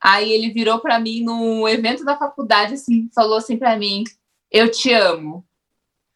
Aí 0.00 0.32
ele 0.32 0.52
virou 0.52 0.78
pra 0.80 0.98
mim 0.98 1.22
no 1.24 1.68
evento 1.68 2.04
da 2.04 2.16
faculdade, 2.16 2.74
assim, 2.74 3.08
falou 3.14 3.36
assim 3.38 3.56
pra 3.56 3.76
mim: 3.76 4.04
Eu 4.50 4.70
te 4.70 4.92
amo. 4.92 5.44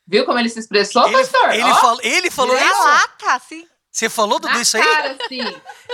Viu 0.07 0.24
como 0.24 0.38
ele 0.38 0.48
se 0.48 0.59
expressou, 0.59 1.07
Ele, 1.07 1.16
pastor? 1.16 1.50
ele, 1.55 1.62
Ó, 1.62 1.74
fal- 1.76 1.98
ele 2.02 2.31
falou 2.31 2.57
isso? 2.57 2.85
lata, 2.85 3.33
assim. 3.35 3.66
Você 3.92 4.09
falou 4.09 4.40
tudo 4.40 4.55
na 4.55 4.62
isso 4.62 4.76
aí? 4.78 4.83
cara, 4.83 5.16
assim. 5.22 5.40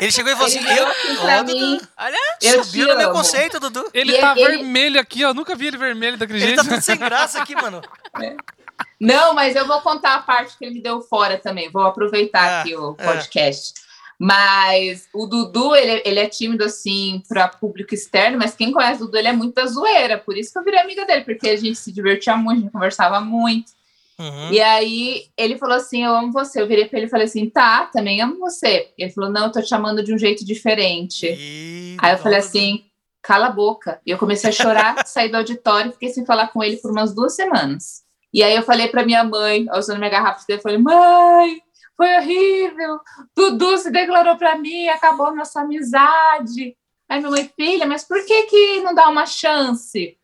Ele 0.01 0.13
chegou 0.13 0.31
e 0.33 0.37
falou 0.37 0.49
Ele 0.49 0.59
assim: 0.59 0.79
eu, 0.79 0.87
assim 0.87 1.17
pra 1.17 1.41
Ó, 1.41 1.45
mim. 1.45 1.53
Dudu, 1.77 1.89
Olha. 1.99 2.19
Eu 2.41 2.65
subiu 2.65 2.87
no 2.89 2.97
meu 2.97 3.11
conceito, 3.11 3.59
Dudu. 3.59 3.91
Ele 3.93 4.17
E 4.17 4.21
tá 4.21 4.35
ele- 4.37 4.47
vermelho 4.59 5.01
aqui, 5.01 5.25
ó. 5.25 5.35
Nunca 5.35 5.57
vi 5.57 5.67
ele 5.67 5.77
vermelho, 5.77 6.17
tu 6.17 6.23
acredita? 6.23 6.49
Ele 6.53 6.57
tá 6.57 6.63
tudo 6.65 6.81
sem 6.81 6.97
graça 6.97 7.43
aqui, 7.43 7.57
mano. 7.57 7.83
Não, 9.01 9.33
mas 9.35 9.55
eu 9.57 9.67
vou 9.67 9.81
contar 9.81 10.15
a 10.15 10.23
parte 10.23 10.57
que 10.57 10.65
ele 10.65 10.75
me 10.75 10.83
deu 10.83 11.01
fora 11.01 11.39
também. 11.39 11.71
Vou 11.71 11.83
aproveitar 11.83 12.43
Ah, 12.43 12.61
aqui 12.61 12.75
o 12.77 12.95
é. 12.99 13.05
podcast. 13.05 13.75
Mas 14.19 15.09
o 15.15 15.27
Dudu, 15.27 15.77
ele, 15.77 16.03
ele 16.05 16.19
é 16.19 16.29
tímido, 16.29 16.65
assim, 16.65 17.23
para 17.29 17.47
público 17.47 17.95
externo, 17.95 18.37
mas 18.37 18.55
quem 18.55 18.73
conhece 18.73 19.01
o 19.03 19.07
Dudu, 19.07 19.17
ele 19.19 19.29
é 19.29 19.33
muito 19.33 19.55
da 19.55 19.67
zoeira. 19.67 20.19
Por 20.19 20.37
isso 20.37 20.53
que 20.53 20.59
eu 20.59 20.65
virei 20.65 20.81
amiga 20.81 21.05
dele, 21.05 21.23
porque 21.23 21.49
a 21.49 21.57
gente 21.57 21.79
se 21.79 21.93
divertia 21.93 22.37
muito, 22.37 22.59
a 22.59 22.63
gente 22.63 22.73
conversava 22.73 23.21
muito. 23.21 23.71
Uhum. 24.19 24.53
E 24.53 24.61
aí 24.61 25.27
ele 25.37 25.57
falou 25.59 25.77
assim: 25.77 26.05
Eu 26.05 26.15
amo 26.15 26.33
você. 26.33 26.61
Eu 26.61 26.67
virei 26.67 26.87
pra 26.87 26.99
ele 26.99 27.07
e 27.07 27.11
falei 27.11 27.27
assim: 27.27 27.49
Tá, 27.49 27.87
também 27.87 28.21
amo 28.21 28.39
você. 28.39 28.93
Ele 28.99 29.11
falou: 29.13 29.31
Não, 29.31 29.45
eu 29.47 29.53
tô 29.53 29.61
te 29.63 29.69
chamando 29.69 30.03
de 30.03 30.13
um 30.13 30.19
jeito 30.19 30.45
diferente. 30.45 31.27
E- 31.27 31.97
Aí 32.01 32.13
eu 32.15 32.19
falei 32.19 32.39
assim: 32.39 32.85
Cala 33.23 33.47
a 33.47 33.51
boca. 33.53 34.01
E 34.07 34.11
eu 34.11 34.19
comecei 34.19 34.51
a 34.51 34.53
chorar, 34.53 34.97
saí 35.07 35.29
do 35.29 35.37
auditório 35.37 35.91
e 35.91 35.93
fiquei 35.93 36.09
sem 36.09 36.25
falar 36.27 36.49
com 36.49 36.63
ele 36.65 36.77
por 36.79 36.91
umas 36.91 37.15
duas 37.15 37.35
semanas. 37.35 38.03
E 38.35 38.43
aí 38.43 38.55
eu 38.55 38.63
falei 38.63 38.89
pra 38.89 39.05
minha 39.07 39.23
mãe, 39.25 39.67
usando 39.77 39.99
minha 39.99 40.11
garrafa 40.11 40.45
de 40.47 40.55
eu 40.55 40.61
falei: 40.61 40.79
Mãe, 40.79 41.61
foi 41.97 42.17
horrível. 42.17 42.99
Dudu 43.37 43.79
se 43.79 43.91
declarou 43.91 44.37
pra 44.37 44.57
mim, 44.59 44.89
acabou 44.89 45.35
nossa 45.35 45.61
amizade. 45.61 46.77
Aí 47.09 47.21
minha 47.21 47.31
mãe, 47.31 47.51
filha, 47.57 47.87
mas 47.87 48.05
por 48.05 48.25
que 48.27 48.43
que 48.45 48.81
não 48.81 48.95
dá 48.95 49.09
uma 49.09 49.25
chance? 49.27 50.17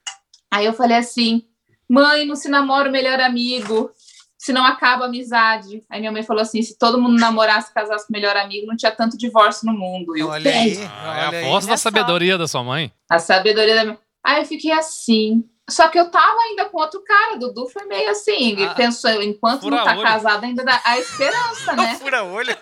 Aí 0.51 0.67
eu 0.67 0.73
falei 0.73 0.97
assim: 0.97 1.45
Mãe, 1.88 2.27
não 2.27 2.35
se 2.37 2.49
namora 2.49 2.88
o 2.88 2.92
melhor 2.92 3.20
amigo, 3.20 3.90
senão 4.38 4.64
acaba 4.64 5.05
a 5.05 5.09
amizade. 5.09 5.83
Aí 5.90 6.01
minha 6.01 6.12
mãe 6.12 6.23
falou 6.23 6.42
assim: 6.42 6.62
se 6.62 6.79
todo 6.79 7.01
mundo 7.01 7.18
namorasse, 7.18 7.73
casasse 7.73 8.07
com 8.07 8.12
o 8.12 8.16
melhor 8.16 8.37
amigo, 8.37 8.66
não 8.66 8.77
tinha 8.77 8.92
tanto 8.92 9.16
divórcio 9.18 9.66
no 9.66 9.73
mundo. 9.73 10.16
E 10.16 10.20
eu, 10.20 10.29
Olha 10.29 10.51
aí. 10.51 10.79
Ah, 11.03 11.16
é 11.18 11.27
olha 11.29 11.38
a 11.38 11.40
aí. 11.40 11.44
voz 11.51 11.64
da 11.66 11.73
Olha 11.73 11.79
só. 11.79 11.83
sabedoria 11.83 12.38
da 12.38 12.49
sua 12.49 12.62
mãe. 12.64 12.92
A 13.11 13.18
sabedoria 13.18 13.75
da 13.75 13.85
minha. 13.85 13.99
Aí 14.25 14.40
eu 14.42 14.47
fiquei 14.47 14.73
assim. 14.73 15.44
Só 15.68 15.88
que 15.88 15.99
eu 15.99 16.11
tava 16.11 16.38
ainda 16.42 16.66
com 16.66 16.79
outro 16.79 17.03
cara, 17.03 17.38
Dudu 17.38 17.66
foi 17.68 17.87
meio 17.87 18.11
assim. 18.11 18.62
Ah, 18.64 18.75
pensou, 18.75 19.23
enquanto 19.23 19.62
não 19.70 19.79
tá 19.79 19.94
fura-olho. 19.94 20.03
casado, 20.03 20.44
ainda 20.44 20.62
dá 20.62 20.79
a 20.85 20.99
esperança, 20.99 21.73
né? 21.75 21.94
Fura 21.97 22.23
olho. 22.23 22.55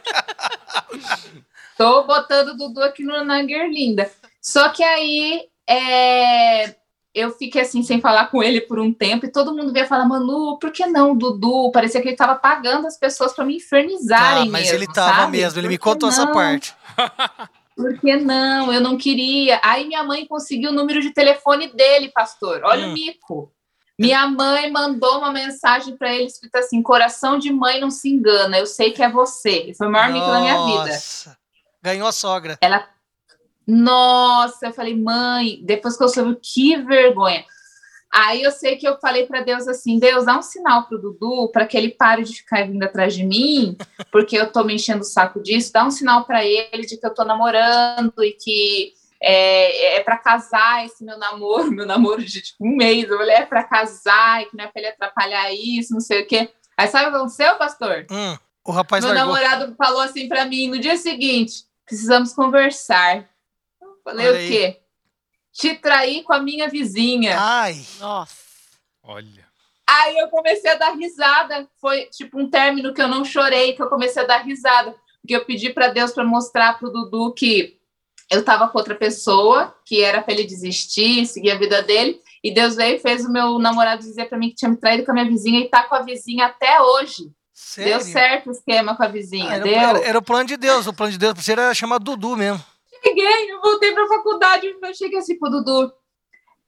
Tô 1.76 2.04
botando 2.04 2.50
o 2.50 2.56
Dudu 2.56 2.80
aqui 2.82 3.02
no, 3.02 3.24
na 3.24 3.42
Guerlinda. 3.42 4.08
Só 4.40 4.68
que 4.68 4.84
aí 4.84 5.42
é, 5.68 6.76
eu 7.14 7.30
fiquei 7.32 7.60
assim, 7.62 7.82
sem 7.82 8.00
falar 8.00 8.26
com 8.26 8.42
ele 8.42 8.60
por 8.60 8.78
um 8.78 8.92
tempo, 8.92 9.26
e 9.26 9.30
todo 9.32 9.54
mundo 9.54 9.72
veio 9.72 9.86
falar, 9.86 10.06
Manu, 10.06 10.58
por 10.58 10.70
que 10.70 10.86
não, 10.86 11.14
Dudu? 11.16 11.70
Parecia 11.72 12.00
que 12.00 12.08
ele 12.08 12.16
tava 12.16 12.34
pagando 12.36 12.86
as 12.86 12.98
pessoas 12.98 13.32
para 13.34 13.44
me 13.44 13.56
infernizarem 13.56 14.46
Tá, 14.46 14.50
mas 14.50 14.62
mesmo, 14.62 14.76
ele 14.76 14.86
tava 14.86 15.16
sabe? 15.22 15.36
mesmo, 15.38 15.60
ele 15.60 15.68
me 15.68 15.78
contou 15.78 16.08
essa 16.08 16.24
não? 16.24 16.32
parte. 16.32 16.74
Por 17.74 17.98
que 17.98 18.16
não? 18.16 18.70
Eu 18.70 18.82
não 18.82 18.98
queria. 18.98 19.58
Aí 19.64 19.86
minha 19.88 20.04
mãe 20.04 20.26
conseguiu 20.26 20.70
o 20.70 20.74
número 20.74 21.00
de 21.00 21.10
telefone 21.10 21.68
dele, 21.72 22.10
pastor. 22.10 22.60
Olha 22.64 22.86
Hum. 22.86 22.90
o 22.90 22.92
mico. 22.92 23.50
Minha 23.98 24.26
mãe 24.26 24.70
mandou 24.70 25.18
uma 25.18 25.32
mensagem 25.32 25.96
para 25.96 26.12
ele 26.14 26.26
escrita 26.26 26.58
assim: 26.58 26.82
coração 26.82 27.38
de 27.38 27.50
mãe 27.50 27.80
não 27.80 27.90
se 27.90 28.10
engana, 28.10 28.58
eu 28.58 28.66
sei 28.66 28.90
que 28.92 29.02
é 29.02 29.08
você. 29.08 29.70
E 29.70 29.74
foi 29.74 29.86
o 29.86 29.90
maior 29.90 30.12
mico 30.12 30.26
da 30.26 30.40
minha 30.40 30.64
vida. 30.66 30.84
Nossa. 30.92 31.36
Ganhou 31.82 32.06
a 32.06 32.12
sogra. 32.12 32.58
Nossa, 33.66 34.66
eu 34.66 34.72
falei, 34.72 34.96
mãe, 34.96 35.60
depois 35.62 35.96
que 35.96 36.04
eu 36.04 36.08
soube, 36.08 36.38
que 36.42 36.76
vergonha. 36.76 37.44
Aí 38.12 38.42
eu 38.42 38.50
sei 38.50 38.76
que 38.76 38.86
eu 38.86 38.98
falei 39.00 39.26
para 39.26 39.40
Deus 39.40 39.66
assim: 39.66 39.98
Deus, 39.98 40.26
dá 40.26 40.38
um 40.38 40.42
sinal 40.42 40.86
pro 40.86 41.00
Dudu 41.00 41.50
para 41.50 41.66
que 41.66 41.78
ele 41.78 41.88
pare 41.88 42.22
de 42.22 42.34
ficar 42.34 42.66
vindo 42.66 42.82
atrás 42.82 43.14
de 43.14 43.24
mim, 43.24 43.74
porque 44.10 44.36
eu 44.36 44.52
tô 44.52 44.62
me 44.62 44.74
enchendo 44.74 45.00
o 45.00 45.04
saco 45.04 45.42
disso. 45.42 45.72
Dá 45.72 45.82
um 45.82 45.90
sinal 45.90 46.24
para 46.24 46.44
ele 46.44 46.82
de 46.82 46.98
que 46.98 47.06
eu 47.06 47.14
tô 47.14 47.24
namorando 47.24 48.22
e 48.22 48.32
que 48.32 48.92
é, 49.22 49.96
é 49.96 50.00
para 50.00 50.18
casar 50.18 50.84
esse 50.84 51.02
meu 51.02 51.16
namoro, 51.16 51.70
meu 51.72 51.86
namoro 51.86 52.22
de 52.22 52.42
tipo 52.42 52.66
um 52.66 52.76
mês. 52.76 53.08
Eu 53.08 53.16
falei: 53.16 53.36
é 53.36 53.46
para 53.46 53.64
casar 53.64 54.42
e 54.42 54.46
que 54.46 54.56
não 54.58 54.64
é 54.64 54.68
para 54.68 54.82
ele 54.82 54.90
atrapalhar 54.90 55.50
isso, 55.54 55.94
não 55.94 56.00
sei 56.00 56.22
o 56.22 56.26
quê. 56.26 56.50
Aí 56.76 56.88
sabe 56.88 57.06
o 57.06 57.10
que 57.10 57.16
aconteceu, 57.16 57.56
pastor? 57.56 58.06
Hum, 58.10 58.36
o 58.66 58.72
rapaz 58.72 59.02
Meu 59.02 59.14
largou. 59.14 59.34
namorado 59.34 59.74
falou 59.76 60.00
assim 60.02 60.28
para 60.28 60.44
mim 60.44 60.68
no 60.68 60.78
dia 60.78 60.98
seguinte: 60.98 61.64
precisamos 61.86 62.34
conversar. 62.34 63.31
Falei 64.04 64.26
Olha 64.28 64.34
o 64.36 64.38
aí. 64.38 64.48
quê? 64.48 64.80
Te 65.52 65.74
trair 65.74 66.22
com 66.22 66.32
a 66.32 66.40
minha 66.40 66.68
vizinha. 66.68 67.36
Ai, 67.38 67.84
Nossa. 68.00 68.34
Olha. 69.02 69.46
Aí 69.88 70.16
eu 70.18 70.28
comecei 70.28 70.70
a 70.70 70.76
dar 70.76 70.92
risada. 70.96 71.68
Foi 71.80 72.06
tipo 72.06 72.38
um 72.40 72.48
término 72.48 72.94
que 72.94 73.02
eu 73.02 73.08
não 73.08 73.24
chorei, 73.24 73.74
que 73.74 73.82
eu 73.82 73.88
comecei 73.88 74.22
a 74.22 74.26
dar 74.26 74.38
risada. 74.38 74.94
Porque 75.20 75.36
eu 75.36 75.44
pedi 75.44 75.70
para 75.70 75.88
Deus 75.88 76.12
para 76.12 76.24
mostrar 76.24 76.78
pro 76.78 76.90
Dudu 76.90 77.32
que 77.34 77.78
eu 78.30 78.42
tava 78.44 78.68
com 78.68 78.78
outra 78.78 78.94
pessoa, 78.94 79.76
que 79.84 80.02
era 80.02 80.22
para 80.22 80.32
ele 80.32 80.44
desistir, 80.44 81.26
seguir 81.26 81.50
a 81.50 81.58
vida 81.58 81.82
dele. 81.82 82.20
E 82.42 82.52
Deus 82.52 82.74
veio 82.76 82.96
e 82.96 83.00
fez 83.00 83.24
o 83.24 83.30
meu 83.30 83.58
namorado 83.58 84.02
dizer 84.02 84.24
para 84.26 84.38
mim 84.38 84.48
que 84.48 84.56
tinha 84.56 84.70
me 84.70 84.76
traído 84.76 85.04
com 85.04 85.10
a 85.10 85.14
minha 85.14 85.28
vizinha 85.28 85.60
e 85.60 85.68
tá 85.68 85.82
com 85.82 85.94
a 85.94 86.02
vizinha 86.02 86.46
até 86.46 86.80
hoje. 86.80 87.30
sério? 87.52 87.92
Deu 87.92 88.00
certo 88.00 88.48
o 88.48 88.52
esquema 88.52 88.96
com 88.96 89.02
a 89.02 89.08
vizinha, 89.08 89.50
Ah, 89.50 89.54
era, 89.56 89.64
deu. 89.64 89.74
era- 89.74 89.98
era 90.00 90.18
o 90.18 90.22
plano 90.22 90.46
de 90.48 90.56
Deus. 90.56 90.86
O 90.86 90.92
plano 90.94 91.12
de 91.12 91.18
Deus 91.18 91.34
pra 91.34 91.42
você 91.42 91.52
era 91.52 91.74
chamar 91.74 91.98
Dudu 91.98 92.36
mesmo. 92.36 92.64
Cheguei, 93.02 93.52
eu 93.52 93.60
voltei 93.60 93.92
para 93.92 94.04
a 94.04 94.08
faculdade, 94.08 94.66
eu 94.66 94.94
cheguei 94.94 95.18
assim 95.18 95.38
pro 95.38 95.50
Dudu. 95.50 95.92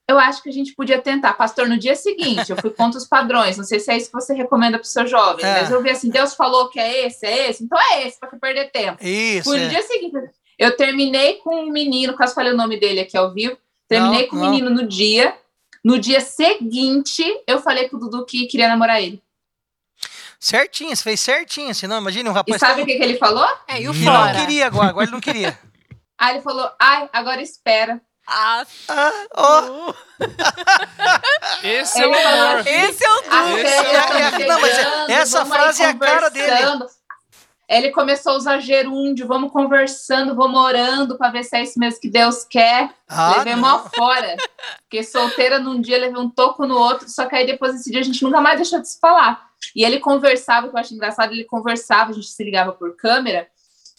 Eu 0.06 0.18
acho 0.18 0.42
que 0.42 0.50
a 0.50 0.52
gente 0.52 0.74
podia 0.74 1.00
tentar. 1.00 1.32
Pastor, 1.32 1.66
no 1.66 1.78
dia 1.78 1.96
seguinte, 1.96 2.50
eu 2.50 2.56
fui 2.58 2.68
contra 2.70 2.98
os 2.98 3.06
padrões. 3.06 3.56
Não 3.56 3.64
sei 3.64 3.80
se 3.80 3.90
é 3.90 3.96
isso 3.96 4.08
que 4.08 4.12
você 4.12 4.34
recomenda 4.34 4.78
para 4.78 4.84
o 4.84 4.88
seu 4.88 5.06
jovem, 5.06 5.44
É. 5.44 5.62
mas 5.62 5.70
eu 5.70 5.82
vi 5.82 5.88
assim: 5.90 6.10
Deus 6.10 6.34
falou 6.34 6.68
que 6.68 6.78
é 6.78 7.06
esse, 7.06 7.24
é 7.24 7.48
esse, 7.48 7.64
então 7.64 7.78
é 7.80 8.06
esse, 8.06 8.20
para 8.20 8.28
que 8.28 8.36
perder 8.36 8.70
tempo. 8.70 9.02
Isso. 9.02 9.44
Fui 9.48 9.58
no 9.58 9.64
é. 9.64 9.68
dia 9.68 9.82
seguinte. 9.82 10.16
Eu 10.58 10.76
terminei 10.76 11.36
com 11.36 11.56
um 11.64 11.70
menino, 11.70 12.14
quase 12.14 12.34
falei 12.34 12.52
o 12.52 12.56
nome 12.56 12.78
dele 12.78 13.00
aqui 13.00 13.16
ao 13.16 13.32
vivo. 13.32 13.56
Terminei 13.88 14.22
Não, 14.22 14.28
com 14.28 14.36
o 14.36 14.38
não. 14.40 14.50
menino 14.50 14.70
no 14.70 14.86
dia. 14.86 15.34
No 15.82 15.98
dia 15.98 16.20
seguinte, 16.20 17.24
eu 17.46 17.60
falei 17.60 17.88
pro 17.88 17.98
Dudu 17.98 18.24
que 18.26 18.46
queria 18.46 18.68
namorar 18.68 19.02
ele. 19.02 19.22
Certinho, 20.38 20.94
você 20.94 21.02
fez 21.02 21.20
certinho. 21.20 21.74
Senão, 21.74 21.98
imagine 21.98 22.28
um 22.28 22.32
E 22.32 22.34
rapaz 22.34 22.60
sabe 22.60 22.82
o 22.82 22.86
que, 22.86 22.96
que 22.96 23.02
ele 23.02 23.16
falou? 23.16 23.46
É, 23.66 23.80
e 23.80 23.88
o 23.88 23.92
que 23.92 24.00
não 24.04 24.12
fora? 24.12 24.38
queria 24.38 24.66
agora. 24.66 24.88
Agora 24.90 25.04
ele 25.06 25.12
não 25.12 25.20
queria. 25.20 25.58
Aí 26.24 26.34
ele 26.36 26.42
falou: 26.42 26.70
ai, 26.80 27.08
agora 27.12 27.42
espera. 27.42 28.00
Ah, 28.26 28.64
Ah, 28.88 29.12
ó. 29.36 29.92
Esse 31.62 32.02
é 32.02 32.06
o 32.06 32.14
falou 32.14 32.46
amor. 32.48 32.66
esse 32.66 33.04
é 33.04 33.10
o 33.10 33.18
A 33.30 33.42
Du. 33.42 33.58
Esse 33.58 33.84
festa 33.84 34.18
é- 34.40 34.42
é- 34.42 34.46
não, 34.46 34.60
mas 34.60 34.70
é- 34.70 34.76
chegando, 34.82 35.10
essa 35.10 35.46
frase 35.46 35.82
é 35.82 35.86
a 35.88 35.94
cara 35.94 36.28
dele. 36.30 36.86
Ele 37.66 37.90
começou 37.92 38.32
a 38.32 38.36
usar 38.36 38.58
gerúndio, 38.60 39.26
vamos 39.26 39.50
conversando, 39.50 40.34
vamos 40.34 40.60
orando 40.60 41.16
para 41.16 41.30
ver 41.30 41.44
se 41.44 41.56
é 41.56 41.62
isso 41.62 41.78
mesmo 41.78 41.98
que 42.00 42.10
Deus 42.10 42.44
quer. 42.44 42.90
Ah, 43.08 43.36
levei 43.38 43.54
não. 43.56 43.60
mó 43.62 43.78
fora. 43.94 44.36
Porque 44.82 45.02
solteira 45.02 45.58
num 45.58 45.80
dia, 45.80 45.98
levei 45.98 46.20
um 46.20 46.28
toco 46.28 46.66
no 46.66 46.76
outro, 46.78 47.08
só 47.08 47.24
que 47.26 47.34
aí 47.34 47.46
depois 47.46 47.72
desse 47.72 47.90
dia 47.90 48.00
a 48.00 48.04
gente 48.04 48.22
nunca 48.22 48.40
mais 48.40 48.56
deixou 48.58 48.80
de 48.80 48.88
se 48.88 48.98
falar. 49.00 49.48
E 49.74 49.82
ele 49.82 49.98
conversava, 49.98 50.68
que 50.68 50.76
eu 50.76 50.80
acho 50.80 50.92
engraçado, 50.94 51.32
ele 51.32 51.44
conversava, 51.44 52.10
a 52.10 52.14
gente 52.14 52.28
se 52.28 52.44
ligava 52.44 52.72
por 52.72 52.94
câmera, 52.96 53.48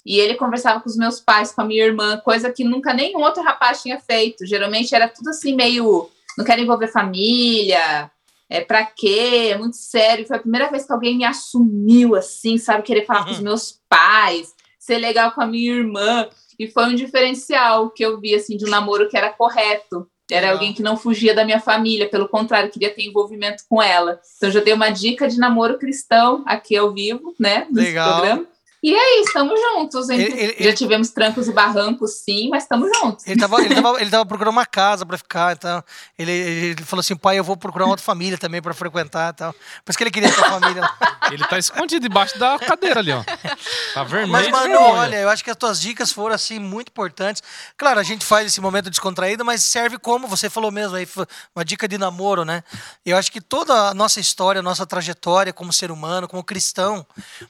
e 0.06 0.20
ele 0.20 0.36
conversava 0.36 0.80
com 0.80 0.89
os 0.89 0.95
meus 0.95 1.20
pais, 1.20 1.51
com 1.51 1.62
a 1.62 1.66
minha 1.66 1.84
irmã, 1.84 2.18
coisa 2.18 2.51
que 2.51 2.64
nunca 2.64 2.93
nenhum 2.93 3.22
outro 3.22 3.41
rapaz 3.41 3.82
tinha 3.82 3.99
feito. 3.99 4.45
Geralmente 4.45 4.93
era 4.93 5.08
tudo 5.08 5.30
assim, 5.30 5.56
meio. 5.56 6.10
Não 6.38 6.45
quero 6.45 6.62
envolver 6.62 6.88
família, 6.88 8.12
é 8.49 8.62
pra 8.62 8.86
quê? 8.86 9.49
É 9.51 9.58
muito 9.58 9.78
sério. 9.78 10.28
Foi 10.28 10.38
a 10.38 10.41
primeira 10.41 10.70
vez 10.70 10.86
que 10.86 10.93
alguém 10.93 11.18
me 11.18 11.24
assumiu 11.24 12.16
assim, 12.16 12.58
sabe? 12.58 12.84
Querer 12.84 13.06
falar 13.06 13.26
com 13.26 13.32
os 13.32 13.39
meus 13.39 13.80
pais, 13.89 14.53
ser 14.78 14.97
legal 14.97 15.32
com 15.32 15.41
a 15.41 15.47
minha 15.47 15.74
irmã. 15.74 16.28
E 16.60 16.68
foi 16.68 16.86
um 16.86 16.95
diferencial 16.95 17.89
que 17.89 18.06
eu 18.06 18.20
vi, 18.20 18.36
assim, 18.36 18.56
de 18.56 18.66
um 18.66 18.70
namoro 18.70 19.10
que 19.10 19.18
era 19.18 19.32
correto. 19.32 20.08
Era 20.32 20.51
alguém 20.51 20.74
que 20.74 20.82
não 20.82 20.97
fugia 20.97 21.36
da 21.36 21.45
minha 21.45 21.60
família, 21.60 22.10
pelo 22.10 22.28
contrário, 22.28 22.72
queria 22.72 22.93
ter 22.93 23.03
envolvimento 23.03 23.64
com 23.70 23.82
ela. 23.82 24.20
Então, 24.38 24.49
já 24.49 24.60
dei 24.60 24.74
uma 24.74 24.89
dica 24.89 25.28
de 25.28 25.38
namoro 25.38 25.78
cristão 25.78 26.43
aqui 26.47 26.76
ao 26.76 26.91
vivo, 26.91 27.36
né? 27.39 27.68
Legal. 27.72 28.20
programa. 28.20 28.55
E 28.86 28.93
é 28.93 29.19
isso, 29.19 29.29
estamos 29.29 29.59
juntos. 29.59 30.09
Ele- 30.09 30.25
ele- 30.25 30.55
já 30.59 30.71
tivemos 30.75 31.09
trancos 31.09 31.47
e 31.47 31.51
barrancos, 31.51 32.21
sim, 32.23 32.49
mas 32.49 32.61
estamos 32.63 32.88
juntos. 32.95 33.25
Ele 33.25 33.39
tava, 33.39 33.59
ele, 33.63 33.73
tava, 33.81 33.99
ele 33.99 34.11
tava 34.11 34.25
procurando 34.27 34.53
uma 34.53 34.65
casa 34.65 35.03
pra 35.03 35.17
ficar, 35.17 35.55
então 35.55 35.83
ele, 36.19 36.31
ele 36.31 36.83
falou 36.83 36.99
assim, 36.99 37.15
pai, 37.15 37.39
eu 37.39 37.43
vou 37.43 37.57
procurar 37.57 37.86
uma 37.86 37.93
outra 37.93 38.05
família 38.05 38.38
também 38.38 38.61
pra 38.61 38.75
frequentar, 38.75 39.33
e 39.33 39.38
tal. 39.38 39.53
Por 39.53 39.89
isso 39.89 39.97
que 39.97 40.03
ele 40.03 40.11
queria 40.11 40.29
ter 40.31 40.36
família. 40.39 40.88
Ele 41.31 41.43
tá 41.45 41.57
escondido 41.57 42.07
debaixo 42.07 42.38
da 42.38 42.59
cadeira 42.59 42.99
ali, 42.99 43.11
ó. 43.11 43.23
Tá 43.95 44.03
vermelho. 44.03 44.29
Mas 44.29 44.49
mano, 44.49 44.77
olha, 44.77 45.15
eu 45.21 45.29
acho 45.29 45.41
que 45.41 45.49
as 45.49 45.55
tuas 45.55 45.79
dicas 45.79 46.11
foram 46.11 46.35
assim 46.35 46.59
muito 46.59 46.89
importantes. 46.89 47.41
Claro, 47.77 47.97
a 47.97 48.03
gente 48.03 48.25
faz 48.25 48.45
esse 48.47 48.59
momento 48.59 48.89
descontraído, 48.89 49.45
mas 49.45 49.63
serve 49.63 49.97
como 49.97 50.27
você 50.27 50.49
falou 50.49 50.69
mesmo 50.69 50.97
aí, 50.97 51.07
uma 51.55 51.63
dica 51.63 51.87
de 51.87 51.97
namoro, 51.97 52.43
né? 52.43 52.61
Eu 53.05 53.15
acho 53.15 53.31
que 53.31 53.39
toda 53.39 53.73
a 53.73 53.93
nossa 53.93 54.19
história, 54.19 54.59
a 54.59 54.61
nossa 54.61 54.85
trajetória 54.85 55.53
como 55.53 55.71
ser 55.71 55.91
humano, 55.91 56.27
como 56.27 56.43
cristão, 56.43 57.07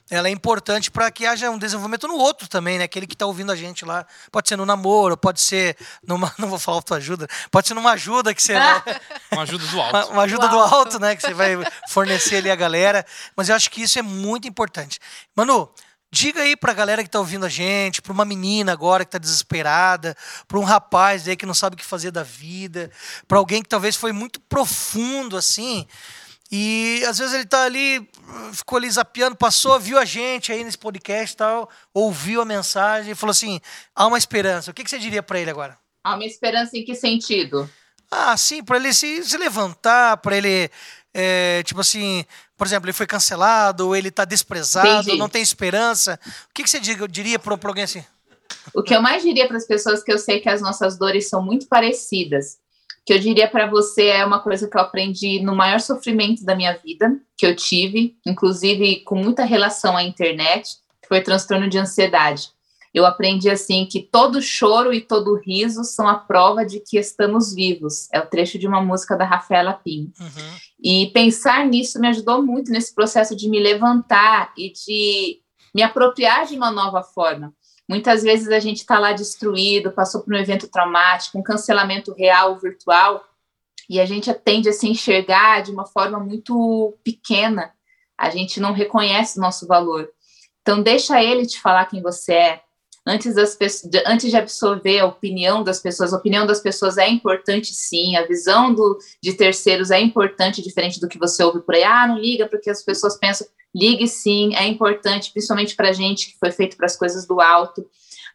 ela 0.08 0.28
é 0.28 0.30
importante 0.30 0.88
para 0.88 1.10
que 1.10 1.26
haja 1.26 1.50
um 1.50 1.58
desenvolvimento 1.58 2.06
no 2.06 2.14
outro 2.14 2.46
também, 2.46 2.78
né? 2.78 2.84
Aquele 2.84 3.08
que 3.08 3.14
está 3.16 3.26
ouvindo 3.26 3.50
a 3.50 3.56
gente 3.56 3.84
lá. 3.84 4.06
Pode 4.30 4.48
ser 4.48 4.54
no 4.54 4.64
namoro, 4.64 5.16
pode 5.16 5.40
ser 5.40 5.76
numa. 6.06 6.32
Não 6.38 6.48
vou 6.48 6.60
falar 6.60 6.76
autoajuda, 6.76 7.26
pode 7.50 7.66
ser 7.66 7.74
numa 7.74 7.90
ajuda 7.90 8.32
que 8.32 8.40
você. 8.40 8.54
Com 9.30 9.40
a 9.40 9.42
ajuda 9.42 9.66
do 9.66 9.74
Uma, 9.76 9.98
alto. 9.98 10.12
uma 10.12 10.22
ajuda 10.22 10.46
Do 10.46 10.50
do 10.52 10.58
alto. 10.60 10.74
alto, 10.76 10.98
né? 11.00 11.16
Que 11.16 11.22
você 11.22 11.34
vai 11.34 11.56
fornecer 11.88 12.36
ali 12.36 12.52
a 12.52 12.54
galera. 12.54 13.04
Mas 13.34 13.48
eu 13.48 13.56
acho 13.56 13.68
que 13.68 13.82
isso 13.82 13.98
é 13.98 14.02
muito 14.02 14.46
importante. 14.46 15.00
Manu, 15.34 15.68
diga 16.16 16.40
aí 16.40 16.56
pra 16.56 16.72
galera 16.72 17.04
que 17.04 17.10
tá 17.10 17.18
ouvindo 17.18 17.44
a 17.44 17.48
gente, 17.48 18.00
pra 18.00 18.10
uma 18.10 18.24
menina 18.24 18.72
agora 18.72 19.04
que 19.04 19.10
tá 19.10 19.18
desesperada, 19.18 20.16
pra 20.48 20.58
um 20.58 20.64
rapaz 20.64 21.28
aí 21.28 21.36
que 21.36 21.44
não 21.44 21.52
sabe 21.52 21.74
o 21.74 21.76
que 21.76 21.84
fazer 21.84 22.10
da 22.10 22.22
vida, 22.22 22.90
pra 23.28 23.36
alguém 23.36 23.62
que 23.62 23.68
talvez 23.68 23.96
foi 23.96 24.12
muito 24.12 24.40
profundo 24.40 25.36
assim. 25.36 25.86
E 26.50 27.04
às 27.06 27.18
vezes 27.18 27.34
ele 27.34 27.44
tá 27.44 27.64
ali, 27.64 28.08
ficou 28.54 28.78
ali 28.78 28.90
zapeando, 28.90 29.36
passou, 29.36 29.78
viu 29.78 29.98
a 29.98 30.06
gente 30.06 30.50
aí 30.50 30.64
nesse 30.64 30.78
podcast 30.78 31.34
e 31.34 31.36
tal, 31.36 31.68
ouviu 31.92 32.40
a 32.40 32.46
mensagem 32.46 33.12
e 33.12 33.14
falou 33.14 33.32
assim: 33.32 33.60
há 33.94 34.06
uma 34.06 34.16
esperança. 34.16 34.70
O 34.70 34.74
que, 34.74 34.84
que 34.84 34.90
você 34.90 34.98
diria 34.98 35.22
pra 35.22 35.38
ele 35.38 35.50
agora? 35.50 35.76
Há 36.02 36.14
uma 36.14 36.24
esperança 36.24 36.78
em 36.78 36.84
que 36.84 36.94
sentido? 36.94 37.68
Ah, 38.10 38.36
sim, 38.36 38.64
para 38.64 38.76
ele 38.78 38.94
se, 38.94 39.22
se 39.22 39.36
levantar, 39.36 40.16
para 40.18 40.36
ele, 40.36 40.70
é, 41.12 41.62
tipo 41.64 41.80
assim, 41.80 42.24
por 42.56 42.66
exemplo, 42.66 42.86
ele 42.86 42.92
foi 42.92 43.06
cancelado, 43.06 43.94
ele 43.94 44.10
tá 44.10 44.24
desprezado, 44.24 45.02
Entendi. 45.02 45.18
não 45.18 45.28
tem 45.28 45.42
esperança. 45.42 46.18
O 46.50 46.54
que, 46.54 46.62
que 46.62 46.70
você 46.70 46.80
diga- 46.80 47.06
diria 47.06 47.38
para 47.38 47.56
alguém 47.68 47.84
assim? 47.84 48.04
O 48.74 48.82
que 48.82 48.94
eu 48.94 49.02
mais 49.02 49.22
diria 49.22 49.46
para 49.46 49.56
as 49.56 49.66
pessoas 49.66 50.02
que 50.02 50.12
eu 50.12 50.18
sei 50.18 50.40
que 50.40 50.48
as 50.48 50.60
nossas 50.60 50.98
dores 50.98 51.28
são 51.28 51.42
muito 51.42 51.66
parecidas, 51.68 52.58
que 53.04 53.12
eu 53.12 53.18
diria 53.18 53.48
para 53.48 53.66
você 53.66 54.06
é 54.06 54.24
uma 54.24 54.40
coisa 54.40 54.68
que 54.68 54.76
eu 54.76 54.80
aprendi 54.80 55.40
no 55.40 55.54
maior 55.54 55.80
sofrimento 55.80 56.44
da 56.44 56.54
minha 56.56 56.72
vida, 56.76 57.12
que 57.36 57.46
eu 57.46 57.54
tive, 57.54 58.16
inclusive 58.26 59.00
com 59.04 59.16
muita 59.16 59.44
relação 59.44 59.96
à 59.96 60.02
internet, 60.02 60.76
que 61.02 61.08
foi 61.08 61.20
transtorno 61.20 61.68
de 61.68 61.78
ansiedade. 61.78 62.50
Eu 62.96 63.04
aprendi 63.04 63.50
assim 63.50 63.84
que 63.84 64.00
todo 64.00 64.40
choro 64.40 64.90
e 64.90 65.02
todo 65.02 65.38
riso 65.38 65.84
são 65.84 66.08
a 66.08 66.14
prova 66.14 66.64
de 66.64 66.80
que 66.80 66.96
estamos 66.96 67.54
vivos. 67.54 68.08
É 68.10 68.18
o 68.18 68.26
trecho 68.26 68.58
de 68.58 68.66
uma 68.66 68.80
música 68.80 69.14
da 69.14 69.26
Rafaela 69.26 69.74
Pinho. 69.74 70.10
Uhum. 70.18 70.56
E 70.82 71.08
pensar 71.08 71.66
nisso 71.66 72.00
me 72.00 72.08
ajudou 72.08 72.42
muito 72.42 72.72
nesse 72.72 72.94
processo 72.94 73.36
de 73.36 73.50
me 73.50 73.60
levantar 73.60 74.50
e 74.56 74.72
de 74.72 75.42
me 75.74 75.82
apropriar 75.82 76.46
de 76.46 76.56
uma 76.56 76.70
nova 76.70 77.02
forma. 77.02 77.52
Muitas 77.86 78.22
vezes 78.22 78.48
a 78.48 78.58
gente 78.60 78.78
está 78.78 78.98
lá 78.98 79.12
destruído, 79.12 79.92
passou 79.92 80.22
por 80.22 80.32
um 80.32 80.38
evento 80.38 80.66
traumático, 80.66 81.38
um 81.38 81.42
cancelamento 81.42 82.14
real 82.14 82.52
ou 82.52 82.58
virtual, 82.58 83.22
e 83.90 84.00
a 84.00 84.06
gente 84.06 84.32
tende 84.32 84.70
a 84.70 84.72
se 84.72 84.88
enxergar 84.88 85.60
de 85.60 85.70
uma 85.70 85.84
forma 85.84 86.18
muito 86.18 86.96
pequena. 87.04 87.74
A 88.16 88.30
gente 88.30 88.58
não 88.58 88.72
reconhece 88.72 89.38
o 89.38 89.42
nosso 89.42 89.66
valor. 89.66 90.08
Então, 90.62 90.82
deixa 90.82 91.22
ele 91.22 91.44
te 91.44 91.60
falar 91.60 91.84
quem 91.84 92.00
você 92.00 92.32
é. 92.32 92.65
Antes, 93.08 93.36
das 93.36 93.56
antes 94.04 94.30
de 94.30 94.36
absorver 94.36 94.98
a 94.98 95.06
opinião 95.06 95.62
das 95.62 95.78
pessoas, 95.78 96.12
a 96.12 96.16
opinião 96.16 96.44
das 96.44 96.58
pessoas 96.58 96.98
é 96.98 97.08
importante 97.08 97.72
sim, 97.72 98.16
a 98.16 98.26
visão 98.26 98.74
do, 98.74 98.98
de 99.22 99.32
terceiros 99.34 99.92
é 99.92 100.00
importante, 100.00 100.60
diferente 100.60 101.00
do 101.00 101.06
que 101.06 101.16
você 101.16 101.44
ouve 101.44 101.60
por 101.60 101.76
aí. 101.76 101.84
Ah, 101.84 102.08
não 102.08 102.18
liga 102.18 102.48
porque 102.48 102.68
as 102.68 102.82
pessoas 102.82 103.16
pensam. 103.16 103.46
Ligue 103.72 104.08
sim, 104.08 104.56
é 104.56 104.66
importante, 104.66 105.30
principalmente 105.30 105.76
para 105.76 105.92
gente 105.92 106.32
que 106.32 106.38
foi 106.38 106.50
feito 106.50 106.76
para 106.76 106.86
as 106.86 106.96
coisas 106.96 107.26
do 107.28 107.40
alto. 107.40 107.86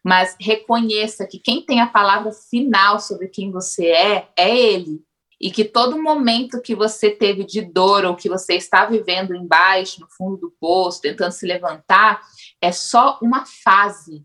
Mas 0.02 0.38
reconheça 0.40 1.28
que 1.28 1.38
quem 1.38 1.66
tem 1.66 1.82
a 1.82 1.88
palavra 1.88 2.32
final 2.32 2.98
sobre 3.00 3.28
quem 3.28 3.52
você 3.52 3.88
é, 3.88 4.30
é 4.38 4.56
ele. 4.56 5.02
E 5.40 5.52
que 5.52 5.66
todo 5.66 6.02
momento 6.02 6.62
que 6.62 6.76
você 6.76 7.10
teve 7.10 7.44
de 7.44 7.62
dor 7.62 8.06
ou 8.06 8.16
que 8.16 8.30
você 8.30 8.54
está 8.54 8.86
vivendo 8.86 9.36
embaixo, 9.36 10.00
no 10.00 10.08
fundo 10.08 10.38
do 10.38 10.54
poço, 10.62 11.02
tentando 11.02 11.32
se 11.32 11.46
levantar, 11.46 12.22
é 12.62 12.72
só 12.72 13.20
uma 13.22 13.44
fase. 13.46 14.24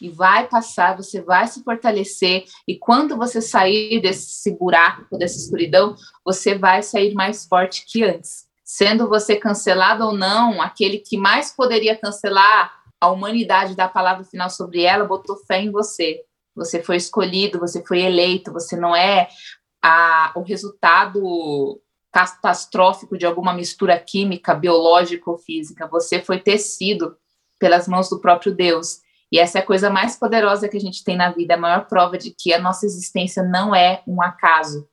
E 0.00 0.08
vai 0.08 0.46
passar, 0.46 0.96
você 0.96 1.20
vai 1.20 1.46
se 1.46 1.62
fortalecer, 1.62 2.44
e 2.66 2.76
quando 2.76 3.16
você 3.16 3.40
sair 3.40 4.00
desse 4.00 4.50
buraco, 4.56 5.18
dessa 5.18 5.38
escuridão, 5.38 5.96
você 6.24 6.56
vai 6.56 6.82
sair 6.82 7.14
mais 7.14 7.46
forte 7.46 7.84
que 7.86 8.04
antes. 8.04 8.46
Sendo 8.64 9.08
você 9.08 9.34
cancelado 9.36 10.04
ou 10.04 10.12
não, 10.12 10.60
aquele 10.60 10.98
que 10.98 11.16
mais 11.16 11.50
poderia 11.50 11.96
cancelar 11.96 12.78
a 13.00 13.08
humanidade 13.08 13.74
da 13.74 13.88
palavra 13.88 14.24
final 14.24 14.50
sobre 14.50 14.82
ela 14.82 15.04
botou 15.04 15.36
fé 15.36 15.60
em 15.60 15.70
você. 15.70 16.22
Você 16.54 16.82
foi 16.82 16.96
escolhido, 16.96 17.58
você 17.58 17.84
foi 17.84 18.00
eleito, 18.02 18.52
você 18.52 18.76
não 18.76 18.94
é 18.94 19.28
a, 19.82 20.32
o 20.34 20.42
resultado 20.42 21.80
catastrófico 22.12 23.16
de 23.16 23.24
alguma 23.24 23.52
mistura 23.52 23.98
química, 23.98 24.54
biológica 24.54 25.30
ou 25.30 25.38
física. 25.38 25.86
Você 25.86 26.20
foi 26.20 26.40
tecido 26.40 27.16
pelas 27.58 27.86
mãos 27.86 28.08
do 28.08 28.20
próprio 28.20 28.54
Deus. 28.54 29.00
E 29.30 29.38
essa 29.38 29.58
é 29.58 29.62
a 29.62 29.66
coisa 29.66 29.90
mais 29.90 30.16
poderosa 30.16 30.68
que 30.68 30.76
a 30.76 30.80
gente 30.80 31.04
tem 31.04 31.16
na 31.16 31.30
vida, 31.30 31.54
a 31.54 31.58
maior 31.58 31.86
prova 31.86 32.16
de 32.16 32.30
que 32.30 32.52
a 32.52 32.58
nossa 32.58 32.86
existência 32.86 33.42
não 33.42 33.74
é 33.74 34.02
um 34.06 34.22
acaso. 34.22 34.88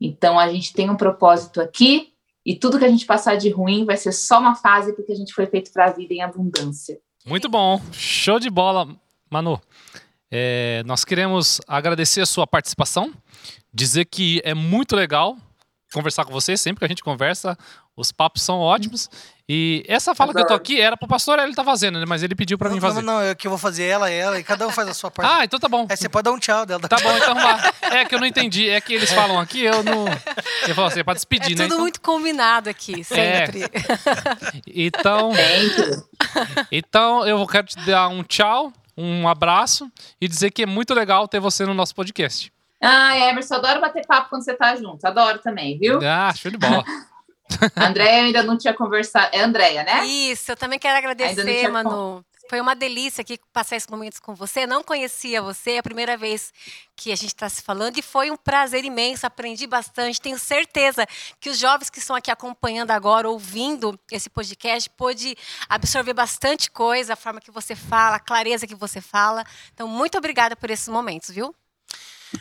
Então 0.00 0.38
a 0.38 0.50
gente 0.50 0.72
tem 0.72 0.88
um 0.88 0.96
propósito 0.96 1.60
aqui 1.60 2.12
e 2.44 2.54
tudo 2.54 2.78
que 2.78 2.84
a 2.84 2.88
gente 2.88 3.04
passar 3.04 3.36
de 3.36 3.50
ruim 3.50 3.84
vai 3.84 3.96
ser 3.96 4.12
só 4.12 4.38
uma 4.38 4.54
fase 4.54 4.94
porque 4.94 5.12
a 5.12 5.16
gente 5.16 5.34
foi 5.34 5.46
feito 5.46 5.72
para 5.72 5.86
a 5.86 5.90
vida 5.90 6.14
em 6.14 6.22
abundância. 6.22 6.98
Muito 7.26 7.48
bom, 7.48 7.80
show 7.92 8.38
de 8.38 8.48
bola, 8.48 8.88
Manu. 9.28 9.60
É, 10.30 10.82
nós 10.86 11.04
queremos 11.04 11.60
agradecer 11.66 12.20
a 12.20 12.26
sua 12.26 12.46
participação, 12.46 13.12
dizer 13.74 14.04
que 14.06 14.40
é 14.44 14.54
muito 14.54 14.94
legal 14.94 15.36
conversar 15.92 16.24
com 16.24 16.32
você, 16.32 16.56
sempre 16.56 16.78
que 16.78 16.84
a 16.84 16.88
gente 16.88 17.02
conversa, 17.02 17.58
os 18.00 18.10
papos 18.10 18.42
são 18.42 18.58
ótimos. 18.58 19.08
E 19.52 19.84
essa 19.88 20.14
fala 20.14 20.32
que 20.32 20.40
eu 20.40 20.46
tô 20.46 20.54
aqui 20.54 20.80
era 20.80 20.96
pro 20.96 21.08
pastor, 21.08 21.36
ele 21.40 21.54
tá 21.56 21.64
fazendo, 21.64 21.98
né? 21.98 22.04
Mas 22.06 22.22
ele 22.22 22.36
pediu 22.36 22.56
pra 22.56 22.68
não, 22.68 22.76
mim 22.76 22.80
fazer. 22.80 23.02
Não, 23.02 23.14
não, 23.14 23.20
é 23.20 23.34
que 23.34 23.48
eu 23.48 23.50
vou 23.50 23.58
fazer 23.58 23.82
ela, 23.82 24.08
ela, 24.08 24.38
e 24.38 24.44
cada 24.44 24.64
um 24.64 24.70
faz 24.70 24.88
a 24.88 24.94
sua 24.94 25.10
parte. 25.10 25.28
ah, 25.28 25.44
então 25.44 25.58
tá 25.58 25.68
bom. 25.68 25.86
É, 25.88 25.96
você 25.96 26.08
pode 26.08 26.22
dar 26.22 26.30
um 26.30 26.38
tchau 26.38 26.64
dela. 26.64 26.80
Tá 26.88 26.98
bom, 27.02 27.16
então 27.16 27.34
vá. 27.34 27.72
É 27.82 28.04
que 28.04 28.14
eu 28.14 28.20
não 28.20 28.26
entendi. 28.28 28.68
É 28.70 28.80
que 28.80 28.94
eles 28.94 29.12
falam 29.12 29.40
aqui, 29.40 29.64
eu 29.64 29.82
não. 29.82 30.04
Você 30.04 30.72
falou 30.72 30.86
assim, 30.88 31.00
é 31.00 31.02
pra 31.02 31.14
despedir, 31.14 31.52
é 31.52 31.56
né? 31.56 31.64
tudo 31.64 31.66
então... 31.66 31.80
muito 31.80 32.00
combinado 32.00 32.70
aqui, 32.70 33.02
sempre. 33.02 33.64
É. 33.64 33.70
Então. 34.72 35.32
então, 36.70 37.26
eu 37.26 37.44
quero 37.46 37.66
te 37.66 37.76
dar 37.84 38.06
um 38.06 38.22
tchau, 38.22 38.72
um 38.96 39.26
abraço 39.26 39.90
e 40.20 40.28
dizer 40.28 40.52
que 40.52 40.62
é 40.62 40.66
muito 40.66 40.94
legal 40.94 41.26
ter 41.26 41.40
você 41.40 41.66
no 41.66 41.74
nosso 41.74 41.92
podcast. 41.94 42.52
Ah, 42.80 43.18
Emerson, 43.18 43.56
adoro 43.56 43.80
bater 43.80 44.06
papo 44.06 44.30
quando 44.30 44.44
você 44.44 44.54
tá 44.54 44.74
junto. 44.76 45.04
Adoro 45.04 45.38
também, 45.40 45.76
viu? 45.78 45.98
Ah, 46.02 46.32
show 46.34 46.50
de 46.50 46.56
bola. 46.56 46.84
A 47.76 47.86
Andréia 47.88 48.24
ainda 48.24 48.42
não 48.42 48.56
tinha 48.56 48.74
conversado. 48.74 49.28
É 49.32 49.40
Andréia, 49.40 49.82
né? 49.82 50.06
Isso, 50.06 50.50
eu 50.52 50.56
também 50.56 50.78
quero 50.78 50.98
agradecer, 50.98 51.68
Manu. 51.68 52.24
Foi 52.48 52.60
uma 52.60 52.74
delícia 52.74 53.22
aqui 53.22 53.38
passar 53.52 53.76
esses 53.76 53.88
momentos 53.88 54.18
com 54.18 54.34
você. 54.34 54.66
Não 54.66 54.82
conhecia 54.82 55.40
você, 55.40 55.72
é 55.74 55.78
a 55.78 55.82
primeira 55.84 56.16
vez 56.16 56.52
que 56.96 57.12
a 57.12 57.16
gente 57.16 57.28
está 57.28 57.48
se 57.48 57.62
falando 57.62 57.96
e 57.96 58.02
foi 58.02 58.28
um 58.28 58.36
prazer 58.36 58.84
imenso. 58.84 59.24
Aprendi 59.24 59.68
bastante. 59.68 60.20
Tenho 60.20 60.36
certeza 60.36 61.06
que 61.38 61.48
os 61.48 61.56
jovens 61.56 61.88
que 61.88 62.00
estão 62.00 62.16
aqui 62.16 62.28
acompanhando 62.28 62.90
agora, 62.90 63.28
ouvindo 63.28 63.96
esse 64.10 64.28
podcast, 64.28 64.90
pôde 64.90 65.36
absorver 65.68 66.12
bastante 66.12 66.68
coisa, 66.72 67.12
a 67.12 67.16
forma 67.16 67.40
que 67.40 67.52
você 67.52 67.76
fala, 67.76 68.16
a 68.16 68.20
clareza 68.20 68.66
que 68.66 68.74
você 68.74 69.00
fala. 69.00 69.44
Então, 69.72 69.86
muito 69.86 70.18
obrigada 70.18 70.56
por 70.56 70.70
esses 70.70 70.88
momentos, 70.88 71.30
viu? 71.30 71.54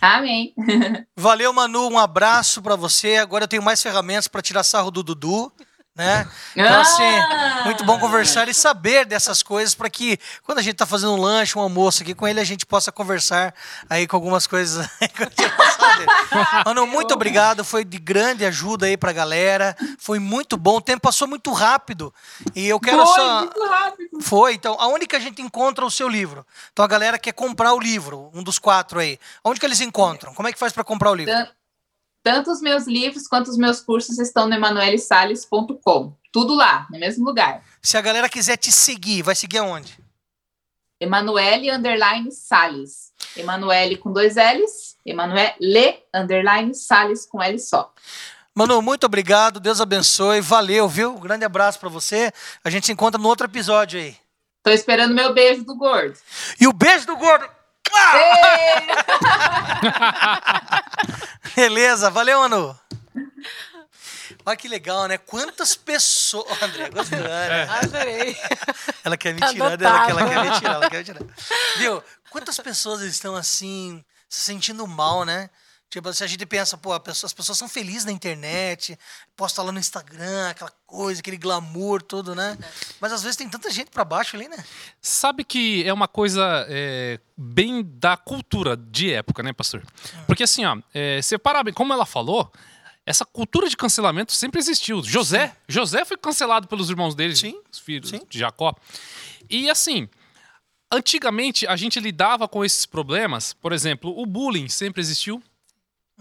Amém. 0.02 0.54
Valeu, 1.16 1.52
Manu. 1.54 1.90
Um 1.90 1.98
abraço 1.98 2.62
para 2.62 2.76
você. 2.76 3.16
Agora 3.16 3.46
eu 3.46 3.48
tenho 3.48 3.64
mais 3.64 3.82
ferramentas 3.82 4.28
para 4.28 4.42
tirar 4.42 4.64
sarro 4.64 4.92
do 4.92 5.04
Dudu 5.04 5.52
né? 6.00 6.26
Então, 6.56 6.80
assim, 6.80 7.04
ah! 7.04 7.64
muito 7.66 7.84
bom 7.84 8.00
conversar 8.00 8.48
e 8.48 8.54
saber 8.54 9.06
dessas 9.06 9.44
coisas 9.44 9.76
para 9.76 9.90
que 9.90 10.18
quando 10.44 10.60
a 10.60 10.62
gente 10.62 10.76
está 10.76 10.86
fazendo 10.86 11.12
um 11.12 11.20
lanche, 11.20 11.58
um 11.58 11.62
almoço 11.62 12.04
aqui 12.04 12.16
com 12.16 12.26
ele, 12.26 12.40
a 12.40 12.44
gente 12.46 12.66
possa 12.66 12.90
conversar 12.90 13.54
aí 13.90 14.08
com 14.08 14.16
algumas 14.16 14.48
coisas. 14.48 14.88
Mano, 16.66 16.88
muito 16.88 17.14
obrigado, 17.14 17.66
foi 17.66 17.84
de 17.84 18.00
grande 18.00 18.46
ajuda 18.46 18.86
aí 18.86 18.96
pra 18.96 19.12
galera, 19.12 19.76
foi 20.00 20.20
muito 20.20 20.56
bom, 20.56 20.78
o 20.78 20.82
tempo 20.82 21.02
passou 21.02 21.28
muito 21.28 21.52
rápido 21.52 22.14
e 22.56 22.66
eu 22.66 22.80
quero 22.80 23.06
foi, 23.06 23.16
só... 23.16 23.40
Muito 23.42 23.66
rápido. 23.66 24.22
Foi, 24.22 24.54
então, 24.54 24.78
aonde 24.80 25.06
que 25.06 25.18
a 25.18 25.20
gente 25.20 25.42
encontra 25.42 25.86
o 25.86 25.92
seu 25.92 26.08
livro? 26.08 26.46
Então 26.72 26.86
a 26.86 26.88
galera 26.88 27.20
quer 27.20 27.34
comprar 27.34 27.74
o 27.74 27.80
livro, 27.80 28.32
um 28.34 28.42
dos 28.42 28.58
quatro 28.58 29.00
aí. 29.00 29.20
Onde 29.44 29.60
que 29.60 29.66
eles 29.66 29.82
encontram? 29.82 30.34
Como 30.34 30.48
é 30.48 30.54
que 30.54 30.60
faz 30.60 30.72
para 30.72 30.86
comprar 30.86 31.12
o 31.12 31.16
livro? 31.16 31.34
Tanto 32.24 32.52
os 32.52 32.62
meus 32.62 32.86
livros 32.86 33.28
quanto 33.28 33.50
os 33.50 33.58
meus 33.58 33.80
cursos 33.80 34.20
estão 34.20 34.48
no 34.48 34.56
emanuelesales.com. 34.56 36.14
Tudo 36.32 36.54
lá, 36.54 36.86
no 36.92 37.00
mesmo 37.00 37.26
lugar. 37.26 37.64
Se 37.82 37.98
a 37.98 38.02
galera 38.02 38.30
quiser 38.30 38.58
te 38.58 38.72
seguir, 38.72 39.24
vai 39.24 39.36
seguir 39.36 39.60
aonde? 39.60 39.98
Emanuele 41.00 41.72
underline 41.72 42.32
Salles. 42.32 43.14
Emanuele 43.36 43.96
com 43.98 44.12
dois 44.12 44.36
L's. 44.36 44.98
Emanuele 45.06 46.04
underline 46.14 46.76
Salles 46.76 47.26
com 47.26 47.42
L 47.42 47.58
só. 47.58 47.94
Manu, 48.54 48.82
muito 48.82 49.06
obrigado. 49.06 49.60
Deus 49.60 49.80
abençoe. 49.80 50.42
Valeu, 50.42 50.90
viu? 50.90 51.16
Um 51.16 51.20
grande 51.20 51.46
abraço 51.46 51.80
para 51.80 51.88
você. 51.88 52.32
A 52.64 52.70
gente 52.70 52.86
se 52.86 52.92
encontra 52.92 53.20
no 53.20 53.28
outro 53.28 53.46
episódio 53.46 54.00
aí. 54.00 54.18
Tô 54.62 54.72
esperando 54.72 55.16
meu 55.16 55.34
beijo 55.34 55.64
do 55.64 55.76
gordo. 55.76 56.18
E 56.60 56.68
o 56.68 56.74
beijo 56.74 57.08
do 57.08 57.16
gordo 57.16 57.50
Beleza, 61.56 62.10
valeu, 62.10 62.40
Manu. 62.40 62.78
Olha 64.46 64.58
que 64.58 64.68
legal, 64.68 65.08
né? 65.08 65.18
Quantas 65.18 65.76
pessoas. 65.76 66.46
Oh, 66.50 66.58
André, 66.66 66.90
gostou, 66.90 67.20
né? 67.20 67.62
É. 67.62 67.64
Adorei. 67.70 68.38
Ela 69.04 69.18
quer 69.18 69.34
me 69.34 69.42
tirar 69.42 69.78
dela, 69.78 70.10
ela 70.10 70.28
quer 70.28 70.44
me 70.44 70.60
tirar, 70.60 70.74
ela 70.76 70.90
quer 70.90 70.98
me 71.00 71.04
tirar. 71.04 71.22
Viu? 71.78 72.04
Quantas 72.30 72.58
pessoas 72.60 73.02
estão 73.02 73.36
assim, 73.36 74.04
se 74.30 74.42
sentindo 74.42 74.86
mal, 74.88 75.26
né? 75.26 75.50
Tipo, 75.90 76.14
se 76.14 76.24
a 76.24 76.28
gente 76.28 76.46
pensa, 76.46 76.78
pô, 76.78 76.98
pessoa, 77.00 77.28
as 77.28 77.34
pessoas 77.34 77.58
são 77.58 77.68
felizes 77.68 78.06
na 78.06 78.12
internet, 78.12 78.98
posta 79.36 79.64
lá 79.64 79.72
no 79.72 79.80
Instagram, 79.80 80.50
aquela 80.50 80.72
coisa, 80.86 81.20
aquele 81.20 81.38
glamour, 81.38 82.04
tudo, 82.04 82.36
né? 82.36 82.56
Mas 83.02 83.12
às 83.12 83.24
vezes 83.24 83.36
tem 83.36 83.50
tanta 83.50 83.72
gente 83.72 83.90
para 83.90 84.06
baixo 84.06 84.36
ali, 84.36 84.48
né? 84.48 84.64
Sabe 85.02 85.44
que 85.44 85.84
é 85.84 85.92
uma 85.92 86.08
coisa 86.08 86.68
é, 86.70 87.20
bem 87.36 87.84
da 87.84 88.16
cultura 88.16 88.78
de 88.78 89.12
época, 89.12 89.42
né, 89.42 89.52
pastor? 89.52 89.82
Hum. 89.82 90.24
Porque 90.28 90.44
assim, 90.44 90.64
ó, 90.64 90.78
é, 90.94 91.20
você 91.20 91.40
para 91.40 91.64
bem, 91.64 91.74
como 91.74 91.92
ela 91.92 92.06
falou, 92.06 92.52
essa 93.04 93.26
cultura 93.26 93.68
de 93.68 93.76
cancelamento 93.76 94.32
sempre 94.32 94.60
existiu. 94.60 95.02
José, 95.02 95.48
Sim. 95.48 95.54
José 95.68 96.06
foi 96.06 96.18
cancelado 96.18 96.68
pelos 96.68 96.92
irmãos 96.92 97.16
dele, 97.16 97.36
Sim. 97.36 97.60
os 97.72 97.80
filhos 97.80 98.12
Sim. 98.12 98.22
de 98.30 98.38
Jacó. 98.38 98.76
E 99.50 99.68
assim, 99.72 100.08
antigamente 100.92 101.66
a 101.66 101.76
gente 101.76 102.00
lidava 102.00 102.48
com 102.48 102.64
esses 102.64 102.86
problemas, 102.86 103.54
por 103.54 103.74
exemplo, 103.74 104.14
o 104.16 104.24
bullying 104.28 104.70
sempre 104.70 105.02
existiu 105.02 105.42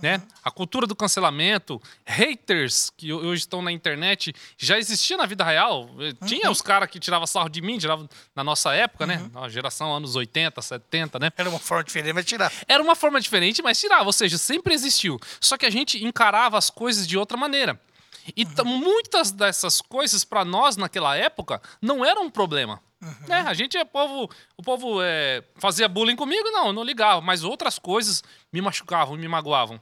né? 0.00 0.22
A 0.44 0.50
cultura 0.50 0.86
do 0.86 0.94
cancelamento, 0.94 1.80
haters 2.06 2.90
que 2.96 3.12
hoje 3.12 3.42
estão 3.42 3.60
na 3.60 3.72
internet, 3.72 4.34
já 4.56 4.78
existia 4.78 5.16
na 5.16 5.26
vida 5.26 5.44
real. 5.44 5.90
Tinha 6.24 6.46
uhum. 6.46 6.52
os 6.52 6.62
caras 6.62 6.88
que 6.88 7.00
tiravam 7.00 7.26
sarro 7.26 7.48
de 7.48 7.60
mim, 7.60 7.78
tiravam 7.78 8.08
na 8.34 8.44
nossa 8.44 8.72
época, 8.72 9.06
né? 9.06 9.16
uhum. 9.16 9.24
né? 9.24 9.30
Na 9.34 9.48
geração 9.48 9.92
anos 9.92 10.14
80, 10.14 10.60
70, 10.62 11.18
né? 11.18 11.32
Era 11.36 11.50
uma 11.50 11.58
forma 11.58 11.84
diferente, 11.84 12.12
mas 12.12 12.24
tirava. 12.24 12.54
Era 12.66 12.82
uma 12.82 12.94
forma 12.94 13.20
diferente, 13.20 13.62
mas 13.62 13.80
tirava. 13.80 14.04
Ou 14.04 14.12
seja, 14.12 14.38
sempre 14.38 14.72
existiu. 14.72 15.18
Só 15.40 15.56
que 15.56 15.66
a 15.66 15.70
gente 15.70 16.04
encarava 16.04 16.56
as 16.56 16.70
coisas 16.70 17.06
de 17.06 17.18
outra 17.18 17.36
maneira. 17.36 17.80
E 18.36 18.44
uhum. 18.44 18.64
muitas 18.64 19.32
dessas 19.32 19.80
coisas, 19.80 20.24
para 20.24 20.44
nós 20.44 20.76
naquela 20.76 21.16
época, 21.16 21.60
não 21.80 22.04
eram 22.04 22.24
um 22.24 22.30
problema. 22.30 22.80
Uhum. 23.00 23.32
É, 23.34 23.40
a 23.40 23.54
gente 23.54 23.76
é 23.76 23.84
povo. 23.84 24.30
O 24.56 24.62
povo 24.62 25.00
é, 25.02 25.42
fazia 25.56 25.88
bullying 25.88 26.16
comigo, 26.16 26.50
não, 26.50 26.68
eu 26.68 26.72
não 26.72 26.82
ligava. 26.82 27.20
Mas 27.20 27.44
outras 27.44 27.78
coisas 27.78 28.22
me 28.52 28.60
machucavam, 28.60 29.16
me 29.16 29.28
magoavam. 29.28 29.80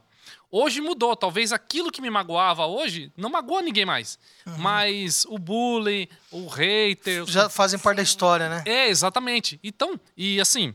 Hoje 0.49 0.81
mudou. 0.81 1.15
Talvez 1.15 1.51
aquilo 1.51 1.91
que 1.91 2.01
me 2.01 2.09
magoava 2.09 2.65
hoje 2.65 3.11
não 3.17 3.29
magoa 3.29 3.61
ninguém 3.61 3.85
mais. 3.85 4.17
Uhum. 4.45 4.57
Mas 4.57 5.25
o 5.25 5.37
bullying, 5.37 6.07
o 6.31 6.47
hater. 6.47 7.25
Já 7.25 7.49
fazem 7.49 7.79
parte 7.79 7.97
da 7.97 8.03
história, 8.03 8.49
né? 8.49 8.63
É, 8.65 8.87
exatamente. 8.87 9.59
Então, 9.63 9.99
e 10.15 10.39
assim, 10.39 10.73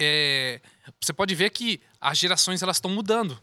é, 0.00 0.60
você 1.00 1.12
pode 1.12 1.34
ver 1.34 1.50
que 1.50 1.80
as 2.00 2.18
gerações 2.18 2.62
elas 2.62 2.76
estão 2.76 2.90
mudando. 2.90 3.38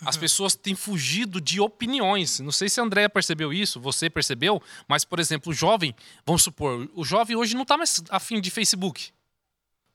As 0.00 0.16
uhum. 0.16 0.20
pessoas 0.20 0.54
têm 0.54 0.74
fugido 0.74 1.40
de 1.40 1.60
opiniões. 1.60 2.40
Não 2.40 2.52
sei 2.52 2.68
se 2.68 2.80
a 2.80 2.82
Andrea 2.82 3.08
percebeu 3.08 3.52
isso, 3.52 3.80
você 3.80 4.10
percebeu, 4.10 4.60
mas, 4.88 5.04
por 5.04 5.20
exemplo, 5.20 5.52
o 5.52 5.54
jovem, 5.54 5.94
vamos 6.26 6.42
supor, 6.42 6.88
o 6.94 7.04
jovem 7.04 7.36
hoje 7.36 7.54
não 7.54 7.62
está 7.62 7.76
mais 7.76 8.02
afim 8.10 8.40
de 8.40 8.50
Facebook. 8.50 9.12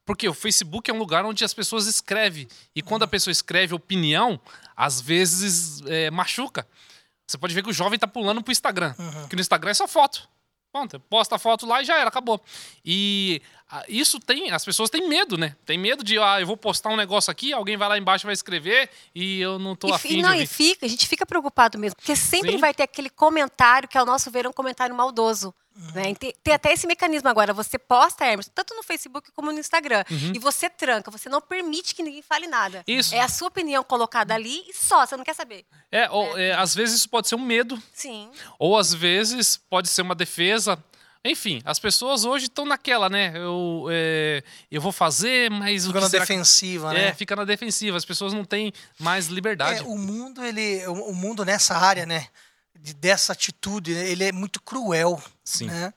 Porque 0.10 0.28
o 0.28 0.34
Facebook 0.34 0.90
é 0.90 0.94
um 0.94 0.98
lugar 0.98 1.24
onde 1.24 1.46
as 1.46 1.54
pessoas 1.54 1.86
escrevem. 1.86 2.48
E 2.76 2.82
quando 2.82 3.04
a 3.04 3.08
pessoa 3.08 3.32
escreve 3.32 3.76
opinião, 3.76 4.42
às 4.76 5.00
vezes 5.00 5.84
é, 5.86 6.10
machuca. 6.10 6.68
Você 7.28 7.38
pode 7.38 7.54
ver 7.54 7.62
que 7.62 7.70
o 7.70 7.74
jovem 7.74 7.94
está 7.94 8.08
pulando 8.08 8.42
pro 8.42 8.52
Instagram. 8.52 8.96
Uhum. 8.98 9.28
Que 9.28 9.36
no 9.36 9.42
Instagram 9.42 9.70
é 9.70 9.74
só 9.76 9.88
foto. 9.88 10.28
Ponto, 10.74 11.00
posta 11.02 11.36
a 11.36 11.38
foto 11.38 11.68
lá 11.68 11.84
e 11.84 11.86
já 11.86 11.96
era, 11.96 12.10
acabou. 12.10 12.42
E 12.84 13.40
isso 13.88 14.20
tem, 14.20 14.52
as 14.52 14.66
pessoas 14.66 14.90
têm 14.90 15.08
medo, 15.08 15.38
né? 15.38 15.56
Tem 15.66 15.78
medo 15.78 16.04
de, 16.04 16.18
ah, 16.18 16.40
eu 16.40 16.48
vou 16.48 16.58
postar 16.58 16.90
um 16.90 16.96
negócio 16.96 17.30
aqui, 17.30 17.54
alguém 17.54 17.78
vai 17.78 17.88
lá 17.88 17.98
embaixo 17.98 18.26
vai 18.26 18.34
escrever 18.34 18.90
e 19.14 19.40
eu 19.40 19.60
não 19.60 19.76
tô 19.76 19.90
e, 19.90 19.92
afim 19.92 20.22
não, 20.22 20.36
de 20.36 20.44
e 20.44 20.48
fica, 20.48 20.86
a 20.86 20.90
gente 20.90 21.08
fica 21.08 21.26
preocupado 21.26 21.78
mesmo, 21.78 21.96
porque 21.96 22.16
sempre 22.16 22.54
Sim. 22.54 22.58
vai 22.58 22.74
ter 22.74 22.84
aquele 22.84 23.10
comentário 23.10 23.88
que 23.88 23.98
ao 23.98 24.06
nosso 24.06 24.32
ver 24.32 24.46
é 24.46 24.50
um 24.50 24.54
comentário 24.54 24.96
maldoso. 24.96 25.54
Né? 25.94 26.14
Tem, 26.14 26.34
tem, 26.44 26.54
até 26.54 26.74
esse 26.74 26.86
mecanismo 26.86 27.30
agora. 27.30 27.54
Você 27.54 27.80
posta, 27.80 28.26
Hermes, 28.26 28.52
tanto 28.54 28.76
no 28.76 28.84
Facebook 28.84 29.32
como 29.32 29.52
no 29.52 29.60
Instagram. 29.60 30.04
Uhum. 30.12 30.34
E 30.36 30.40
você 30.40 30.70
tranca, 30.70 31.10
você 31.10 31.30
não 31.30 31.40
permite 31.40 31.96
que 31.96 32.04
ninguém 32.04 32.22
fale 32.22 32.48
nada. 32.48 32.84
Isso. 32.86 33.16
É 33.16 33.22
a 33.22 33.30
sua 33.30 33.48
opinião 33.48 33.82
colocada 33.84 34.34
ali 34.34 34.66
e 34.68 34.74
só, 34.74 35.06
você 35.06 35.16
não 35.16 35.24
quer 35.24 35.34
saber. 35.34 35.66
É, 35.90 36.10
ou, 36.10 36.38
é. 36.38 36.50
é 36.50 36.54
às 36.54 36.76
vezes 36.76 36.98
isso 36.98 37.10
pode 37.10 37.30
ser 37.30 37.36
um 37.36 37.42
medo. 37.42 37.82
Sim. 37.94 38.30
Ou 38.58 38.78
às 38.78 38.94
vezes 38.94 39.56
pode 39.56 39.88
ser 39.88 40.02
uma 40.02 40.16
defesa. 40.16 40.84
Enfim, 41.26 41.62
as 41.66 41.78
pessoas 41.80 42.24
hoje 42.24 42.46
estão 42.46 42.66
naquela, 42.66 43.10
né? 43.10 43.34
Eu, 43.36 43.88
é, 43.92 44.42
eu 44.72 44.80
vou 44.80 44.92
fazer, 44.92 45.52
mas 45.52 45.86
fica 45.86 45.98
o 45.98 46.02
na 46.02 46.08
defensiva, 46.08 46.90
que... 46.90 46.94
né? 46.96 47.08
É, 47.08 47.14
fica 47.14 47.36
na 47.36 47.44
defensiva. 47.44 47.98
As 47.98 48.06
pessoas 48.06 48.34
não 48.34 48.46
têm 48.46 48.72
mais 48.98 49.28
liberdade. 49.28 49.82
É, 49.82 49.84
o 49.84 49.98
mundo, 49.98 50.44
ele, 50.44 50.86
o 50.88 51.14
mundo 51.14 51.44
nessa 51.44 51.76
área, 51.76 52.06
né? 52.06 52.28
De, 52.80 52.94
dessa 52.94 53.34
atitude, 53.34 53.92
ele 53.92 54.24
é 54.24 54.32
muito 54.32 54.62
cruel. 54.62 55.22
Sim. 55.44 55.66
Né? 55.66 55.94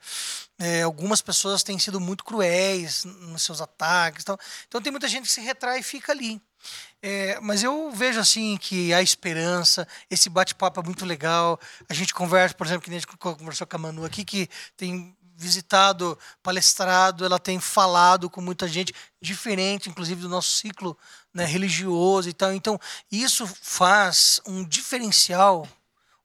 É, 0.59 0.81
algumas 0.81 1.21
pessoas 1.21 1.63
têm 1.63 1.79
sido 1.79 2.01
muito 2.01 2.25
cruéis 2.25 3.05
nos 3.05 3.43
seus 3.43 3.61
ataques. 3.61 4.23
Então, 4.23 4.37
então 4.67 4.81
tem 4.81 4.91
muita 4.91 5.07
gente 5.07 5.23
que 5.23 5.31
se 5.31 5.41
retrai 5.41 5.79
e 5.79 5.83
fica 5.83 6.11
ali. 6.11 6.41
É, 7.01 7.37
mas 7.41 7.63
eu 7.63 7.91
vejo 7.91 8.19
assim 8.19 8.55
que 8.57 8.93
há 8.93 9.01
esperança, 9.01 9.85
esse 10.09 10.29
bate-papo 10.29 10.79
é 10.79 10.83
muito 10.83 11.05
legal. 11.05 11.59
A 11.89 11.93
gente 11.93 12.13
conversa, 12.13 12.55
por 12.55 12.65
exemplo, 12.65 12.83
que 12.83 12.89
a 12.89 12.93
gente 12.93 13.07
conversou 13.07 13.67
com 13.67 13.75
a 13.75 13.79
Manu 13.79 14.05
aqui, 14.05 14.23
que 14.23 14.49
tem 14.77 15.15
visitado, 15.35 16.17
palestrado, 16.41 17.25
ela 17.25 17.39
tem 17.39 17.59
falado 17.59 18.29
com 18.29 18.39
muita 18.39 18.67
gente, 18.67 18.93
diferente, 19.21 19.89
inclusive, 19.89 20.21
do 20.21 20.29
nosso 20.29 20.51
ciclo 20.51 20.97
né, 21.33 21.43
religioso 21.43 22.29
e 22.29 22.33
tal. 22.33 22.53
Então, 22.53 22.79
isso 23.11 23.45
faz 23.61 24.39
um 24.45 24.63
diferencial, 24.63 25.67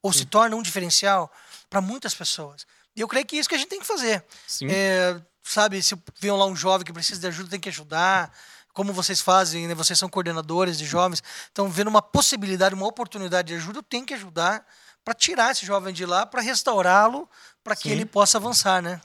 ou 0.00 0.12
Sim. 0.12 0.20
se 0.20 0.24
torna 0.26 0.54
um 0.54 0.62
diferencial, 0.62 1.32
para 1.68 1.80
muitas 1.80 2.14
pessoas. 2.14 2.66
E 2.94 3.00
eu 3.00 3.08
creio 3.08 3.26
que 3.26 3.36
é 3.36 3.40
isso 3.40 3.48
que 3.48 3.54
a 3.54 3.58
gente 3.58 3.68
tem 3.68 3.80
que 3.80 3.86
fazer. 3.86 4.24
É, 4.62 5.20
sabe, 5.42 5.82
se 5.82 5.96
vem 6.20 6.30
lá 6.30 6.46
um 6.46 6.56
jovem 6.56 6.84
que 6.84 6.92
precisa 6.92 7.20
de 7.20 7.26
ajuda, 7.26 7.50
tem 7.50 7.60
que 7.60 7.68
ajudar 7.68 8.32
como 8.78 8.92
vocês 8.92 9.20
fazem, 9.20 9.66
né? 9.66 9.74
vocês 9.74 9.98
são 9.98 10.08
coordenadores 10.08 10.78
de 10.78 10.86
jovens, 10.86 11.20
então 11.50 11.68
vendo 11.68 11.88
uma 11.88 12.00
possibilidade, 12.00 12.76
uma 12.76 12.86
oportunidade 12.86 13.48
de 13.48 13.54
ajuda, 13.54 13.80
eu 13.80 13.82
tenho 13.82 14.06
que 14.06 14.14
ajudar 14.14 14.64
para 15.04 15.14
tirar 15.14 15.50
esse 15.50 15.66
jovem 15.66 15.92
de 15.92 16.06
lá, 16.06 16.24
para 16.24 16.40
restaurá-lo, 16.40 17.28
para 17.64 17.74
que 17.74 17.88
ele 17.88 18.06
possa 18.06 18.38
avançar, 18.38 18.80
né? 18.80 19.00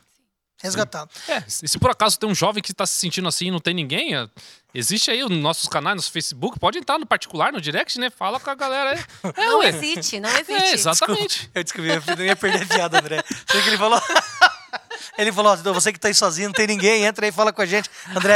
Resgatar. 0.62 1.08
É, 1.28 1.44
e 1.48 1.68
se 1.68 1.80
por 1.80 1.90
acaso 1.90 2.20
tem 2.20 2.30
um 2.30 2.36
jovem 2.36 2.62
que 2.62 2.72
está 2.72 2.86
se 2.86 2.94
sentindo 2.94 3.28
assim 3.28 3.48
e 3.48 3.52
não 3.52 3.60
tem 3.60 3.74
ninguém, 3.74 4.16
é, 4.16 4.30
existe 4.76 5.10
aí 5.10 5.24
os 5.24 5.32
nossos 5.32 5.68
canais, 5.68 5.96
no 5.96 6.04
Facebook, 6.04 6.60
pode 6.60 6.78
entrar 6.78 7.00
no 7.00 7.08
particular, 7.08 7.52
no 7.52 7.60
direct, 7.60 8.00
né? 8.00 8.12
Fala 8.12 8.40
com 8.40 8.52
a 8.52 8.56
galera 8.56 8.92
aí. 8.92 9.04
É, 9.36 9.46
não 9.48 9.60
ué. 9.60 9.70
existe, 9.70 10.20
não 10.20 10.30
existe. 10.30 10.54
É, 10.54 10.74
exatamente. 10.74 11.50
Desculpa, 11.50 11.60
eu 11.60 11.64
descobri, 11.64 11.90
eu 11.90 12.26
ia 12.28 12.36
perder 12.36 12.62
a 12.62 12.66
piada, 12.68 13.00
André. 13.00 13.24
Sei 13.50 13.60
que 13.64 13.70
ele 13.70 13.78
falou. 13.78 14.00
Ele 15.18 15.32
falou: 15.32 15.54
ó, 15.54 15.74
você 15.74 15.92
que 15.92 16.00
tá 16.00 16.08
aí 16.08 16.14
sozinho, 16.14 16.50
não 16.50 16.54
tem 16.54 16.68
ninguém, 16.68 17.06
entra 17.06 17.26
aí 17.26 17.30
e 17.30 17.32
fala 17.34 17.52
com 17.52 17.62
a 17.62 17.66
gente. 17.66 17.90
André, 18.16 18.36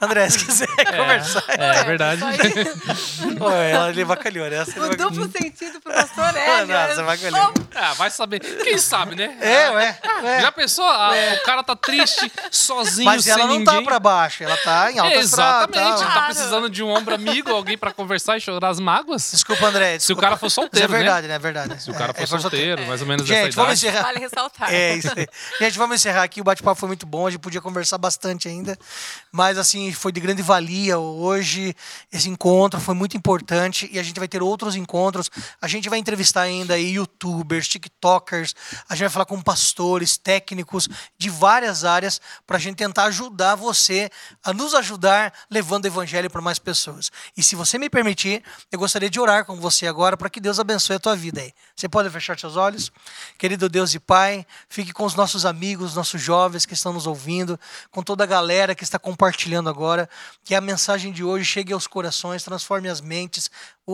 André, 0.00 0.30
se 0.30 0.44
quiser 0.44 0.68
é, 0.78 0.84
conversar. 0.84 1.44
É, 1.48 1.80
é 1.80 1.84
verdade. 1.84 2.22
Ué, 3.40 3.90
ele 3.90 4.04
vacalhou, 4.04 4.48
né? 4.48 4.62
O 4.62 4.80
vai... 4.80 4.96
duplo 4.96 5.30
sentido 5.30 5.80
pro 5.80 5.92
pastor 5.92 6.36
é. 6.36 6.64
Não, 6.64 6.94
você 6.94 7.02
vacalhou. 7.02 7.54
Ah, 7.74 7.94
vai 7.94 8.10
saber. 8.10 8.40
Quem 8.40 8.78
sabe, 8.78 9.14
né? 9.14 9.36
É, 9.40 9.70
ué. 9.70 9.98
ué. 10.22 10.40
Já 10.40 10.52
pensou? 10.52 10.88
Ah, 10.88 11.16
é. 11.16 11.34
O 11.34 11.42
cara 11.42 11.62
tá 11.62 11.76
triste, 11.76 12.30
sozinho, 12.50 13.06
Mas 13.06 13.26
ela 13.26 13.46
não 13.46 13.64
tá 13.64 13.72
ninguém. 13.72 13.84
tá 13.84 13.90
pra 13.90 13.98
baixo, 13.98 14.44
ela 14.44 14.56
tá 14.56 14.92
em 14.92 14.98
alta 14.98 15.14
Exatamente. 15.16 16.04
Tá 16.04 16.22
precisando 16.26 16.70
de 16.70 16.82
um 16.82 16.88
ombro 16.88 17.14
amigo, 17.14 17.50
alguém 17.50 17.76
pra 17.76 17.92
conversar 17.92 18.36
e 18.36 18.40
chorar 18.40 18.68
as 18.68 18.80
mágoas. 18.80 19.30
Desculpa, 19.30 19.66
André. 19.66 19.96
Desculpa. 19.96 20.06
Se 20.06 20.12
o 20.12 20.16
cara 20.16 20.36
for 20.36 20.50
solteiro, 20.50 20.88
Mas 20.88 21.00
é 21.00 21.02
verdade, 21.02 21.26
né? 21.26 21.28
né? 21.28 21.34
É 21.34 21.38
verdade. 21.38 21.82
Se 21.82 21.90
o 21.90 21.94
cara 21.94 22.14
for 22.14 22.26
solteiro, 22.26 22.86
mais 22.86 23.00
ou 23.00 23.06
menos 23.06 23.26
Gente, 23.26 23.46
dessa 23.46 23.60
idade. 23.60 23.72
Encerrar. 23.72 24.02
Vale 24.02 24.18
ressaltar. 24.18 24.74
É, 24.74 24.94
isso 24.94 25.12
aí. 25.16 25.26
Gente, 25.60 25.73
vamos 25.76 25.96
encerrar 25.96 26.22
aqui. 26.22 26.40
O 26.40 26.44
bate-papo 26.44 26.78
foi 26.78 26.86
muito 26.86 27.06
bom. 27.06 27.26
A 27.26 27.30
gente 27.30 27.40
podia 27.40 27.60
conversar 27.60 27.98
bastante 27.98 28.48
ainda. 28.48 28.78
Mas, 29.32 29.58
assim, 29.58 29.92
foi 29.92 30.12
de 30.12 30.20
grande 30.20 30.42
valia 30.42 30.98
hoje. 30.98 31.74
Esse 32.12 32.28
encontro 32.28 32.80
foi 32.80 32.94
muito 32.94 33.16
importante. 33.16 33.88
E 33.92 33.98
a 33.98 34.02
gente 34.02 34.18
vai 34.18 34.28
ter 34.28 34.42
outros 34.42 34.76
encontros. 34.76 35.30
A 35.60 35.68
gente 35.68 35.88
vai 35.88 35.98
entrevistar 35.98 36.42
ainda 36.42 36.78
youtubers, 36.78 37.68
tiktokers. 37.68 38.54
A 38.88 38.94
gente 38.94 39.04
vai 39.04 39.10
falar 39.10 39.26
com 39.26 39.40
pastores, 39.40 40.16
técnicos 40.16 40.88
de 41.18 41.30
várias 41.30 41.84
áreas 41.84 42.20
para 42.46 42.56
a 42.56 42.60
gente 42.60 42.76
tentar 42.76 43.04
ajudar 43.04 43.54
você 43.54 44.10
a 44.42 44.52
nos 44.52 44.74
ajudar 44.74 45.32
levando 45.50 45.84
o 45.84 45.88
evangelho 45.88 46.30
para 46.30 46.40
mais 46.40 46.58
pessoas. 46.58 47.10
E 47.36 47.42
se 47.42 47.56
você 47.56 47.78
me 47.78 47.88
permitir, 47.88 48.42
eu 48.70 48.78
gostaria 48.78 49.10
de 49.10 49.20
orar 49.20 49.44
com 49.44 49.56
você 49.56 49.86
agora 49.86 50.16
para 50.16 50.30
que 50.30 50.40
Deus 50.40 50.58
abençoe 50.58 50.96
a 50.96 50.98
tua 50.98 51.16
vida 51.16 51.40
aí. 51.40 51.52
Você 51.74 51.88
pode 51.88 52.10
fechar 52.10 52.38
seus 52.38 52.56
olhos? 52.56 52.92
Querido 53.38 53.68
Deus 53.68 53.94
e 53.94 53.98
Pai, 53.98 54.46
fique 54.68 54.92
com 54.92 55.04
os 55.04 55.14
nossos 55.14 55.44
amigos, 55.44 55.63
nossos 55.94 56.20
jovens 56.20 56.66
que 56.66 56.74
estão 56.74 56.92
nos 56.92 57.06
ouvindo, 57.06 57.58
com 57.90 58.02
toda 58.02 58.24
a 58.24 58.26
galera 58.26 58.74
que 58.74 58.84
está 58.84 58.98
compartilhando 58.98 59.68
agora, 59.68 60.08
que 60.44 60.54
a 60.54 60.60
mensagem 60.60 61.12
de 61.12 61.24
hoje 61.24 61.44
chegue 61.44 61.72
aos 61.72 61.86
corações, 61.86 62.42
transforme 62.42 62.88
as 62.88 63.00
mentes, 63.00 63.50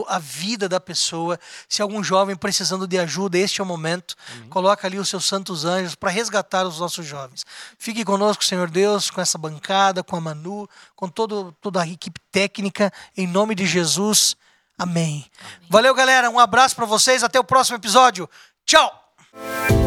a 0.09 0.19
vida 0.19 0.69
da 0.69 0.81
pessoa. 0.81 1.39
Se 1.69 1.83
algum 1.83 2.03
jovem 2.03 2.35
precisando 2.35 2.87
de 2.87 2.99
ajuda, 2.99 3.39
este 3.39 3.61
é 3.61 3.65
o 3.65 3.67
momento. 3.67 4.17
Amém. 4.33 4.49
Coloca 4.49 4.87
ali 4.87 4.99
os 4.99 5.09
seus 5.09 5.25
santos 5.25 5.65
anjos 5.65 5.95
para 5.95 6.11
resgatar 6.11 6.67
os 6.67 6.79
nossos 6.79 7.07
jovens. 7.07 7.45
Fique 7.79 8.05
conosco, 8.05 8.45
Senhor 8.45 8.71
Deus, 8.71 9.11
com 9.11 9.21
essa 9.21 9.39
bancada, 9.39 10.03
com 10.03 10.17
a 10.17 10.21
Manu, 10.21 10.69
com 10.97 11.09
todo, 11.09 11.55
toda 11.61 11.83
a 11.83 11.87
equipe 11.87 12.21
técnica, 12.33 12.93
em 13.17 13.27
nome 13.27 13.55
de 13.55 13.67
Jesus. 13.67 14.37
Amém. 14.79 15.27
Amém. 15.41 15.69
Valeu, 15.69 15.95
galera. 15.95 16.31
Um 16.31 16.39
abraço 16.39 16.75
para 16.75 16.87
vocês. 16.87 17.23
Até 17.23 17.39
o 17.39 17.45
próximo 17.45 17.77
episódio. 17.77 18.29
Tchau! 18.65 19.80